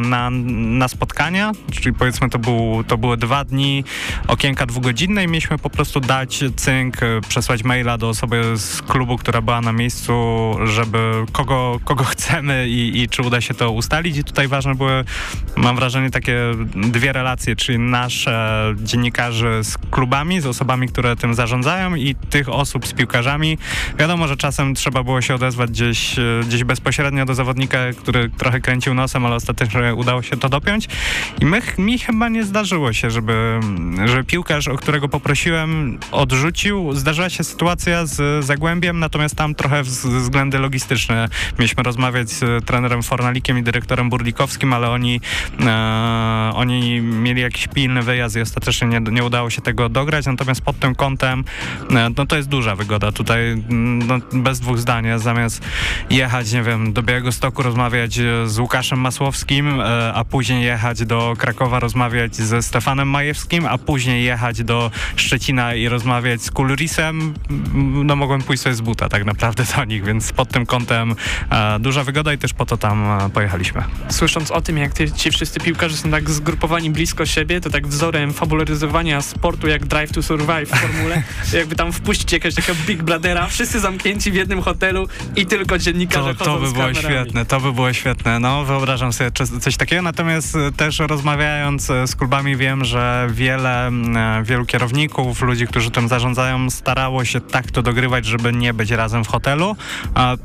na, 0.01 0.29
na 0.29 0.87
spotkania, 0.87 1.51
czyli 1.71 1.95
powiedzmy 1.95 2.29
to, 2.29 2.39
był, 2.39 2.83
to 2.87 2.97
były 2.97 3.17
dwa 3.17 3.43
dni, 3.43 3.83
okienka 4.27 4.65
dwugodzinne 4.65 5.23
i 5.23 5.27
mieliśmy 5.27 5.57
po 5.57 5.69
prostu 5.69 5.99
dać 5.99 6.43
cynk, 6.55 7.03
e, 7.03 7.21
przesłać 7.27 7.63
maila 7.63 7.97
do 7.97 8.09
osoby 8.09 8.57
z 8.57 8.81
klubu, 8.81 9.17
która 9.17 9.41
była 9.41 9.61
na 9.61 9.73
miejscu, 9.73 10.13
żeby 10.65 11.25
kogo, 11.31 11.79
kogo 11.83 12.03
chcemy 12.13 12.69
i, 12.69 13.01
i 13.01 13.09
czy 13.09 13.21
uda 13.21 13.41
się 13.41 13.53
to 13.53 13.71
ustalić. 13.71 14.17
I 14.17 14.23
tutaj 14.23 14.47
ważne 14.47 14.75
były, 14.75 15.03
mam 15.55 15.75
wrażenie, 15.75 16.11
takie 16.11 16.37
dwie 16.75 17.13
relacje, 17.13 17.55
czyli 17.55 17.79
nasze 17.79 18.32
dziennikarzy 18.75 19.63
z 19.63 19.77
klubami, 19.77 20.41
z 20.41 20.45
osobami, 20.45 20.87
które 20.87 21.15
tym 21.15 21.33
zarządzają 21.33 21.95
i 21.95 22.15
tych 22.29 22.49
osób 22.49 22.87
z 22.87 22.93
piłkarzami. 22.93 23.57
Wiadomo, 23.99 24.27
że 24.27 24.37
czasem 24.37 24.75
trzeba 24.75 25.03
było 25.03 25.21
się 25.21 25.35
odezwać 25.35 25.69
gdzieś, 25.69 26.19
e, 26.19 26.23
gdzieś 26.47 26.63
bezpośrednio 26.63 27.25
do 27.25 27.35
zawodnika, 27.35 27.77
który 27.97 28.29
trochę 28.29 28.59
kręcił 28.59 28.93
nosem, 28.93 29.25
ale 29.25 29.35
ostatecznie 29.35 29.95
udało 29.95 30.21
się 30.21 30.37
to 30.37 30.49
dopiąć. 30.49 30.87
I 31.41 31.45
my, 31.45 31.61
mi 31.77 31.99
chyba 31.99 32.29
nie 32.29 32.43
zdarzyło 32.43 32.93
się, 32.93 33.11
żeby, 33.11 33.59
żeby 34.05 34.23
piłkarz, 34.23 34.67
o 34.67 34.77
którego 34.77 35.09
poprosiłem, 35.09 35.99
odrzucił. 36.11 36.93
Zdarzyła 36.93 37.29
się 37.29 37.43
sytuacja 37.43 38.05
z 38.05 38.45
Zagłębiem, 38.45 38.99
natomiast 38.99 39.35
tam 39.35 39.55
trochę 39.55 39.83
względy 39.83 40.59
logistyczne. 40.59 41.29
Mieliśmy 41.59 41.83
rozmawiać 41.83 42.29
z 42.29 42.65
trenerem 42.65 43.03
Fornalikiem 43.03 43.57
i 43.57 43.63
dyrektorem 43.63 44.09
Burlikowskim, 44.09 44.73
ale 44.73 44.89
oni, 44.89 45.21
e, 45.65 46.51
oni 46.53 47.01
mieli 47.01 47.41
jakiś 47.41 47.67
pilny 47.67 48.01
wyjazd 48.01 48.22
wyjazd 48.23 48.35
i 48.35 48.41
ostatecznie 48.41 48.87
nie, 48.87 48.99
nie 48.99 49.23
udało 49.23 49.49
się 49.49 49.61
tego 49.61 49.89
dograć, 49.89 50.25
natomiast 50.25 50.61
pod 50.61 50.79
tym 50.79 50.95
kątem 50.95 51.43
no 52.17 52.25
to 52.25 52.35
jest 52.35 52.49
duża 52.49 52.75
wygoda. 52.75 53.11
Tutaj 53.11 53.63
no, 54.07 54.19
bez 54.33 54.59
dwóch 54.59 54.79
zdań, 54.79 55.05
zamiast 55.17 55.61
jechać, 56.09 56.51
nie 56.51 56.63
wiem, 56.63 56.93
do 56.93 57.03
Białego 57.03 57.31
Stoku 57.31 57.63
rozmawiać 57.63 58.19
z 58.45 58.59
Łukaszem 58.59 58.99
Masłowskim, 58.99 59.79
a 60.13 60.25
później 60.25 60.63
jechać 60.63 61.05
do 61.05 61.33
Krakowa 61.37 61.79
rozmawiać 61.79 62.35
ze 62.35 62.61
Stefanem 62.61 63.09
Majewskim, 63.09 63.65
a 63.65 63.77
później 63.77 64.23
jechać 64.23 64.63
do 64.63 64.91
Szczecina 65.15 65.75
i 65.75 65.87
rozmawiać 65.87 66.41
z 66.41 66.51
Kulrisem, 66.51 67.33
no 68.03 68.15
mogłem 68.15 68.41
pójść 68.41 68.63
sobie 68.63 68.75
z 68.75 68.81
buta 68.81 69.09
tak 69.09 69.25
naprawdę 69.25 69.63
do 69.77 69.83
nich, 69.83 70.03
więc 70.03 70.33
pod 70.33 70.49
tym 70.49 70.65
kątem 70.65 71.15
e, 71.49 71.79
duża 71.79 72.03
wygoda 72.03 72.33
i 72.33 72.37
też 72.37 72.53
po 72.53 72.65
to 72.65 72.77
tam 72.77 73.03
e, 73.05 73.29
pojechaliśmy. 73.29 73.83
Słysząc 74.09 74.51
o 74.51 74.61
tym, 74.61 74.77
jak 74.77 74.93
ci 75.15 75.31
wszyscy 75.31 75.59
piłkarze 75.59 75.97
są 75.97 76.11
tak 76.11 76.29
zgrupowani 76.29 76.89
blisko 76.89 77.25
siebie, 77.25 77.61
to 77.61 77.69
tak 77.69 77.87
wzorem 78.03 78.33
fabularyzowania 78.33 79.21
sportu 79.21 79.67
jak 79.67 79.85
Drive 79.85 80.11
to 80.11 80.23
Survive 80.23 80.69
w 80.69 80.79
formule, 80.79 81.23
jakby 81.59 81.75
tam 81.75 81.91
wpuścić 81.91 82.31
jakiegoś 82.31 82.55
takiego 82.55 82.79
Big 82.87 83.03
Brothera, 83.03 83.47
wszyscy 83.47 83.79
zamknięci 83.79 84.31
w 84.31 84.35
jednym 84.35 84.61
hotelu 84.61 85.07
i 85.35 85.45
tylko 85.45 85.77
dziennikarze 85.77 86.35
To, 86.35 86.45
to 86.45 86.59
by 86.59 86.71
było 86.71 86.93
świetne, 86.93 87.45
to 87.45 87.59
by 87.59 87.73
było 87.73 87.93
świetne. 87.93 88.39
No, 88.39 88.65
wyobrażam 88.65 89.13
sobie 89.13 89.31
coś 89.61 89.77
takiego, 89.77 90.01
natomiast 90.01 90.55
e, 90.55 90.71
też 90.71 90.99
rozmawiając 90.99 91.89
e, 91.89 92.07
z 92.07 92.15
klubami 92.15 92.55
wiem, 92.55 92.85
że 92.85 93.27
wiele, 93.31 93.91
wielu 94.43 94.65
kierowników, 94.65 95.41
ludzi, 95.41 95.67
którzy 95.67 95.91
tym 95.91 96.07
zarządzają, 96.07 96.69
starało 96.69 97.25
się 97.25 97.41
tak 97.41 97.71
to 97.71 97.81
dogrywać, 97.81 98.25
żeby 98.25 98.53
nie 98.53 98.73
być 98.73 98.91
razem 98.91 99.23
w 99.23 99.27
hotelu. 99.27 99.75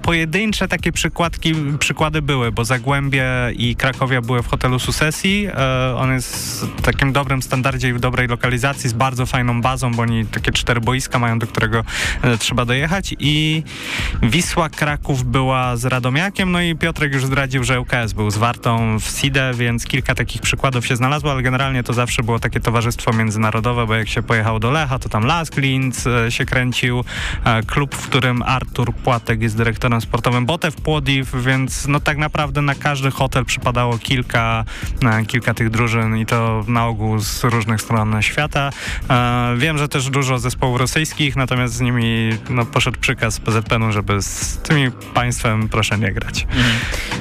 Pojedyncze 0.02 0.68
takie 0.68 0.92
przykładki, 0.92 1.54
przykłady 1.78 2.22
były, 2.22 2.52
bo 2.52 2.64
Zagłębie 2.64 3.24
i 3.56 3.76
Krakowia 3.76 4.20
były 4.20 4.42
w 4.42 4.46
hotelu 4.46 4.78
Susesji. 4.78 5.46
E, 5.46 5.96
on 5.96 6.12
jest 6.12 6.66
takim 6.82 7.12
dobrym 7.12 7.42
standardzie 7.48 7.88
i 7.88 7.92
w 7.92 8.00
dobrej 8.00 8.28
lokalizacji, 8.28 8.90
z 8.90 8.92
bardzo 8.92 9.26
fajną 9.26 9.62
bazą, 9.62 9.94
bo 9.94 10.02
oni 10.02 10.26
takie 10.26 10.52
cztery 10.52 10.80
boiska 10.80 11.18
mają, 11.18 11.38
do 11.38 11.46
którego 11.46 11.84
e, 12.22 12.38
trzeba 12.38 12.64
dojechać. 12.64 13.14
I 13.18 13.62
Wisła 14.22 14.68
Kraków 14.68 15.24
była 15.24 15.76
z 15.76 15.84
Radomiakiem, 15.84 16.52
no 16.52 16.60
i 16.60 16.76
Piotrek 16.76 17.12
już 17.12 17.26
zdradził, 17.26 17.64
że 17.64 17.80
UKS 17.80 18.12
był 18.12 18.30
z 18.30 18.36
Wartą 18.36 18.98
w 19.00 19.04
SIDE, 19.04 19.54
więc 19.54 19.86
kilka 19.86 20.14
takich 20.14 20.42
przykładów 20.42 20.86
się 20.86 20.96
znalazło, 20.96 21.30
ale 21.30 21.42
generalnie 21.42 21.82
to 21.82 21.92
zawsze 21.92 22.22
było 22.22 22.38
takie 22.38 22.60
towarzystwo 22.60 23.12
międzynarodowe, 23.12 23.86
bo 23.86 23.94
jak 23.94 24.08
się 24.08 24.22
pojechało 24.22 24.60
do 24.60 24.70
Lecha, 24.70 24.98
to 24.98 25.08
tam 25.08 25.24
Las 25.24 25.56
Linz 25.56 26.06
e, 26.06 26.30
się 26.30 26.44
kręcił, 26.44 27.04
klub, 27.66 27.94
w 27.94 28.08
którym 28.08 28.42
Artur 28.42 28.94
Płatek 28.94 29.42
jest 29.42 29.56
dyrektorem 29.56 30.00
sportowym 30.00 30.46
Botew 30.46 30.76
Płodiw, 30.76 31.34
więc 31.44 31.86
no 31.86 32.00
tak 32.00 32.18
naprawdę 32.18 32.62
na 32.62 32.74
każdy 32.74 33.10
hotel 33.10 33.44
przypadało 33.44 33.98
kilka, 33.98 34.64
kilka 35.26 35.54
tych 35.54 35.70
drużyn 35.70 36.16
i 36.16 36.26
to 36.26 36.64
na 36.68 36.86
ogół 36.86 37.18
z 37.18 37.37
różnych 37.44 37.82
stron 37.82 38.22
świata. 38.22 38.70
E, 39.10 39.54
wiem, 39.56 39.78
że 39.78 39.88
też 39.88 40.10
dużo 40.10 40.38
zespołów 40.38 40.80
rosyjskich, 40.80 41.36
natomiast 41.36 41.74
z 41.74 41.80
nimi 41.80 42.30
no, 42.50 42.66
poszedł 42.66 43.00
przykaz 43.00 43.40
PZPN-u, 43.40 43.92
żeby 43.92 44.22
z 44.22 44.58
tymi 44.58 44.90
państwem 45.14 45.68
proszę 45.68 45.98
nie 45.98 46.12
grać. 46.12 46.46
Mhm. 46.50 46.76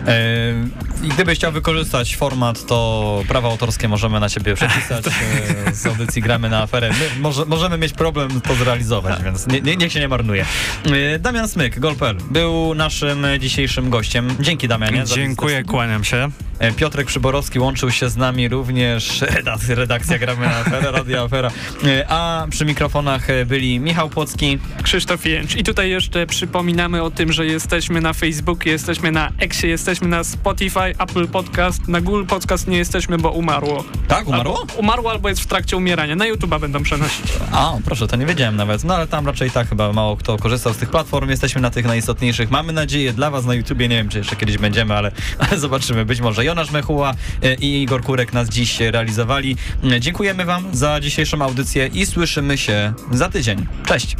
E, 0.08 1.08
gdybyś 1.16 1.38
chciał 1.38 1.52
wykorzystać 1.52 2.16
format, 2.16 2.66
to 2.66 3.24
prawa 3.28 3.50
autorskie 3.50 3.88
możemy 3.88 4.20
na 4.20 4.30
ciebie 4.30 4.56
przepisać. 4.56 5.06
e, 5.68 5.74
z 5.74 5.86
audycji 5.86 6.22
gramy 6.22 6.50
na 6.50 6.62
aferę. 6.62 6.90
My 6.90 7.22
może, 7.22 7.46
możemy 7.46 7.78
mieć 7.78 7.94
problem 7.94 8.42
to 8.42 8.56
zrealizować, 8.56 9.24
więc 9.24 9.48
nie, 9.48 9.62
nie, 9.62 9.78
niech 9.78 9.94
się 9.94 10.00
nie 10.00 10.08
marnuje. 10.08 10.46
E, 10.86 11.20
Damian 11.20 11.48
Smyk, 11.48 11.80
Golpel, 11.80 12.18
był 12.32 12.76
naszym 12.76 13.26
dzisiejszym 13.40 13.90
gościem. 13.90 14.36
Dzięki 14.40 14.68
Damianie. 14.68 15.04
Dziękuję, 15.06 15.64
kłaniam 15.64 16.04
się. 16.04 16.30
Piotrek 16.76 17.08
Przyborowski 17.08 17.60
łączył 17.60 17.92
się 17.92 18.10
z 18.10 18.18
nami 18.18 18.50
również, 18.50 19.24
redakcja 19.68 20.07
Gramy 20.08 20.46
na 20.46 20.58
Aferę, 20.58 20.92
Radio 20.92 21.24
Afera, 21.24 21.52
e, 21.84 22.06
a 22.10 22.48
przy 22.50 22.66
mikrofonach 22.66 23.28
byli 23.46 23.80
Michał 23.80 24.10
Płocki, 24.10 24.60
Krzysztof 24.84 25.26
Jęcz. 25.26 25.56
I 25.56 25.64
tutaj 25.64 25.90
jeszcze 25.90 26.28
przypominamy 26.28 27.04
o 27.04 27.12
tym, 27.12 27.32
że 27.34 27.46
jesteśmy 27.46 28.02
na 28.02 28.14
Facebooku, 28.14 28.70
jesteśmy 28.70 29.12
na 29.12 29.32
Exie, 29.38 29.70
jesteśmy 29.70 30.08
na 30.08 30.24
Spotify, 30.24 30.80
Apple 31.00 31.28
Podcast, 31.28 31.88
na 31.88 32.02
Google 32.02 32.26
Podcast 32.26 32.68
nie 32.68 32.78
jesteśmy, 32.78 33.18
bo 33.18 33.32
umarło. 33.32 33.84
Tak, 34.08 34.28
umarło? 34.28 34.60
Albo 34.62 34.74
umarło 34.74 35.12
albo 35.12 35.30
jest 35.30 35.42
w 35.42 35.48
trakcie 35.48 35.78
umierania. 35.78 36.16
Na 36.16 36.26
YouTube'a 36.26 36.60
będą 36.60 36.84
przenosić. 36.84 37.26
A, 37.52 37.74
proszę, 37.86 38.08
to 38.08 38.16
nie 38.16 38.26
wiedziałem 38.26 38.56
nawet. 38.56 38.84
No 38.84 38.96
ale 38.96 39.08
tam 39.08 39.26
raczej 39.26 39.52
tak 39.52 39.70
chyba 39.70 39.94
mało 39.94 40.18
kto 40.18 40.38
korzystał 40.38 40.74
z 40.74 40.78
tych 40.78 40.90
platform. 40.90 41.30
Jesteśmy 41.30 41.62
na 41.62 41.70
tych 41.70 41.86
najistotniejszych. 41.86 42.52
Mamy 42.52 42.74
nadzieję 42.74 43.14
dla 43.14 43.32
was 43.32 43.46
na 43.46 43.54
YouTubie. 43.54 43.88
Nie 43.88 43.96
wiem, 43.96 44.10
czy 44.10 44.18
jeszcze 44.18 44.36
kiedyś 44.36 44.58
będziemy, 44.58 44.96
ale, 44.96 45.12
ale 45.40 45.60
zobaczymy. 45.68 46.06
Być 46.06 46.22
może 46.22 46.46
Jonasz 46.46 46.72
Mechuła 46.72 47.14
e, 47.44 47.54
i 47.54 47.82
Igor 47.82 48.02
Kurek 48.04 48.34
nas 48.34 48.50
dziś 48.50 48.80
realizowali. 48.80 49.58
Dziękujemy 50.00 50.46
wam 50.46 50.64
za 50.76 51.00
dzisiejszą 51.00 51.42
audycję 51.42 51.88
i 51.88 52.06
słyszymy 52.06 52.58
się 52.58 52.94
za 53.12 53.30
tydzień. 53.30 53.68
Cześć! 53.86 54.16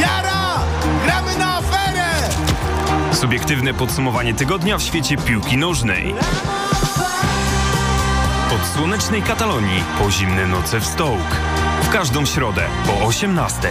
Jara! 0.00 0.58
Gramy 1.04 1.38
na 1.38 1.56
aferę! 1.56 2.28
Subiektywne 3.12 3.74
podsumowanie 3.74 4.34
tygodnia 4.34 4.78
w 4.78 4.82
świecie 4.82 5.16
piłki 5.16 5.56
nożnej. 5.56 6.14
Od 8.54 8.66
słonecznej 8.66 9.22
Katalonii 9.22 9.84
po 9.98 10.10
zimne 10.10 10.46
noce 10.46 10.80
w 10.80 10.86
Stołk. 10.86 11.36
W 11.82 11.88
każdą 11.88 12.26
środę 12.26 12.62
po 12.86 13.06
18. 13.06 13.68